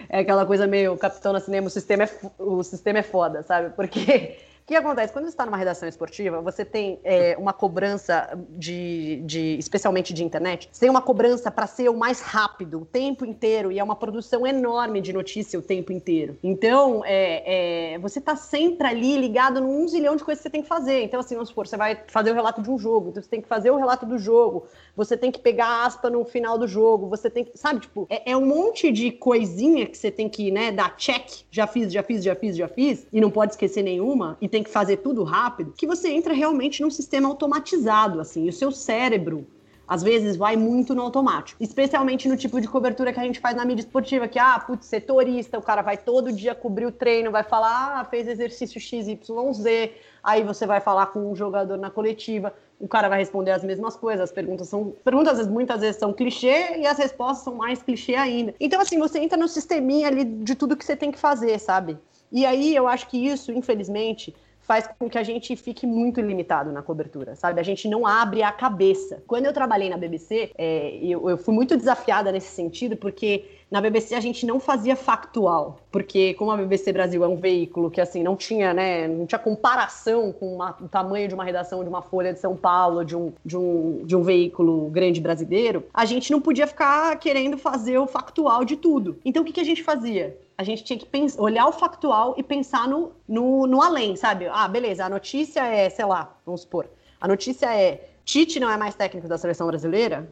É 0.07 0.19
aquela 0.19 0.45
coisa 0.45 0.65
meio 0.65 0.95
Capitão 0.97 1.33
na 1.33 1.41
Cinema, 1.41 1.67
o 1.67 1.69
sistema 1.69 2.03
é, 2.03 2.09
o 2.37 2.63
sistema 2.63 2.99
é 2.99 3.03
foda, 3.03 3.43
sabe? 3.43 3.75
Porque 3.75 4.37
que 4.69 4.75
acontece? 4.75 5.11
Quando 5.11 5.25
você 5.25 5.31
está 5.31 5.47
numa 5.47 5.57
redação 5.57 5.89
esportiva, 5.89 6.41
você 6.41 6.63
tem 6.63 6.99
é, 7.03 7.35
uma 7.39 7.51
cobrança 7.51 8.37
de, 8.51 9.19
de, 9.25 9.57
especialmente 9.57 10.13
de 10.13 10.23
internet, 10.23 10.69
você 10.71 10.81
tem 10.81 10.89
uma 10.91 11.01
cobrança 11.01 11.49
para 11.49 11.65
ser 11.65 11.89
o 11.89 11.97
mais 11.97 12.21
rápido 12.21 12.81
o 12.81 12.85
tempo 12.85 13.25
inteiro 13.25 13.71
e 13.71 13.79
é 13.79 13.83
uma 13.83 13.95
produção 13.95 14.45
enorme 14.45 15.01
de 15.01 15.11
notícia 15.11 15.57
o 15.57 15.61
tempo 15.61 15.91
inteiro. 15.91 16.37
Então, 16.43 17.03
é, 17.03 17.93
é, 17.95 17.97
você 17.97 18.19
está 18.19 18.35
sempre 18.35 18.85
ali 18.85 19.17
ligado 19.17 19.59
num 19.59 19.87
zilhão 19.87 20.15
de 20.15 20.23
coisas 20.23 20.39
que 20.39 20.43
você 20.43 20.51
tem 20.51 20.61
que 20.61 20.67
fazer. 20.67 21.01
Então, 21.01 21.19
assim, 21.19 21.33
vamos 21.33 21.49
supor, 21.49 21.65
você 21.65 21.75
vai 21.75 22.03
fazer 22.05 22.29
o 22.29 22.35
relato 22.35 22.61
de 22.61 22.69
um 22.69 22.77
jogo, 22.77 23.09
então 23.09 23.23
você 23.23 23.29
tem 23.29 23.41
que 23.41 23.47
fazer 23.47 23.71
o 23.71 23.75
relato 23.75 24.05
do 24.05 24.19
jogo, 24.19 24.67
você 24.95 25.17
tem 25.17 25.31
que 25.31 25.39
pegar 25.39 25.65
a 25.65 25.85
aspa 25.87 26.11
no 26.11 26.23
final 26.23 26.59
do 26.59 26.67
jogo, 26.67 27.07
você 27.07 27.27
tem 27.27 27.43
que, 27.43 27.57
sabe, 27.57 27.79
tipo, 27.79 28.05
é, 28.07 28.33
é 28.33 28.37
um 28.37 28.45
monte 28.45 28.91
de 28.91 29.11
coisinha 29.11 29.87
que 29.87 29.97
você 29.97 30.11
tem 30.11 30.29
que, 30.29 30.51
né, 30.51 30.71
dar 30.71 30.95
check, 30.95 31.27
já 31.49 31.65
fiz, 31.65 31.91
já 31.91 32.03
fiz, 32.03 32.23
já 32.23 32.35
fiz, 32.35 32.55
já 32.55 32.67
fiz, 32.67 33.07
e 33.11 33.19
não 33.19 33.31
pode 33.31 33.53
esquecer 33.53 33.81
nenhuma, 33.81 34.37
e 34.39 34.47
tem 34.47 34.58
tem 34.59 34.63
que 34.63 34.69
fazer 34.69 34.97
tudo 34.97 35.23
rápido, 35.23 35.73
que 35.77 35.87
você 35.87 36.09
entra 36.09 36.33
realmente 36.33 36.81
num 36.81 36.89
sistema 36.89 37.29
automatizado, 37.29 38.19
assim, 38.19 38.47
o 38.49 38.53
seu 38.53 38.71
cérebro 38.71 39.47
às 39.87 40.03
vezes 40.03 40.37
vai 40.37 40.55
muito 40.55 40.93
no 40.93 41.01
automático. 41.01 41.63
Especialmente 41.63 42.29
no 42.29 42.37
tipo 42.37 42.61
de 42.61 42.67
cobertura 42.67 43.11
que 43.11 43.19
a 43.19 43.23
gente 43.23 43.39
faz 43.39 43.55
na 43.55 43.65
mídia 43.65 43.81
esportiva, 43.81 44.27
que, 44.27 44.37
ah, 44.37 44.59
putz, 44.59 44.85
setorista, 44.85 45.57
o 45.57 45.63
cara 45.63 45.81
vai 45.81 45.97
todo 45.97 46.31
dia 46.31 46.53
cobrir 46.53 46.85
o 46.85 46.91
treino, 46.91 47.31
vai 47.31 47.41
falar, 47.41 47.99
ah, 47.99 48.05
fez 48.05 48.27
exercício 48.27 48.79
XYZ, 48.79 49.89
aí 50.23 50.43
você 50.43 50.67
vai 50.67 50.79
falar 50.79 51.07
com 51.07 51.31
um 51.31 51.35
jogador 51.35 51.75
na 51.75 51.89
coletiva, 51.89 52.53
o 52.79 52.87
cara 52.87 53.09
vai 53.09 53.17
responder 53.17 53.49
as 53.49 53.63
mesmas 53.63 53.95
coisas, 53.95 54.25
as 54.25 54.31
perguntas 54.31 54.67
são. 54.67 54.93
Perguntas 55.03 55.47
muitas 55.47 55.81
vezes 55.81 55.95
são 55.95 56.13
clichê 56.13 56.77
e 56.77 56.85
as 56.85 56.99
respostas 56.99 57.43
são 57.45 57.55
mais 57.55 57.81
clichê 57.81 58.13
ainda. 58.13 58.53
Então, 58.59 58.79
assim, 58.79 58.99
você 58.99 59.17
entra 59.17 59.39
no 59.39 59.47
sisteminha 59.47 60.07
ali 60.07 60.23
de 60.23 60.53
tudo 60.53 60.77
que 60.77 60.85
você 60.85 60.95
tem 60.95 61.11
que 61.11 61.17
fazer, 61.17 61.57
sabe? 61.57 61.97
E 62.31 62.45
aí 62.45 62.75
eu 62.75 62.87
acho 62.87 63.07
que 63.07 63.17
isso, 63.17 63.51
infelizmente, 63.51 64.35
faz 64.69 64.87
com 64.99 65.09
que 65.09 65.17
a 65.17 65.23
gente 65.23 65.55
fique 65.55 65.87
muito 65.87 66.21
limitado 66.21 66.71
na 66.71 66.83
cobertura, 66.83 67.35
sabe? 67.35 67.59
A 67.59 67.63
gente 67.63 67.87
não 67.87 68.05
abre 68.05 68.43
a 68.43 68.51
cabeça. 68.51 69.23
Quando 69.25 69.47
eu 69.47 69.51
trabalhei 69.51 69.89
na 69.89 69.97
BBC, 69.97 70.51
é, 70.55 70.95
eu, 71.01 71.27
eu 71.27 71.39
fui 71.39 71.55
muito 71.55 71.75
desafiada 71.75 72.31
nesse 72.31 72.51
sentido, 72.51 72.95
porque 72.95 73.45
na 73.69 73.79
BBC 73.79 74.15
a 74.15 74.19
gente 74.19 74.45
não 74.45 74.59
fazia 74.59 74.95
factual, 74.95 75.79
porque 75.91 76.33
como 76.33 76.51
a 76.51 76.57
BBC 76.57 76.91
Brasil 76.91 77.23
é 77.23 77.27
um 77.27 77.35
veículo 77.35 77.91
que 77.91 78.01
assim 78.01 78.23
não 78.23 78.35
tinha, 78.35 78.73
né, 78.73 79.07
não 79.07 79.25
tinha 79.25 79.37
comparação 79.37 80.31
com 80.31 80.55
uma, 80.55 80.75
o 80.81 80.87
tamanho 80.87 81.27
de 81.27 81.35
uma 81.35 81.43
redação 81.43 81.83
de 81.83 81.89
uma 81.89 82.01
Folha 82.01 82.33
de 82.33 82.39
São 82.39 82.55
Paulo, 82.55 83.05
de 83.05 83.15
um, 83.15 83.31
de 83.45 83.57
um, 83.57 84.03
de 84.05 84.15
um 84.15 84.23
veículo 84.23 84.89
grande 84.89 85.21
brasileiro, 85.21 85.85
a 85.93 86.05
gente 86.05 86.31
não 86.31 86.41
podia 86.41 86.65
ficar 86.65 87.15
querendo 87.17 87.57
fazer 87.57 87.97
o 87.99 88.07
factual 88.07 88.65
de 88.65 88.75
tudo. 88.75 89.19
Então 89.23 89.43
o 89.43 89.45
que, 89.45 89.53
que 89.53 89.61
a 89.61 89.65
gente 89.65 89.83
fazia? 89.83 90.37
a 90.57 90.63
gente 90.63 90.83
tinha 90.83 90.99
que 90.99 91.05
pensar, 91.05 91.41
olhar 91.41 91.65
o 91.67 91.71
factual 91.71 92.35
e 92.37 92.43
pensar 92.43 92.85
no, 92.85 93.13
no, 93.25 93.65
no 93.65 93.81
além, 93.81 94.17
sabe? 94.17 94.45
Ah, 94.51 94.67
beleza, 94.67 95.05
a 95.05 95.09
notícia 95.09 95.65
é, 95.65 95.89
sei 95.89 96.03
lá, 96.03 96.35
vamos 96.45 96.61
supor, 96.61 96.85
a 97.21 97.25
notícia 97.29 97.73
é 97.73 98.09
Tite 98.25 98.59
não 98.59 98.69
é 98.69 98.75
mais 98.75 98.93
técnico 98.93 99.25
da 99.25 99.37
seleção 99.37 99.67
brasileira, 99.67 100.29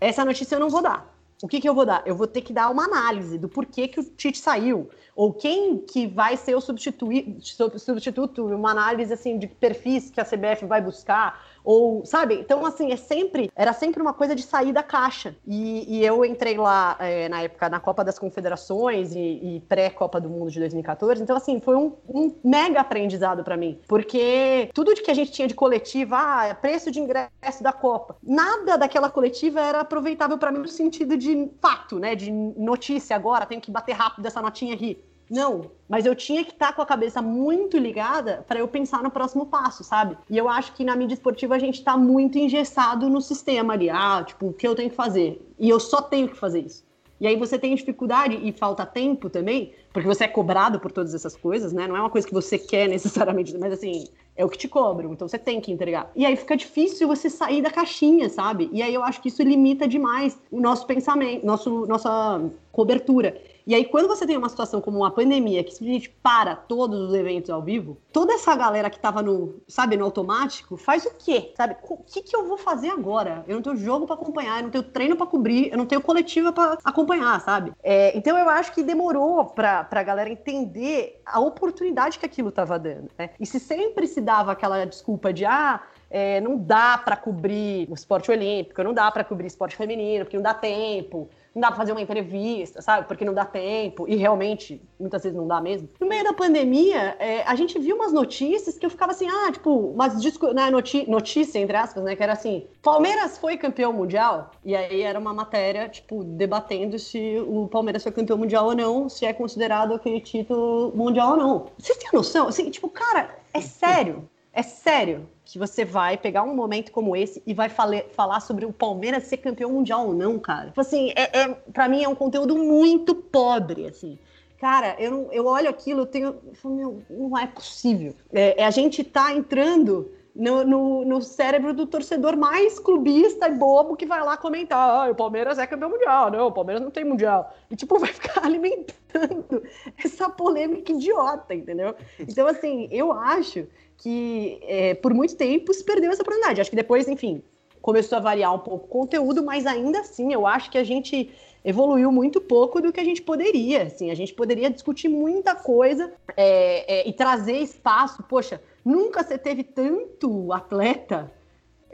essa 0.00 0.24
notícia 0.24 0.56
eu 0.56 0.60
não 0.60 0.70
vou 0.70 0.80
dar. 0.80 1.15
O 1.42 1.48
que, 1.48 1.60
que 1.60 1.68
eu 1.68 1.74
vou 1.74 1.84
dar? 1.84 2.02
Eu 2.06 2.16
vou 2.16 2.26
ter 2.26 2.40
que 2.40 2.52
dar 2.52 2.70
uma 2.70 2.84
análise 2.84 3.36
do 3.36 3.48
porquê 3.48 3.86
que 3.86 4.00
o 4.00 4.04
Tite 4.04 4.38
saiu, 4.38 4.88
ou 5.14 5.34
quem 5.34 5.78
que 5.78 6.06
vai 6.06 6.34
ser 6.36 6.54
o 6.54 6.60
substituto, 6.60 8.46
uma 8.46 8.70
análise 8.70 9.12
assim 9.12 9.38
de 9.38 9.46
perfis 9.46 10.10
que 10.10 10.20
a 10.20 10.24
CBF 10.24 10.64
vai 10.64 10.80
buscar, 10.80 11.44
ou, 11.66 12.06
sabe? 12.06 12.34
Então, 12.34 12.64
assim, 12.64 12.92
é 12.92 12.96
sempre, 12.96 13.50
era 13.56 13.72
sempre 13.72 14.00
uma 14.00 14.14
coisa 14.14 14.36
de 14.36 14.42
sair 14.42 14.72
da 14.72 14.84
caixa. 14.84 15.34
E, 15.44 15.98
e 15.98 16.06
eu 16.06 16.24
entrei 16.24 16.56
lá 16.56 16.96
é, 17.00 17.28
na 17.28 17.42
época 17.42 17.68
na 17.68 17.80
Copa 17.80 18.04
das 18.04 18.20
Confederações 18.20 19.12
e, 19.12 19.18
e 19.18 19.60
pré-Copa 19.68 20.20
do 20.20 20.30
Mundo 20.30 20.48
de 20.48 20.60
2014. 20.60 21.20
Então, 21.20 21.36
assim, 21.36 21.60
foi 21.60 21.74
um, 21.74 21.92
um 22.08 22.32
mega 22.44 22.80
aprendizado 22.80 23.42
para 23.42 23.56
mim. 23.56 23.80
Porque 23.88 24.70
tudo 24.72 24.94
de 24.94 25.02
que 25.02 25.10
a 25.10 25.14
gente 25.14 25.32
tinha 25.32 25.48
de 25.48 25.54
coletiva, 25.54 26.16
ah, 26.16 26.54
preço 26.54 26.88
de 26.92 27.00
ingresso 27.00 27.60
da 27.60 27.72
Copa, 27.72 28.16
nada 28.22 28.78
daquela 28.78 29.10
coletiva 29.10 29.60
era 29.60 29.80
aproveitável 29.80 30.38
para 30.38 30.52
mim 30.52 30.60
no 30.60 30.68
sentido 30.68 31.16
de 31.16 31.50
fato, 31.60 31.98
né? 31.98 32.14
De 32.14 32.30
notícia 32.30 33.16
agora, 33.16 33.44
tenho 33.44 33.60
que 33.60 33.72
bater 33.72 33.92
rápido 33.92 34.24
essa 34.24 34.40
notinha 34.40 34.72
aqui. 34.72 35.02
Não, 35.28 35.70
mas 35.88 36.06
eu 36.06 36.14
tinha 36.14 36.44
que 36.44 36.52
estar 36.52 36.68
tá 36.68 36.72
com 36.72 36.82
a 36.82 36.86
cabeça 36.86 37.20
muito 37.20 37.76
ligada 37.76 38.44
para 38.46 38.60
eu 38.60 38.68
pensar 38.68 39.02
no 39.02 39.10
próximo 39.10 39.46
passo, 39.46 39.82
sabe? 39.82 40.16
E 40.30 40.36
eu 40.38 40.48
acho 40.48 40.72
que 40.72 40.84
na 40.84 40.94
mídia 40.94 41.14
esportiva 41.14 41.54
a 41.54 41.58
gente 41.58 41.78
está 41.78 41.96
muito 41.96 42.38
engessado 42.38 43.08
no 43.08 43.20
sistema 43.20 43.72
ali. 43.72 43.90
Ah, 43.90 44.22
tipo, 44.24 44.48
o 44.48 44.52
que 44.52 44.66
eu 44.66 44.74
tenho 44.74 44.90
que 44.90 44.96
fazer? 44.96 45.44
E 45.58 45.68
eu 45.68 45.80
só 45.80 46.00
tenho 46.00 46.28
que 46.28 46.36
fazer 46.36 46.60
isso. 46.60 46.86
E 47.20 47.26
aí 47.26 47.36
você 47.36 47.58
tem 47.58 47.74
dificuldade 47.74 48.38
e 48.42 48.52
falta 48.52 48.84
tempo 48.84 49.30
também, 49.30 49.72
porque 49.92 50.06
você 50.06 50.24
é 50.24 50.28
cobrado 50.28 50.78
por 50.78 50.92
todas 50.92 51.14
essas 51.14 51.34
coisas, 51.34 51.72
né? 51.72 51.88
Não 51.88 51.96
é 51.96 52.00
uma 52.00 52.10
coisa 52.10 52.26
que 52.26 52.34
você 52.34 52.58
quer 52.58 52.88
necessariamente, 52.88 53.56
mas 53.56 53.72
assim, 53.72 54.06
é 54.36 54.44
o 54.44 54.48
que 54.50 54.58
te 54.58 54.68
cobram, 54.68 55.12
então 55.12 55.26
você 55.26 55.38
tem 55.38 55.60
que 55.60 55.72
entregar. 55.72 56.10
E 56.14 56.26
aí 56.26 56.36
fica 56.36 56.54
difícil 56.56 57.08
você 57.08 57.30
sair 57.30 57.62
da 57.62 57.70
caixinha, 57.70 58.28
sabe? 58.28 58.68
E 58.70 58.82
aí 58.82 58.92
eu 58.92 59.02
acho 59.02 59.22
que 59.22 59.28
isso 59.28 59.42
limita 59.42 59.88
demais 59.88 60.38
o 60.50 60.60
nosso 60.60 60.86
pensamento, 60.86 61.44
nosso, 61.44 61.86
nossa 61.86 62.42
cobertura. 62.70 63.40
E 63.66 63.74
aí, 63.74 63.84
quando 63.84 64.06
você 64.06 64.24
tem 64.24 64.36
uma 64.36 64.48
situação 64.48 64.80
como 64.80 64.98
uma 64.98 65.10
pandemia, 65.10 65.64
que 65.64 65.72
simplesmente 65.72 66.08
para 66.22 66.54
todos 66.54 67.00
os 67.00 67.12
eventos 67.12 67.50
ao 67.50 67.60
vivo, 67.60 67.98
toda 68.12 68.32
essa 68.32 68.54
galera 68.54 68.88
que 68.88 68.98
tava 68.98 69.20
no, 69.22 69.60
sabe, 69.66 69.96
no 69.96 70.04
automático, 70.04 70.76
faz 70.76 71.04
o 71.04 71.10
quê? 71.18 71.52
Sabe? 71.56 71.76
O 71.82 71.96
que, 71.96 72.22
que 72.22 72.36
eu 72.36 72.46
vou 72.46 72.56
fazer 72.56 72.90
agora? 72.90 73.44
Eu 73.48 73.56
não 73.56 73.62
tenho 73.62 73.76
jogo 73.76 74.06
para 74.06 74.14
acompanhar, 74.14 74.58
eu 74.58 74.62
não 74.64 74.70
tenho 74.70 74.84
treino 74.84 75.16
para 75.16 75.26
cobrir, 75.26 75.72
eu 75.72 75.78
não 75.78 75.84
tenho 75.84 76.00
coletiva 76.00 76.52
para 76.52 76.78
acompanhar, 76.84 77.40
sabe? 77.40 77.72
É, 77.82 78.16
então 78.16 78.38
eu 78.38 78.48
acho 78.48 78.72
que 78.72 78.84
demorou 78.84 79.44
pra, 79.46 79.82
pra 79.82 80.00
galera 80.04 80.30
entender 80.30 81.20
a 81.26 81.40
oportunidade 81.40 82.20
que 82.20 82.26
aquilo 82.26 82.52
tava 82.52 82.78
dando, 82.78 83.10
né? 83.18 83.30
E 83.40 83.44
se 83.44 83.58
sempre 83.58 84.06
se 84.06 84.20
dava 84.20 84.52
aquela 84.52 84.84
desculpa 84.84 85.32
de, 85.32 85.44
ah, 85.44 85.82
é, 86.08 86.40
não 86.40 86.56
dá 86.56 86.96
para 86.98 87.16
cobrir 87.16 87.88
o 87.90 87.94
esporte 87.94 88.30
olímpico, 88.30 88.80
não 88.84 88.94
dá 88.94 89.10
para 89.10 89.24
cobrir 89.24 89.48
esporte 89.48 89.74
feminino, 89.74 90.24
porque 90.24 90.36
não 90.36 90.44
dá 90.44 90.54
tempo 90.54 91.28
não 91.56 91.62
dá 91.62 91.68
pra 91.68 91.78
fazer 91.78 91.92
uma 91.92 92.02
entrevista, 92.02 92.82
sabe? 92.82 93.08
Porque 93.08 93.24
não 93.24 93.32
dá 93.32 93.46
tempo. 93.46 94.06
E 94.06 94.14
realmente, 94.14 94.80
muitas 95.00 95.22
vezes 95.22 95.36
não 95.36 95.48
dá 95.48 95.58
mesmo. 95.58 95.88
No 95.98 96.06
meio 96.06 96.22
da 96.22 96.34
pandemia, 96.34 97.16
é, 97.18 97.42
a 97.44 97.54
gente 97.54 97.78
viu 97.78 97.96
umas 97.96 98.12
notícias 98.12 98.78
que 98.78 98.84
eu 98.84 98.90
ficava 98.90 99.12
assim, 99.12 99.26
ah, 99.26 99.50
tipo, 99.50 99.70
umas 99.70 100.12
né, 100.54 100.70
notícia, 101.08 101.58
entre 101.58 101.74
aspas, 101.74 102.04
né? 102.04 102.14
Que 102.14 102.22
era 102.22 102.34
assim: 102.34 102.66
Palmeiras 102.82 103.38
foi 103.38 103.56
campeão 103.56 103.90
mundial. 103.90 104.50
E 104.62 104.76
aí 104.76 105.00
era 105.00 105.18
uma 105.18 105.32
matéria, 105.32 105.88
tipo, 105.88 106.22
debatendo 106.22 106.98
se 106.98 107.38
o 107.48 107.66
Palmeiras 107.68 108.02
foi 108.02 108.12
campeão 108.12 108.36
mundial 108.36 108.66
ou 108.66 108.74
não, 108.74 109.08
se 109.08 109.24
é 109.24 109.32
considerado 109.32 109.94
aquele 109.94 110.20
título 110.20 110.92
mundial 110.94 111.30
ou 111.30 111.36
não. 111.38 111.66
Vocês 111.78 111.96
têm 111.96 112.10
noção? 112.12 112.48
Assim, 112.48 112.70
tipo, 112.70 112.90
cara, 112.90 113.34
é 113.54 113.62
sério. 113.62 114.28
É 114.56 114.62
sério 114.62 115.28
que 115.44 115.58
você 115.58 115.84
vai 115.84 116.16
pegar 116.16 116.42
um 116.42 116.56
momento 116.56 116.90
como 116.90 117.14
esse 117.14 117.42
e 117.46 117.52
vai 117.52 117.68
fale, 117.68 118.06
falar 118.12 118.40
sobre 118.40 118.64
o 118.64 118.72
Palmeiras 118.72 119.24
ser 119.24 119.36
campeão 119.36 119.70
mundial 119.70 120.06
ou 120.06 120.14
não, 120.14 120.38
cara. 120.38 120.68
Tipo 120.68 120.80
assim, 120.80 121.12
é, 121.14 121.42
é, 121.42 121.88
mim 121.88 122.02
é 122.02 122.08
um 122.08 122.14
conteúdo 122.14 122.56
muito 122.56 123.14
pobre, 123.14 123.86
assim. 123.86 124.18
Cara, 124.58 124.96
eu, 124.98 125.10
não, 125.10 125.30
eu 125.30 125.44
olho 125.44 125.68
aquilo, 125.68 126.00
eu 126.00 126.06
tenho. 126.06 126.28
Eu 126.42 126.54
falo, 126.54 126.74
meu, 126.74 127.02
não 127.10 127.36
é 127.36 127.46
possível. 127.46 128.14
É, 128.32 128.62
é, 128.62 128.64
a 128.64 128.70
gente 128.70 129.04
tá 129.04 129.30
entrando 129.30 130.10
no, 130.34 130.64
no, 130.64 131.04
no, 131.04 131.20
cérebro 131.20 131.74
do 131.74 131.86
torcedor 131.86 132.34
mais 132.34 132.78
clubista 132.78 133.50
e 133.50 133.54
bobo 133.54 133.94
que 133.94 134.06
vai 134.06 134.22
lá 134.22 134.38
comentar: 134.38 134.78
ah, 134.78 135.10
o 135.10 135.14
Palmeiras 135.14 135.58
é 135.58 135.66
campeão 135.66 135.90
mundial, 135.90 136.30
não, 136.30 136.46
o 136.46 136.52
Palmeiras 136.52 136.82
não 136.82 136.90
tem 136.90 137.04
mundial. 137.04 137.54
E, 137.70 137.76
tipo, 137.76 137.98
vai 137.98 138.10
ficar 138.10 138.40
alimentando 138.46 139.62
essa 140.02 140.30
polêmica 140.30 140.92
idiota, 140.92 141.54
entendeu? 141.54 141.94
Então, 142.18 142.46
assim, 142.46 142.88
eu 142.90 143.12
acho 143.12 143.66
que 143.98 144.58
é, 144.62 144.94
por 144.94 145.12
muito 145.14 145.36
tempo 145.36 145.72
se 145.72 145.84
perdeu 145.84 146.10
essa 146.10 146.22
oportunidade. 146.22 146.60
Acho 146.60 146.70
que 146.70 146.76
depois, 146.76 147.08
enfim, 147.08 147.42
começou 147.80 148.18
a 148.18 148.20
variar 148.20 148.54
um 148.54 148.58
pouco 148.58 148.86
o 148.86 148.88
conteúdo, 148.88 149.44
mas 149.44 149.66
ainda 149.66 150.00
assim 150.00 150.32
eu 150.32 150.46
acho 150.46 150.70
que 150.70 150.78
a 150.78 150.84
gente 150.84 151.30
evoluiu 151.64 152.12
muito 152.12 152.40
pouco 152.40 152.80
do 152.80 152.92
que 152.92 153.00
a 153.00 153.04
gente 153.04 153.20
poderia. 153.20 153.84
Assim, 153.84 154.10
a 154.10 154.14
gente 154.14 154.32
poderia 154.32 154.70
discutir 154.70 155.08
muita 155.08 155.54
coisa 155.54 156.12
é, 156.36 157.00
é, 157.00 157.08
e 157.08 157.12
trazer 157.12 157.58
espaço. 157.58 158.22
Poxa, 158.22 158.62
nunca 158.84 159.22
você 159.22 159.36
teve 159.36 159.64
tanto 159.64 160.52
atleta 160.52 161.32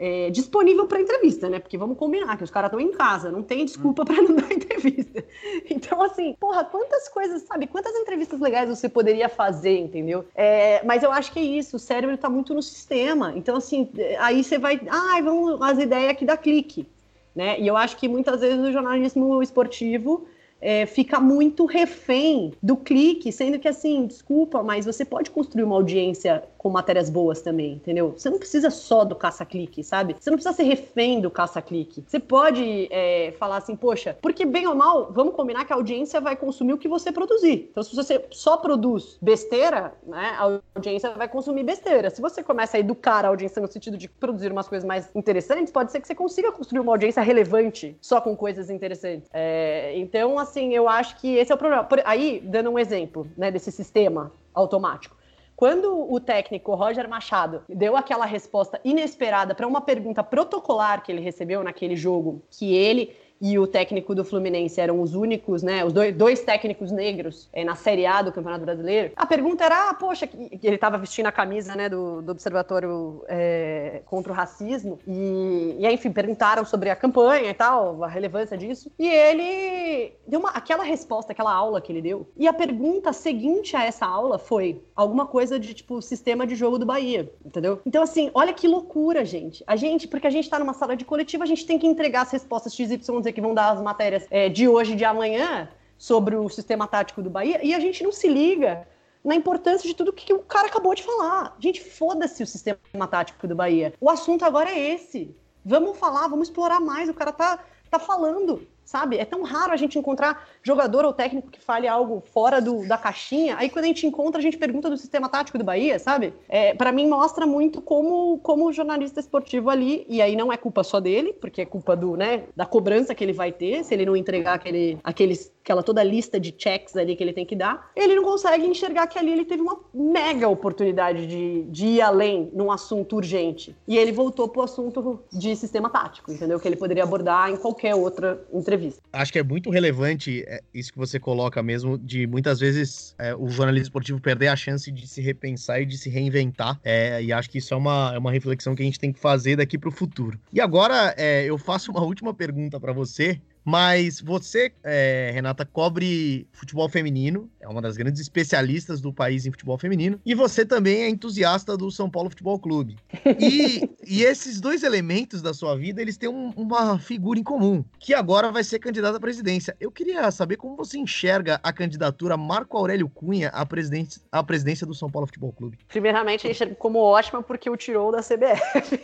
é, 0.05 0.29
disponível 0.29 0.85
para 0.85 0.99
entrevista, 0.99 1.47
né? 1.47 1.59
Porque 1.59 1.77
vamos 1.77 1.97
combinar 1.97 2.35
que 2.35 2.43
os 2.43 2.51
caras 2.51 2.67
estão 2.67 2.79
em 2.81 2.91
casa, 2.91 3.31
não 3.31 3.41
tem 3.41 3.63
desculpa 3.63 4.03
para 4.03 4.21
não 4.21 4.35
dar 4.35 4.51
entrevista. 4.51 5.23
Então, 5.69 6.01
assim, 6.01 6.35
porra, 6.37 6.65
quantas 6.65 7.07
coisas, 7.07 7.43
sabe? 7.43 7.67
Quantas 7.67 7.95
entrevistas 7.95 8.41
legais 8.41 8.67
você 8.67 8.89
poderia 8.89 9.29
fazer, 9.29 9.79
entendeu? 9.79 10.25
É, 10.35 10.83
mas 10.83 11.03
eu 11.03 11.11
acho 11.11 11.31
que 11.31 11.39
é 11.39 11.43
isso, 11.43 11.77
o 11.77 11.79
cérebro 11.79 12.15
está 12.15 12.29
muito 12.29 12.53
no 12.53 12.61
sistema. 12.61 13.31
Então, 13.37 13.55
assim, 13.55 13.89
aí 14.19 14.43
você 14.43 14.57
vai, 14.57 14.81
ai, 14.89 15.19
ah, 15.19 15.23
vamos 15.23 15.61
as 15.61 15.79
ideias 15.79 16.11
aqui 16.11 16.25
da 16.25 16.35
clique, 16.35 16.85
né? 17.33 17.57
E 17.61 17.65
eu 17.65 17.77
acho 17.77 17.95
que 17.95 18.09
muitas 18.09 18.41
vezes 18.41 18.59
o 18.59 18.73
jornalismo 18.73 19.41
esportivo 19.41 20.27
é, 20.59 20.85
fica 20.85 21.17
muito 21.17 21.65
refém 21.65 22.51
do 22.61 22.75
clique, 22.75 23.31
sendo 23.31 23.57
que 23.57 23.69
assim, 23.69 24.05
desculpa, 24.05 24.61
mas 24.61 24.85
você 24.85 25.05
pode 25.05 25.31
construir 25.31 25.63
uma 25.63 25.75
audiência 25.75 26.43
com 26.63 26.69
matérias 26.69 27.09
boas 27.09 27.41
também, 27.41 27.73
entendeu? 27.73 28.13
Você 28.15 28.29
não 28.29 28.39
precisa 28.39 28.69
só 28.69 29.03
do 29.03 29.15
caça-clique, 29.15 29.83
sabe? 29.83 30.15
Você 30.17 30.29
não 30.29 30.37
precisa 30.37 30.55
ser 30.55 30.63
refém 30.63 31.19
do 31.19 31.29
caça-clique. 31.29 32.05
Você 32.07 32.21
pode 32.21 32.87
é, 32.89 33.33
falar 33.37 33.57
assim, 33.57 33.75
poxa, 33.75 34.17
porque 34.21 34.45
bem 34.45 34.65
ou 34.65 34.73
mal, 34.73 35.11
vamos 35.11 35.35
combinar 35.35 35.65
que 35.65 35.73
a 35.73 35.75
audiência 35.75 36.21
vai 36.21 36.37
consumir 36.37 36.71
o 36.71 36.77
que 36.77 36.87
você 36.87 37.11
produzir. 37.11 37.67
Então, 37.69 37.83
se 37.83 37.93
você 37.93 38.23
só 38.31 38.55
produz 38.55 39.17
besteira, 39.21 39.93
né, 40.07 40.37
a 40.39 40.61
audiência 40.75 41.11
vai 41.11 41.27
consumir 41.27 41.63
besteira. 41.63 42.09
Se 42.09 42.21
você 42.21 42.41
começa 42.41 42.77
a 42.77 42.79
educar 42.79 43.25
a 43.25 43.27
audiência 43.27 43.61
no 43.61 43.67
sentido 43.67 43.97
de 43.97 44.07
produzir 44.07 44.49
umas 44.49 44.67
coisas 44.69 44.87
mais 44.87 45.09
interessantes, 45.13 45.69
pode 45.69 45.91
ser 45.91 45.99
que 45.99 46.07
você 46.07 46.15
consiga 46.15 46.49
construir 46.49 46.79
uma 46.79 46.93
audiência 46.93 47.21
relevante 47.21 47.97
só 47.99 48.21
com 48.21 48.37
coisas 48.37 48.69
interessantes. 48.69 49.29
É, 49.33 49.97
então, 49.97 50.39
assim, 50.39 50.73
eu 50.73 50.87
acho 50.87 51.17
que 51.19 51.35
esse 51.35 51.51
é 51.51 51.55
o 51.55 51.57
problema. 51.57 51.83
Por, 51.83 52.01
aí, 52.05 52.41
dando 52.41 52.69
um 52.69 52.79
exemplo, 52.79 53.27
né, 53.35 53.51
desse 53.51 53.69
sistema 53.69 54.31
automático. 54.53 55.22
Quando 55.55 56.11
o 56.11 56.19
técnico 56.19 56.73
Roger 56.73 57.07
Machado 57.07 57.63
deu 57.69 57.95
aquela 57.95 58.25
resposta 58.25 58.79
inesperada 58.83 59.53
para 59.53 59.67
uma 59.67 59.81
pergunta 59.81 60.23
protocolar 60.23 61.03
que 61.03 61.11
ele 61.11 61.21
recebeu 61.21 61.63
naquele 61.63 61.95
jogo, 61.95 62.41
que 62.49 62.75
ele 62.75 63.15
e 63.43 63.59
o 63.59 63.67
técnico 63.67 64.15
do 64.15 64.23
Fluminense 64.23 64.79
eram 64.79 65.01
os 65.01 65.15
únicos, 65.15 65.61
né? 65.61 65.83
Os 65.83 65.91
dois, 65.91 66.15
dois 66.15 66.39
técnicos 66.39 66.93
negros 66.93 67.49
é, 67.51 67.61
na 67.65 67.75
Série 67.75 68.05
A 68.05 68.21
do 68.21 68.31
Campeonato 68.31 68.63
Brasileiro. 68.63 69.11
A 69.17 69.25
pergunta 69.25 69.65
era, 69.65 69.89
ah, 69.89 69.93
poxa, 69.93 70.29
ele 70.63 70.75
estava 70.75 70.97
vestindo 70.97 71.25
a 71.25 71.31
camisa, 71.31 71.75
né, 71.75 71.89
do, 71.89 72.21
do 72.21 72.31
Observatório 72.31 73.21
é, 73.27 74.01
contra 74.05 74.31
o 74.31 74.35
Racismo. 74.35 74.97
E, 75.05 75.75
e, 75.77 75.85
enfim, 75.91 76.09
perguntaram 76.09 76.63
sobre 76.63 76.89
a 76.89 76.95
campanha 76.95 77.49
e 77.49 77.53
tal, 77.53 78.01
a 78.01 78.07
relevância 78.07 78.57
disso. 78.57 78.89
E 78.97 79.09
ele 79.09 80.13
deu 80.25 80.39
uma, 80.39 80.51
aquela 80.51 80.85
resposta, 80.85 81.33
aquela 81.33 81.53
aula 81.53 81.81
que 81.81 81.91
ele 81.91 82.01
deu. 82.01 82.25
E 82.37 82.47
a 82.47 82.53
pergunta 82.53 83.11
seguinte 83.11 83.75
a 83.75 83.83
essa 83.83 84.05
aula 84.05 84.39
foi 84.39 84.81
alguma 84.95 85.25
coisa 85.25 85.59
de, 85.59 85.73
tipo, 85.73 86.01
sistema 86.01 86.47
de 86.47 86.55
jogo 86.55 86.79
do 86.79 86.85
Bahia, 86.85 87.29
entendeu? 87.45 87.81
Então, 87.85 88.03
assim, 88.03 88.31
olha 88.33 88.53
que 88.53 88.69
loucura, 88.69 89.25
gente. 89.25 89.65
A 89.67 89.75
gente, 89.75 90.07
porque 90.07 90.27
a 90.27 90.29
gente 90.29 90.45
está 90.45 90.57
numa 90.57 90.73
sala 90.73 90.95
de 90.95 91.03
coletiva, 91.03 91.43
a 91.43 91.47
gente 91.47 91.65
tem 91.65 91.77
que 91.77 91.85
entregar 91.85 92.21
as 92.21 92.31
respostas 92.31 92.73
XYZ 92.73 93.32
que 93.33 93.41
vão 93.41 93.53
dar 93.53 93.71
as 93.71 93.81
matérias 93.81 94.25
é, 94.29 94.47
de 94.47 94.67
hoje 94.67 94.93
e 94.93 94.95
de 94.95 95.03
amanhã 95.03 95.69
sobre 95.97 96.35
o 96.35 96.47
sistema 96.49 96.87
tático 96.87 97.21
do 97.21 97.29
Bahia, 97.29 97.59
e 97.63 97.73
a 97.73 97.79
gente 97.79 98.03
não 98.03 98.11
se 98.11 98.27
liga 98.27 98.87
na 99.23 99.35
importância 99.35 99.87
de 99.87 99.95
tudo 99.95 100.11
que 100.11 100.33
o 100.33 100.39
cara 100.39 100.67
acabou 100.67 100.93
de 100.93 101.03
falar. 101.03 101.55
Gente, 101.59 101.81
foda-se 101.81 102.43
o 102.43 102.47
sistema 102.47 103.07
tático 103.09 103.47
do 103.47 103.55
Bahia. 103.55 103.93
O 104.01 104.09
assunto 104.09 104.43
agora 104.43 104.69
é 104.69 104.93
esse. 104.93 105.35
Vamos 105.63 105.97
falar, 105.97 106.27
vamos 106.27 106.49
explorar 106.49 106.81
mais. 106.81 107.07
O 107.07 107.13
cara 107.13 107.31
tá, 107.31 107.59
tá 107.89 107.99
falando 107.99 108.67
sabe? 108.85 109.17
É 109.17 109.25
tão 109.25 109.41
raro 109.43 109.73
a 109.73 109.77
gente 109.77 109.97
encontrar 109.97 110.47
jogador 110.61 111.05
ou 111.05 111.13
técnico 111.13 111.49
que 111.49 111.61
fale 111.61 111.87
algo 111.87 112.23
fora 112.33 112.61
do, 112.61 112.87
da 112.87 112.97
caixinha. 112.97 113.55
Aí 113.57 113.69
quando 113.69 113.85
a 113.85 113.87
gente 113.87 114.05
encontra, 114.05 114.39
a 114.39 114.43
gente 114.43 114.57
pergunta 114.57 114.89
do 114.89 114.97
sistema 114.97 115.29
tático 115.29 115.57
do 115.57 115.63
Bahia, 115.63 115.97
sabe? 115.99 116.33
É, 116.47 116.73
para 116.73 116.91
mim 116.91 117.07
mostra 117.07 117.45
muito 117.45 117.81
como 117.81 118.39
como 118.39 118.71
jornalista 118.71 119.19
esportivo 119.19 119.69
ali, 119.69 120.05
e 120.07 120.21
aí 120.21 120.35
não 120.35 120.51
é 120.51 120.57
culpa 120.57 120.83
só 120.83 120.99
dele, 120.99 121.33
porque 121.33 121.61
é 121.61 121.65
culpa 121.65 121.95
do, 121.95 122.15
né, 122.15 122.43
da 122.55 122.65
cobrança 122.65 123.15
que 123.15 123.23
ele 123.23 123.33
vai 123.33 123.51
ter 123.51 123.83
se 123.83 123.93
ele 123.93 124.05
não 124.05 124.15
entregar 124.15 124.55
aquele, 124.55 124.99
aqueles, 125.03 125.51
aquela 125.63 125.81
toda 125.81 126.03
lista 126.03 126.39
de 126.39 126.53
checks 126.55 126.95
ali 126.95 127.15
que 127.15 127.23
ele 127.23 127.33
tem 127.33 127.45
que 127.45 127.55
dar. 127.55 127.91
Ele 127.95 128.15
não 128.15 128.23
consegue 128.23 128.65
enxergar 128.65 129.07
que 129.07 129.17
ali 129.17 129.31
ele 129.31 129.45
teve 129.45 129.61
uma 129.61 129.79
mega 129.93 130.47
oportunidade 130.47 131.25
de, 131.25 131.63
de 131.63 131.85
ir 131.85 132.01
além 132.01 132.49
num 132.53 132.71
assunto 132.71 133.15
urgente. 133.15 133.75
E 133.87 133.97
ele 133.97 134.11
voltou 134.11 134.47
pro 134.47 134.61
assunto 134.61 135.21
de 135.31 135.55
sistema 135.55 135.89
tático, 135.89 136.31
entendeu? 136.31 136.59
Que 136.59 136.67
ele 136.67 136.75
poderia 136.75 137.03
abordar 137.03 137.49
em 137.49 137.57
qualquer 137.57 137.95
outra 137.95 138.45
entrevista 138.53 138.72
entrevista. 138.73 139.01
Acho 139.11 139.31
que 139.31 139.39
é 139.39 139.43
muito 139.43 139.69
relevante 139.69 140.43
é, 140.47 140.61
isso 140.73 140.91
que 140.91 140.97
você 140.97 141.19
coloca 141.19 141.61
mesmo, 141.61 141.97
de 141.97 142.25
muitas 142.27 142.59
vezes 142.59 143.15
é, 143.17 143.35
o 143.35 143.47
jornalismo 143.49 143.83
esportivo 143.83 144.19
perder 144.19 144.47
a 144.47 144.55
chance 144.55 144.91
de 144.91 145.07
se 145.07 145.21
repensar 145.21 145.81
e 145.81 145.85
de 145.85 145.97
se 145.97 146.09
reinventar. 146.09 146.79
É, 146.83 147.21
e 147.23 147.31
acho 147.31 147.49
que 147.49 147.59
isso 147.59 147.73
é 147.73 147.77
uma, 147.77 148.11
é 148.15 148.17
uma 148.17 148.31
reflexão 148.31 148.75
que 148.75 148.81
a 148.81 148.85
gente 148.85 148.99
tem 148.99 149.11
que 149.11 149.19
fazer 149.19 149.55
daqui 149.55 149.77
para 149.77 149.89
o 149.89 149.91
futuro. 149.91 150.39
E 150.51 150.59
agora 150.59 151.13
é, 151.17 151.45
eu 151.45 151.57
faço 151.57 151.91
uma 151.91 152.01
última 152.01 152.33
pergunta 152.33 152.79
para 152.79 152.91
você, 152.91 153.39
mas 153.63 154.19
você, 154.19 154.73
é, 154.83 155.31
Renata, 155.33 155.65
cobre 155.65 156.47
futebol 156.51 156.89
feminino, 156.89 157.49
é 157.59 157.67
uma 157.67 157.81
das 157.81 157.95
grandes 157.95 158.21
especialistas 158.21 158.99
do 158.99 159.13
país 159.13 159.45
em 159.45 159.51
futebol 159.51 159.77
feminino, 159.77 160.19
e 160.25 160.35
você 160.35 160.65
também 160.65 161.03
é 161.03 161.09
entusiasta 161.09 161.77
do 161.77 161.89
São 161.91 162.09
Paulo 162.09 162.29
Futebol 162.29 162.59
Clube. 162.59 162.97
E, 163.39 163.89
e 164.05 164.23
esses 164.23 164.59
dois 164.59 164.83
elementos 164.83 165.41
da 165.41 165.53
sua 165.53 165.77
vida, 165.77 166.01
eles 166.01 166.17
têm 166.17 166.29
um, 166.29 166.49
uma 166.55 166.99
figura 166.99 167.39
em 167.39 167.43
comum, 167.43 167.83
que 167.99 168.13
agora 168.13 168.51
vai 168.51 168.63
ser 168.63 168.79
candidata 168.79 169.17
à 169.17 169.19
presidência. 169.19 169.75
Eu 169.79 169.91
queria 169.91 170.29
saber 170.31 170.57
como 170.57 170.75
você 170.75 170.97
enxerga 170.97 171.59
a 171.63 171.71
candidatura 171.71 172.35
Marco 172.35 172.77
Aurélio 172.77 173.09
Cunha 173.09 173.49
à 173.49 173.65
presidência, 173.65 174.21
à 174.31 174.43
presidência 174.43 174.85
do 174.85 174.93
São 174.93 175.09
Paulo 175.09 175.27
Futebol 175.27 175.53
Clube. 175.53 175.77
Primeiramente, 175.87 176.45
eu 176.45 176.51
enxergo 176.51 176.75
como 176.75 176.99
ótima 176.99 177.41
porque 177.41 177.69
o 177.69 177.77
tirou 177.77 178.11
da 178.11 178.21
CBF. 178.21 178.99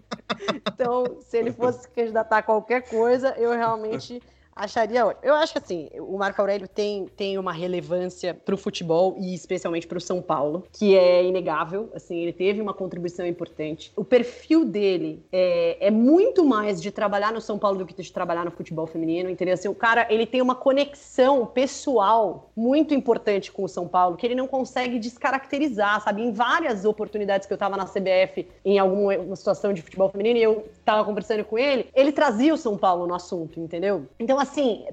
Então, 0.77 1.23
se 1.23 1.39
ele 1.39 1.51
fosse 1.51 1.89
candidatar 1.89 2.39
a 2.39 2.43
qualquer 2.43 2.83
coisa, 2.83 3.35
eu 3.39 3.51
realmente 3.53 4.23
Acharia 4.57 5.05
ótimo. 5.05 5.21
Eu 5.23 5.35
acho 5.35 5.53
que 5.53 5.59
assim, 5.59 5.91
o 5.99 6.17
Marco 6.17 6.41
Aurélio 6.41 6.67
tem, 6.67 7.05
tem 7.15 7.37
uma 7.37 7.53
relevância 7.53 8.33
para 8.33 8.55
o 8.55 8.59
futebol 8.59 9.15
e 9.19 9.35
especialmente 9.35 9.87
para 9.87 9.99
o 9.99 10.01
São 10.01 10.23
Paulo, 10.23 10.65
que 10.73 10.97
é 10.97 11.23
inegável. 11.23 11.91
Assim, 11.95 12.17
ele 12.17 12.33
teve 12.33 12.63
uma 12.63 12.73
contribuição 12.73 13.27
importante. 13.27 13.93
O 13.95 14.03
perfil 14.03 14.65
dele 14.65 15.23
é, 15.31 15.77
é 15.89 15.91
muito 15.91 16.43
mais 16.43 16.81
de 16.81 16.91
trabalhar 16.91 17.35
no 17.35 17.41
São 17.41 17.59
Paulo 17.59 17.77
do 17.77 17.85
que 17.85 18.01
de 18.03 18.11
trabalhar 18.11 18.47
no 18.47 18.51
futebol 18.51 18.87
feminino. 18.87 19.29
Entendeu? 19.29 19.53
Assim, 19.53 19.69
o 19.69 19.75
cara 19.75 20.07
ele 20.09 20.25
tem 20.25 20.41
uma 20.41 20.55
conexão 20.55 21.45
pessoal 21.45 22.51
muito 22.57 22.95
importante 22.95 23.53
com 23.53 23.63
o 23.63 23.69
São 23.69 23.87
Paulo 23.87 24.17
que 24.17 24.27
ele 24.27 24.35
não 24.35 24.49
consegue 24.49 24.99
descaracterizar, 24.99 26.01
sabe? 26.01 26.23
Em 26.23 26.33
várias 26.33 26.87
oportunidades 26.87 27.47
que 27.47 27.53
eu 27.53 27.57
estava 27.57 27.77
na 27.77 27.85
CBF 27.85 28.49
em 28.65 28.79
alguma 28.79 29.37
situação 29.37 29.75
de 29.75 29.83
futebol 29.83 30.09
feminino 30.09 30.39
e 30.39 30.43
eu 30.43 30.67
estava 30.79 31.05
conversando 31.05 31.45
com 31.45 31.59
ele, 31.59 31.91
ele 31.95 32.11
trazia 32.11 32.55
o 32.55 32.57
São 32.57 32.79
Paulo 32.79 33.07
no 33.07 33.15
assunto, 33.15 33.61
entendeu? 33.61 34.07
Então 34.19 34.41
assim, 34.41 34.46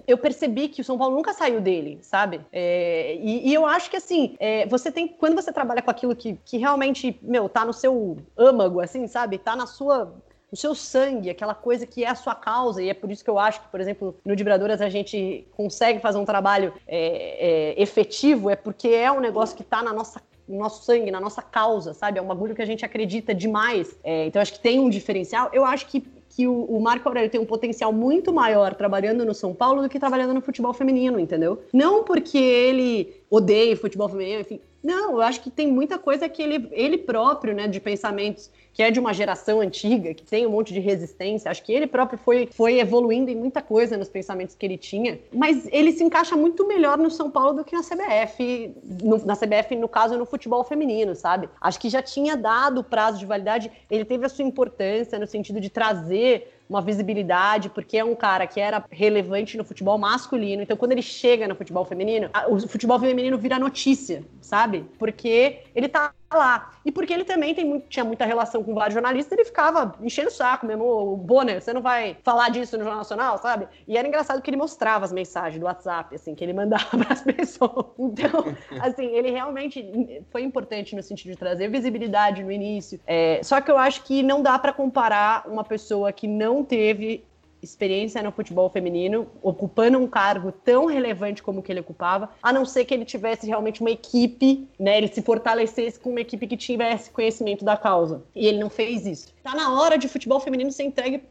eu 0.08 0.18
percebi 0.18 0.68
que 0.68 0.82
o 0.82 0.84
São 0.84 0.97
Paulo 0.97 1.16
nunca 1.16 1.34
saiu 1.34 1.62
dele, 1.62 1.99
sabe? 2.01 2.41
É, 2.51 3.16
e, 3.22 3.49
e, 3.49 3.54
eu 3.54 3.66
acho 3.66 3.89
que, 3.89 3.97
assim, 3.97 4.36
é, 4.39 4.66
você 4.68 4.91
tem. 4.91 5.08
Quando 5.08 5.36
você 5.36 5.51
trabalha 5.51 5.82
com 5.82 5.91
aquilo 5.91 6.16
que, 6.16 6.38
que 6.45 6.58
realmente, 6.58 7.18
meu, 7.22 7.47
tá 7.49 7.66
no 7.66 7.74
seu 7.74 8.18
âmago, 8.38 8.80
assim, 8.80 9.08
sabe? 9.08 9.38
Tá 9.38 9.56
na 9.56 9.68
sua 9.68 10.14
o 10.51 10.56
seu 10.56 10.76
sangue, 10.76 11.32
aquela 11.32 11.56
coisa 11.56 11.88
que 11.88 12.04
é 12.04 12.10
a 12.10 12.14
sua 12.14 12.36
causa, 12.36 12.80
e 12.80 12.88
é 12.88 12.93
por 12.93 13.10
isso 13.10 13.24
que 13.24 13.30
eu 13.30 13.39
acho 13.39 13.60
que, 13.60 13.68
por 13.70 13.82
exemplo, 13.82 14.16
no 14.24 14.36
Vibradoras 14.36 14.82
a 14.82 14.89
gente 14.89 15.47
consegue 15.58 15.99
fazer 15.99 16.20
um 16.20 16.26
trabalho 16.26 16.72
é, 16.88 17.74
é, 17.74 17.82
efetivo, 17.82 18.51
é 18.51 18.56
porque 18.56 18.89
é 18.89 19.12
um 19.12 19.20
negócio 19.20 19.56
que 19.56 19.64
está 19.64 19.82
na 19.82 19.91
nossa 19.91 20.22
no 20.47 20.60
nosso 20.60 20.84
sangue, 20.84 21.10
na 21.10 21.22
nossa 21.22 21.41
causa, 21.41 21.93
sabe? 21.93 22.20
É 22.20 22.22
um 22.22 22.28
bagulho 22.28 22.54
que 22.54 22.62
a 22.62 22.66
gente 22.66 22.84
acredita 22.84 23.34
demais. 23.34 23.97
É, 24.04 24.26
então, 24.26 24.41
acho 24.41 24.54
que 24.54 24.60
tem 24.60 24.78
um 24.78 24.89
diferencial. 24.89 25.49
Eu 25.54 25.64
acho 25.64 25.88
que 25.88 26.01
que 26.36 26.47
o, 26.47 26.63
o, 26.63 26.81
Marco 26.81 27.07
Aurélio 27.07 27.29
tem 27.29 27.39
um 27.39 27.45
potencial 27.45 27.93
muito 27.93 28.34
maior 28.34 28.73
trabalhando 28.73 29.23
no 29.23 29.34
São 29.34 29.53
Paulo 29.53 29.84
do 29.84 29.89
que 29.89 29.99
trabalhando 29.99 30.34
no 30.34 30.41
futebol 30.41 30.73
feminino, 30.73 31.19
entendeu? 31.19 31.61
Não 31.71 32.03
porque 32.03 32.38
ele 32.38 33.15
odeia 33.29 33.77
futebol 33.77 34.09
feminino, 34.09 34.41
enfim. 34.41 34.59
Não, 34.84 35.11
eu 35.11 35.21
acho 35.21 35.41
que 35.41 35.49
tem 35.49 35.67
muita 35.71 35.97
coisa 35.97 36.27
que 36.27 36.41
ele, 36.41 36.67
ele 36.71 36.97
próprio, 36.97 37.53
né, 37.53 37.67
de 37.67 37.79
pensamentos 37.79 38.51
que 38.74 38.82
é 38.82 38.89
de 38.89 38.99
uma 38.99 39.13
geração 39.13 39.61
antiga, 39.61 40.13
que 40.13 40.24
tem 40.24 40.47
um 40.47 40.49
monte 40.49 40.74
de 40.74 40.80
resistência. 40.80 41.49
Acho 41.49 41.63
que 41.63 41.71
ele 41.71 41.86
próprio 41.86 42.17
foi, 42.17 42.49
foi 42.51 42.80
evoluindo 42.80 43.30
em 43.30 43.36
muita 43.36 43.61
coisa 43.61 43.95
nos 43.95 44.09
pensamentos 44.09 44.55
que 44.55 44.65
ele 44.65 44.78
tinha, 44.78 45.19
mas 45.32 45.67
ele 45.71 45.91
se 45.91 46.03
encaixa 46.03 46.36
muito 46.36 46.67
melhor 46.67 46.97
no 46.97 47.11
São 47.11 47.30
Paulo 47.30 47.53
do 47.53 47.63
que 47.63 47.76
na 47.76 47.84
CBF, 47.84 48.74
no, 49.03 49.24
na 49.26 49.36
CBF, 49.36 49.76
no 49.76 49.88
caso, 49.88 50.17
no 50.17 50.26
futebol 50.26 50.63
feminino, 50.63 51.15
sabe? 51.15 51.47
Acho 51.61 51.80
que 51.80 51.89
já 51.89 52.01
tinha 52.01 52.36
dado 52.36 52.80
o 52.80 52.84
prazo 52.84 53.19
de 53.19 53.26
validade, 53.26 53.71
ele 53.89 54.03
teve 54.03 54.26
a 54.26 54.30
sua 54.30 54.43
importância 54.43 55.19
no 55.19 55.28
sentido 55.28 55.61
de 55.61 55.69
trazer 55.69 56.51
uma 56.69 56.82
visibilidade, 56.82 57.69
porque 57.69 57.97
é 57.97 58.03
um 58.03 58.15
cara 58.15 58.47
que 58.47 58.59
era 58.59 58.84
relevante 58.89 59.57
no 59.57 59.63
futebol 59.63 59.97
masculino. 59.97 60.63
Então, 60.63 60.76
quando 60.78 60.93
ele 60.93 61.01
chega 61.01 61.47
no 61.47 61.55
futebol 61.55 61.86
feminino, 61.86 62.30
o 62.47 62.67
futebol 62.67 62.99
feminino 62.99 63.38
vira 63.38 63.59
notícia, 63.59 64.24
sabe? 64.41 64.86
Porque 64.97 65.59
ele 65.76 65.88
tá 65.88 66.13
lá. 66.34 66.71
E 66.86 66.91
porque 66.91 67.13
ele 67.13 67.23
também 67.23 67.53
tem 67.53 67.65
muito, 67.65 67.88
tinha 67.88 68.03
muita 68.03 68.25
relação 68.25 68.63
com 68.63 68.73
vários 68.73 68.93
jornalistas, 68.93 69.31
ele 69.31 69.45
ficava 69.45 69.95
enchendo 70.01 70.29
o 70.29 70.31
saco 70.31 70.65
mesmo. 70.65 70.84
O 70.84 71.17
Bonner, 71.17 71.61
você 71.61 71.73
não 71.73 71.81
vai 71.81 72.17
falar 72.23 72.49
disso 72.49 72.77
no 72.77 72.84
Jornal 72.84 72.99
Nacional, 72.99 73.38
sabe? 73.38 73.67
E 73.88 73.97
era 73.97 74.07
engraçado 74.07 74.41
que 74.41 74.49
ele 74.49 74.57
mostrava 74.57 75.05
as 75.05 75.13
mensagens 75.13 75.59
do 75.59 75.65
WhatsApp, 75.65 76.15
assim, 76.15 76.36
que 76.36 76.43
ele 76.43 76.53
mandava 76.53 76.86
para 76.97 77.13
as 77.13 77.21
pessoas. 77.21 77.86
Então, 77.97 78.45
assim, 78.81 79.05
ele 79.05 79.31
realmente 79.31 80.23
foi 80.31 80.43
importante 80.43 80.95
no 80.95 81.03
sentido 81.03 81.31
de 81.31 81.38
trazer 81.38 81.69
visibilidade 81.69 82.43
no 82.43 82.51
início. 82.51 82.99
É, 83.05 83.39
só 83.43 83.61
que 83.61 83.71
eu 83.71 83.77
acho 83.77 84.03
que 84.03 84.21
não 84.23 84.41
dá 84.41 84.57
para 84.59 84.73
comparar 84.73 85.47
uma 85.47 85.63
pessoa 85.63 86.11
que 86.11 86.27
não 86.27 86.63
teve 86.63 87.25
experiência 87.64 88.22
no 88.22 88.32
futebol 88.32 88.70
feminino, 88.70 89.28
ocupando 89.41 89.97
um 89.97 90.07
cargo 90.07 90.51
tão 90.51 90.86
relevante 90.86 91.41
como 91.41 91.59
o 91.59 91.64
que 91.64 91.72
ele 91.72 91.80
ocupava, 91.80 92.30
a 92.41 92.51
não 92.51 92.66
ser 92.66 92.86
que 92.86 92.93
ele 92.93 93.05
tivesse 93.05 93.47
realmente 93.47 93.82
uma 93.82 93.91
equipe, 93.91 94.68
né, 94.80 94.97
ele 94.97 95.07
se 95.07 95.22
fortalecesse 95.22 95.99
com 95.99 96.09
uma 96.09 96.22
equipe 96.22 96.47
que 96.47 96.57
tivesse 96.57 97.11
conhecimento 97.11 97.64
da 97.64 97.78
causa. 97.78 98.24
E 98.36 98.47
ele 98.47 98.59
não 98.59 98.70
fez 98.70 99.05
isso. 99.05 99.34
Tá 99.43 99.55
na 99.55 99.80
hora 99.80 99.97
de 99.97 100.07
futebol 100.07 100.39
feminino 100.39 100.72
ser 100.72 100.84
entregue 100.84 101.22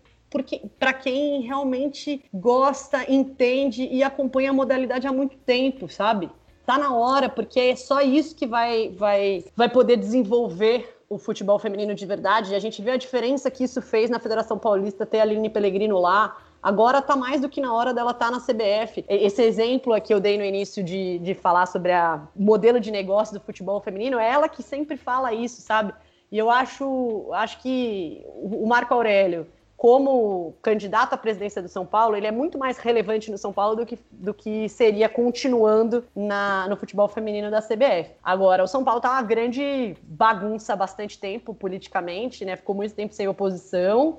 para 0.78 0.92
quem 0.94 1.42
realmente 1.42 2.24
gosta, 2.32 3.04
entende 3.10 3.86
e 3.90 4.02
acompanha 4.02 4.50
a 4.50 4.54
modalidade 4.54 5.06
há 5.06 5.12
muito 5.12 5.36
tempo, 5.36 5.92
sabe? 5.92 6.30
Tá 6.64 6.78
na 6.78 6.94
hora, 6.94 7.28
porque 7.28 7.60
é 7.60 7.76
só 7.76 8.00
isso 8.00 8.34
que 8.34 8.46
vai, 8.46 8.88
vai, 8.90 9.44
vai 9.54 9.68
poder 9.68 9.96
desenvolver 9.96 11.01
o 11.12 11.18
futebol 11.18 11.58
feminino 11.58 11.94
de 11.94 12.06
verdade. 12.06 12.52
E 12.52 12.54
a 12.54 12.58
gente 12.58 12.80
vê 12.80 12.92
a 12.92 12.96
diferença 12.96 13.50
que 13.50 13.64
isso 13.64 13.82
fez 13.82 14.08
na 14.08 14.18
Federação 14.18 14.58
Paulista 14.58 15.04
ter 15.04 15.20
a 15.20 15.22
Aline 15.22 15.50
Pellegrino 15.50 15.98
lá. 15.98 16.36
Agora 16.62 16.98
está 16.98 17.14
mais 17.16 17.40
do 17.40 17.48
que 17.48 17.60
na 17.60 17.74
hora 17.74 17.92
dela 17.92 18.12
estar 18.12 18.26
tá 18.26 18.30
na 18.30 18.40
CBF. 18.40 19.04
Esse 19.08 19.42
exemplo 19.42 20.00
que 20.00 20.14
eu 20.14 20.20
dei 20.20 20.38
no 20.38 20.44
início 20.44 20.82
de, 20.82 21.18
de 21.18 21.34
falar 21.34 21.66
sobre 21.66 21.92
o 21.92 22.42
modelo 22.42 22.80
de 22.80 22.90
negócio 22.90 23.34
do 23.34 23.44
futebol 23.44 23.80
feminino, 23.80 24.18
é 24.18 24.30
ela 24.30 24.48
que 24.48 24.62
sempre 24.62 24.96
fala 24.96 25.34
isso, 25.34 25.60
sabe? 25.60 25.92
E 26.30 26.38
eu 26.38 26.50
acho, 26.50 27.28
acho 27.32 27.60
que 27.60 28.24
o 28.26 28.66
Marco 28.66 28.94
Aurélio, 28.94 29.46
como 29.82 30.54
candidato 30.62 31.12
à 31.12 31.16
presidência 31.16 31.60
do 31.60 31.66
São 31.66 31.84
Paulo, 31.84 32.16
ele 32.16 32.28
é 32.28 32.30
muito 32.30 32.56
mais 32.56 32.78
relevante 32.78 33.32
no 33.32 33.36
São 33.36 33.52
Paulo 33.52 33.74
do 33.74 33.84
que, 33.84 33.98
do 34.12 34.32
que 34.32 34.68
seria 34.68 35.08
continuando 35.08 36.04
na, 36.14 36.68
no 36.68 36.76
futebol 36.76 37.08
feminino 37.08 37.50
da 37.50 37.60
CBF. 37.60 38.12
Agora, 38.22 38.62
o 38.62 38.68
São 38.68 38.84
Paulo 38.84 39.00
tá 39.00 39.10
uma 39.10 39.22
grande 39.22 39.96
bagunça 40.04 40.74
há 40.74 40.76
bastante 40.76 41.18
tempo 41.18 41.52
politicamente, 41.52 42.44
né? 42.44 42.54
Ficou 42.54 42.76
muito 42.76 42.94
tempo 42.94 43.12
sem 43.12 43.26
oposição. 43.26 44.18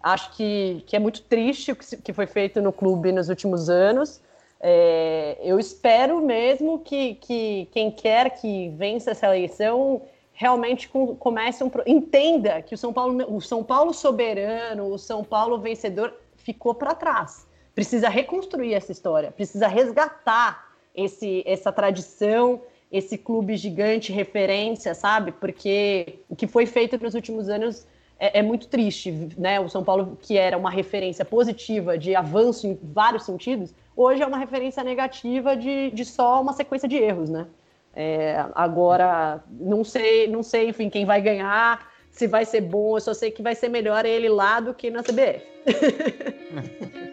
Acho 0.00 0.30
que, 0.36 0.84
que 0.86 0.94
é 0.94 1.00
muito 1.00 1.22
triste 1.22 1.72
o 1.72 1.74
que, 1.74 1.96
que 1.96 2.12
foi 2.12 2.28
feito 2.28 2.62
no 2.62 2.72
clube 2.72 3.10
nos 3.10 3.28
últimos 3.28 3.68
anos. 3.68 4.20
É, 4.60 5.38
eu 5.42 5.58
espero 5.58 6.20
mesmo 6.20 6.78
que, 6.78 7.16
que 7.16 7.68
quem 7.72 7.90
quer 7.90 8.30
que 8.40 8.68
vença 8.76 9.10
essa 9.10 9.26
eleição 9.26 10.02
realmente 10.40 10.88
comece 11.18 11.62
um 11.62 11.70
entenda 11.86 12.62
que 12.62 12.74
o 12.74 12.78
São 12.78 12.94
Paulo, 12.94 13.36
o 13.36 13.42
São 13.42 13.62
Paulo 13.62 13.92
soberano, 13.92 14.86
o 14.86 14.96
São 14.96 15.22
Paulo 15.22 15.58
vencedor 15.58 16.14
ficou 16.34 16.74
para 16.74 16.94
trás. 16.94 17.46
Precisa 17.74 18.08
reconstruir 18.08 18.72
essa 18.72 18.90
história, 18.90 19.30
precisa 19.30 19.68
resgatar 19.68 20.72
esse, 20.94 21.42
essa 21.46 21.70
tradição, 21.70 22.62
esse 22.90 23.18
clube 23.18 23.54
gigante 23.54 24.14
referência, 24.14 24.94
sabe? 24.94 25.30
Porque 25.30 26.20
o 26.26 26.34
que 26.34 26.46
foi 26.46 26.64
feito 26.64 26.96
nos 26.96 27.14
últimos 27.14 27.50
anos 27.50 27.86
é, 28.18 28.38
é, 28.38 28.42
muito 28.42 28.66
triste, 28.66 29.12
né? 29.36 29.60
O 29.60 29.68
São 29.68 29.84
Paulo, 29.84 30.16
que 30.22 30.38
era 30.38 30.56
uma 30.56 30.70
referência 30.70 31.22
positiva 31.22 31.98
de 31.98 32.16
avanço 32.16 32.66
em 32.66 32.78
vários 32.82 33.24
sentidos, 33.24 33.74
hoje 33.94 34.22
é 34.22 34.26
uma 34.26 34.38
referência 34.38 34.82
negativa 34.82 35.54
de, 35.54 35.90
de 35.90 36.04
só 36.06 36.40
uma 36.40 36.54
sequência 36.54 36.88
de 36.88 36.96
erros, 36.96 37.28
né? 37.28 37.46
É, 37.94 38.44
agora, 38.54 39.42
não 39.50 39.82
sei, 39.82 40.28
não 40.28 40.42
sei, 40.42 40.68
enfim, 40.68 40.88
quem 40.88 41.04
vai 41.04 41.20
ganhar, 41.20 41.90
se 42.10 42.26
vai 42.26 42.44
ser 42.44 42.60
bom, 42.60 42.96
eu 42.96 43.00
só 43.00 43.12
sei 43.12 43.30
que 43.30 43.42
vai 43.42 43.54
ser 43.54 43.68
melhor 43.68 44.04
ele 44.04 44.28
lá 44.28 44.60
do 44.60 44.74
que 44.74 44.90
na 44.90 45.02
CBF. 45.02 45.42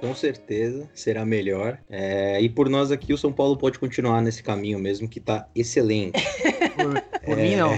Com 0.00 0.14
certeza 0.14 0.88
será 0.94 1.24
melhor. 1.24 1.78
É, 1.90 2.40
e 2.40 2.48
por 2.48 2.68
nós 2.68 2.92
aqui, 2.92 3.12
o 3.12 3.18
São 3.18 3.32
Paulo 3.32 3.56
pode 3.56 3.80
continuar 3.80 4.22
nesse 4.22 4.42
caminho 4.42 4.78
mesmo, 4.78 5.08
que 5.08 5.18
está 5.18 5.48
excelente. 5.54 6.22
por, 6.76 7.00
por 7.20 7.38
é, 7.38 7.42
mim, 7.42 7.56
não. 7.56 7.76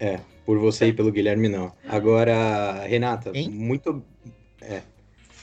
É, 0.00 0.18
por 0.46 0.58
você 0.58 0.86
e 0.86 0.92
pelo 0.92 1.12
Guilherme, 1.12 1.48
não. 1.48 1.70
Agora, 1.86 2.84
Renata, 2.86 3.30
hein? 3.34 3.50
muito, 3.50 4.02
é, 4.62 4.80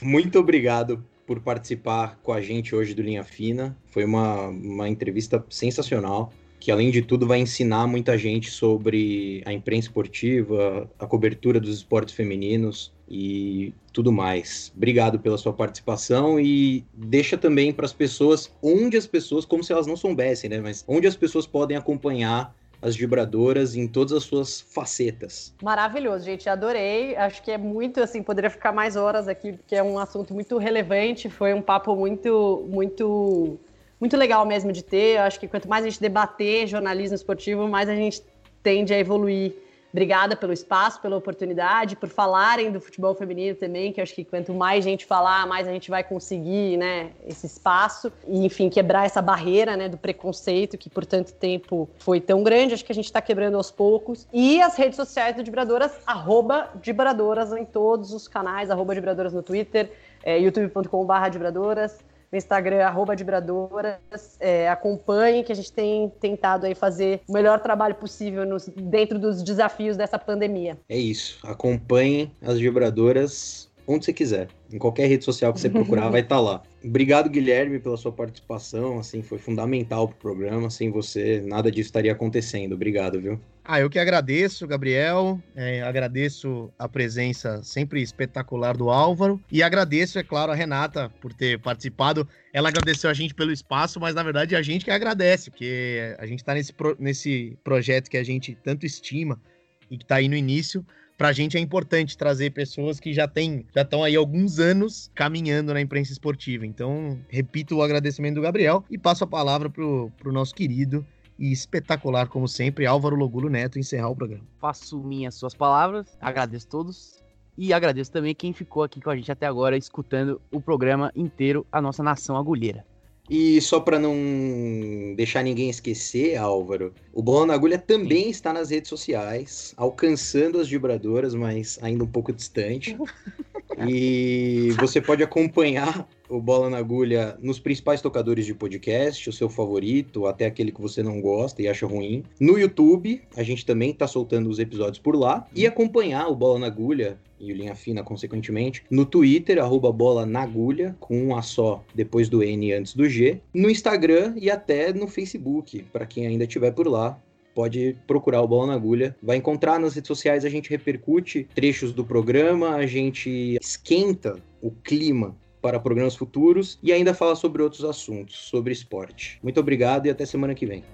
muito 0.00 0.38
obrigado 0.40 1.04
por 1.32 1.40
participar 1.40 2.18
com 2.22 2.30
a 2.30 2.42
gente 2.42 2.74
hoje 2.74 2.92
do 2.92 3.00
Linha 3.00 3.24
Fina. 3.24 3.74
Foi 3.86 4.04
uma, 4.04 4.48
uma 4.48 4.86
entrevista 4.86 5.42
sensacional, 5.48 6.30
que 6.60 6.70
além 6.70 6.90
de 6.90 7.00
tudo 7.00 7.26
vai 7.26 7.40
ensinar 7.40 7.86
muita 7.86 8.18
gente 8.18 8.50
sobre 8.50 9.42
a 9.46 9.52
imprensa 9.52 9.88
esportiva, 9.88 10.90
a 10.98 11.06
cobertura 11.06 11.58
dos 11.58 11.74
esportes 11.74 12.14
femininos 12.14 12.92
e 13.08 13.72
tudo 13.94 14.12
mais. 14.12 14.70
Obrigado 14.76 15.18
pela 15.18 15.38
sua 15.38 15.54
participação 15.54 16.38
e 16.38 16.84
deixa 16.92 17.38
também 17.38 17.72
para 17.72 17.86
as 17.86 17.94
pessoas 17.94 18.54
onde 18.62 18.98
as 18.98 19.06
pessoas, 19.06 19.46
como 19.46 19.64
se 19.64 19.72
elas 19.72 19.86
não 19.86 19.96
soubessem, 19.96 20.50
né, 20.50 20.60
mas 20.60 20.84
onde 20.86 21.06
as 21.06 21.16
pessoas 21.16 21.46
podem 21.46 21.78
acompanhar 21.78 22.54
as 22.82 22.96
vibradoras 22.96 23.76
em 23.76 23.86
todas 23.86 24.12
as 24.12 24.24
suas 24.24 24.60
facetas. 24.60 25.54
Maravilhoso, 25.62 26.24
gente, 26.24 26.48
adorei. 26.48 27.14
Acho 27.14 27.40
que 27.40 27.52
é 27.52 27.56
muito 27.56 28.02
assim, 28.02 28.22
poderia 28.22 28.50
ficar 28.50 28.72
mais 28.72 28.96
horas 28.96 29.28
aqui, 29.28 29.52
porque 29.52 29.76
é 29.76 29.82
um 29.82 29.98
assunto 29.98 30.34
muito 30.34 30.58
relevante, 30.58 31.30
foi 31.30 31.54
um 31.54 31.62
papo 31.62 31.94
muito 31.94 32.66
muito 32.68 33.58
muito 34.00 34.16
legal 34.16 34.44
mesmo 34.44 34.72
de 34.72 34.82
ter. 34.82 35.18
Acho 35.18 35.38
que 35.38 35.46
quanto 35.46 35.68
mais 35.68 35.84
a 35.84 35.88
gente 35.88 36.00
debater 36.00 36.66
jornalismo 36.66 37.14
esportivo, 37.14 37.68
mais 37.68 37.88
a 37.88 37.94
gente 37.94 38.20
tende 38.60 38.92
a 38.92 38.98
evoluir 38.98 39.54
Obrigada 39.92 40.34
pelo 40.34 40.54
espaço, 40.54 41.00
pela 41.02 41.16
oportunidade, 41.16 41.96
por 41.96 42.08
falarem 42.08 42.72
do 42.72 42.80
futebol 42.80 43.14
feminino 43.14 43.54
também, 43.54 43.92
que 43.92 44.00
eu 44.00 44.02
acho 44.02 44.14
que 44.14 44.24
quanto 44.24 44.54
mais 44.54 44.82
gente 44.82 45.04
falar, 45.04 45.46
mais 45.46 45.68
a 45.68 45.70
gente 45.70 45.90
vai 45.90 46.02
conseguir, 46.02 46.78
né, 46.78 47.10
esse 47.26 47.44
espaço 47.46 48.10
e, 48.26 48.46
enfim, 48.46 48.70
quebrar 48.70 49.04
essa 49.04 49.20
barreira, 49.20 49.76
né, 49.76 49.90
do 49.90 49.98
preconceito 49.98 50.78
que 50.78 50.88
por 50.88 51.04
tanto 51.04 51.34
tempo 51.34 51.90
foi 51.98 52.22
tão 52.22 52.42
grande. 52.42 52.72
Acho 52.72 52.84
que 52.84 52.92
a 52.92 52.94
gente 52.94 53.04
está 53.04 53.20
quebrando 53.20 53.58
aos 53.58 53.70
poucos. 53.70 54.26
E 54.32 54.62
as 54.62 54.76
redes 54.76 54.96
sociais 54.96 55.36
do 55.36 55.44
Vibradoras, 55.44 55.92
arroba 56.06 56.70
Vibradoras 56.82 57.52
em 57.52 57.66
todos 57.66 58.14
os 58.14 58.26
canais, 58.26 58.70
arroba 58.70 58.94
Vibradoras 58.94 59.34
no 59.34 59.42
Twitter, 59.42 59.92
é, 60.24 60.38
youtube.com.br 60.38 61.30
Vibradoras, 61.30 61.98
no 62.32 62.38
Instagram, 62.38 62.84
arroba 62.84 63.14
Vibradoras. 63.14 64.00
É, 64.40 64.68
acompanhe, 64.68 65.44
que 65.44 65.52
a 65.52 65.54
gente 65.54 65.70
tem 65.70 66.10
tentado 66.20 66.64
aí 66.64 66.74
fazer 66.74 67.20
o 67.28 67.32
melhor 67.32 67.60
trabalho 67.60 67.94
possível 67.94 68.46
nos, 68.46 68.68
dentro 68.68 69.18
dos 69.18 69.42
desafios 69.42 69.96
dessa 69.96 70.18
pandemia. 70.18 70.78
É 70.88 70.96
isso. 70.96 71.38
Acompanhem 71.46 72.32
as 72.40 72.58
vibradoras 72.58 73.70
onde 73.86 74.04
você 74.04 74.12
quiser. 74.12 74.48
Em 74.72 74.78
qualquer 74.78 75.06
rede 75.06 75.24
social 75.24 75.52
que 75.52 75.60
você 75.60 75.68
procurar, 75.68 76.08
vai 76.10 76.22
estar 76.22 76.36
tá 76.36 76.40
lá. 76.40 76.62
Obrigado, 76.84 77.30
Guilherme, 77.30 77.78
pela 77.78 77.96
sua 77.96 78.12
participação. 78.12 78.98
Assim, 78.98 79.22
foi 79.22 79.38
fundamental 79.38 80.08
pro 80.08 80.16
programa. 80.16 80.68
Sem 80.70 80.90
você, 80.90 81.40
nada 81.40 81.70
disso 81.70 81.88
estaria 81.88 82.12
acontecendo. 82.12 82.74
Obrigado, 82.74 83.20
viu? 83.20 83.40
Ah, 83.64 83.80
eu 83.80 83.88
que 83.88 83.98
agradeço, 83.98 84.66
Gabriel. 84.66 85.40
É, 85.54 85.82
agradeço 85.82 86.72
a 86.76 86.88
presença 86.88 87.62
sempre 87.62 88.02
espetacular 88.02 88.76
do 88.76 88.90
Álvaro. 88.90 89.40
E 89.50 89.62
agradeço, 89.62 90.18
é 90.18 90.24
claro, 90.24 90.50
a 90.50 90.54
Renata 90.54 91.08
por 91.20 91.32
ter 91.32 91.60
participado. 91.60 92.28
Ela 92.52 92.70
agradeceu 92.70 93.08
a 93.08 93.14
gente 93.14 93.34
pelo 93.34 93.52
espaço, 93.52 94.00
mas 94.00 94.16
na 94.16 94.22
verdade 94.22 94.56
é 94.56 94.58
a 94.58 94.62
gente 94.62 94.84
que 94.84 94.90
agradece, 94.90 95.50
porque 95.50 96.16
a 96.18 96.26
gente 96.26 96.40
está 96.40 96.54
nesse, 96.54 96.72
pro, 96.72 96.96
nesse 96.98 97.56
projeto 97.62 98.10
que 98.10 98.16
a 98.16 98.24
gente 98.24 98.58
tanto 98.64 98.84
estima 98.84 99.40
e 99.88 99.96
que 99.96 100.04
está 100.04 100.16
aí 100.16 100.28
no 100.28 100.34
início 100.34 100.84
para 101.22 101.28
a 101.28 101.32
gente 101.32 101.56
é 101.56 101.60
importante 101.60 102.18
trazer 102.18 102.50
pessoas 102.50 102.98
que 102.98 103.12
já 103.12 103.28
têm, 103.28 103.64
já 103.72 103.82
estão 103.82 104.02
aí 104.02 104.16
alguns 104.16 104.58
anos 104.58 105.08
caminhando 105.14 105.72
na 105.72 105.80
imprensa 105.80 106.10
esportiva. 106.10 106.66
Então, 106.66 107.16
repito 107.28 107.76
o 107.76 107.82
agradecimento 107.84 108.34
do 108.34 108.40
Gabriel 108.40 108.84
e 108.90 108.98
passo 108.98 109.22
a 109.22 109.26
palavra 109.28 109.70
para 109.70 109.84
o 109.84 110.32
nosso 110.32 110.52
querido 110.52 111.06
e 111.38 111.52
espetacular, 111.52 112.26
como 112.26 112.48
sempre, 112.48 112.86
Álvaro 112.86 113.14
Logulo 113.14 113.48
Neto, 113.48 113.78
encerrar 113.78 114.08
o 114.08 114.16
programa. 114.16 114.44
Faço 114.58 115.00
minhas 115.00 115.36
suas 115.36 115.54
palavras, 115.54 116.18
agradeço 116.20 116.66
todos 116.66 117.22
e 117.56 117.72
agradeço 117.72 118.10
também 118.10 118.34
quem 118.34 118.52
ficou 118.52 118.82
aqui 118.82 119.00
com 119.00 119.10
a 119.10 119.14
gente 119.14 119.30
até 119.30 119.46
agora, 119.46 119.76
escutando 119.76 120.42
o 120.50 120.60
programa 120.60 121.12
inteiro, 121.14 121.64
a 121.70 121.80
nossa 121.80 122.02
nação 122.02 122.36
agulheira. 122.36 122.84
E 123.30 123.60
só 123.60 123.78
para 123.80 123.98
não 123.98 125.14
deixar 125.16 125.42
ninguém 125.42 125.70
esquecer, 125.70 126.36
Álvaro, 126.36 126.92
o 127.12 127.22
Bola 127.22 127.46
na 127.46 127.54
Agulha 127.54 127.78
também 127.78 128.28
está 128.28 128.52
nas 128.52 128.70
redes 128.70 128.88
sociais, 128.88 129.72
alcançando 129.76 130.58
as 130.58 130.68
vibradoras, 130.68 131.34
mas 131.34 131.78
ainda 131.80 132.04
um 132.04 132.08
pouco 132.08 132.32
distante. 132.32 132.96
e 133.88 134.70
você 134.78 135.00
pode 135.00 135.22
acompanhar 135.22 136.06
o 136.32 136.40
Bola 136.40 136.70
na 136.70 136.78
Agulha 136.78 137.36
nos 137.40 137.60
principais 137.60 138.00
tocadores 138.00 138.46
de 138.46 138.54
podcast, 138.54 139.28
o 139.28 139.32
seu 139.32 139.50
favorito, 139.50 140.26
até 140.26 140.46
aquele 140.46 140.72
que 140.72 140.80
você 140.80 141.02
não 141.02 141.20
gosta 141.20 141.60
e 141.60 141.68
acha 141.68 141.86
ruim. 141.86 142.24
No 142.40 142.58
YouTube, 142.58 143.20
a 143.36 143.42
gente 143.42 143.66
também 143.66 143.90
está 143.90 144.06
soltando 144.06 144.48
os 144.48 144.58
episódios 144.58 144.98
por 144.98 145.14
lá. 145.14 145.46
E 145.54 145.66
acompanhar 145.66 146.28
o 146.28 146.34
Bola 146.34 146.58
na 146.60 146.66
Agulha 146.68 147.18
e 147.38 147.52
o 147.52 147.56
Linha 147.56 147.74
Fina, 147.74 148.02
consequentemente, 148.02 148.82
no 148.90 149.04
Twitter, 149.04 149.58
arroba 149.58 149.90
bola 149.90 150.24
na 150.24 150.42
agulha, 150.42 150.96
com 151.00 151.20
um 151.20 151.36
A 151.36 151.42
só 151.42 151.84
depois 151.92 152.28
do 152.28 152.42
N 152.42 152.72
antes 152.72 152.94
do 152.94 153.08
G, 153.08 153.40
no 153.52 153.68
Instagram 153.68 154.34
e 154.36 154.48
até 154.48 154.92
no 154.92 155.08
Facebook, 155.08 155.82
para 155.92 156.06
quem 156.06 156.26
ainda 156.26 156.44
estiver 156.44 156.70
por 156.70 156.86
lá 156.86 157.20
pode 157.54 157.96
procurar 158.06 158.40
o 158.40 158.48
Bola 158.48 158.68
na 158.68 158.74
Agulha. 158.74 159.14
Vai 159.22 159.36
encontrar 159.36 159.78
nas 159.78 159.94
redes 159.94 160.08
sociais, 160.08 160.44
a 160.44 160.48
gente 160.48 160.70
repercute 160.70 161.46
trechos 161.54 161.92
do 161.92 162.02
programa, 162.04 162.76
a 162.76 162.86
gente 162.86 163.58
esquenta 163.60 164.38
o 164.62 164.70
clima 164.70 165.36
para 165.62 165.80
programas 165.80 166.16
futuros 166.16 166.78
e 166.82 166.92
ainda 166.92 167.14
fala 167.14 167.36
sobre 167.36 167.62
outros 167.62 167.84
assuntos, 167.84 168.36
sobre 168.36 168.72
esporte. 168.72 169.38
Muito 169.42 169.60
obrigado 169.60 170.06
e 170.06 170.10
até 170.10 170.26
semana 170.26 170.54
que 170.54 170.66
vem. 170.66 170.84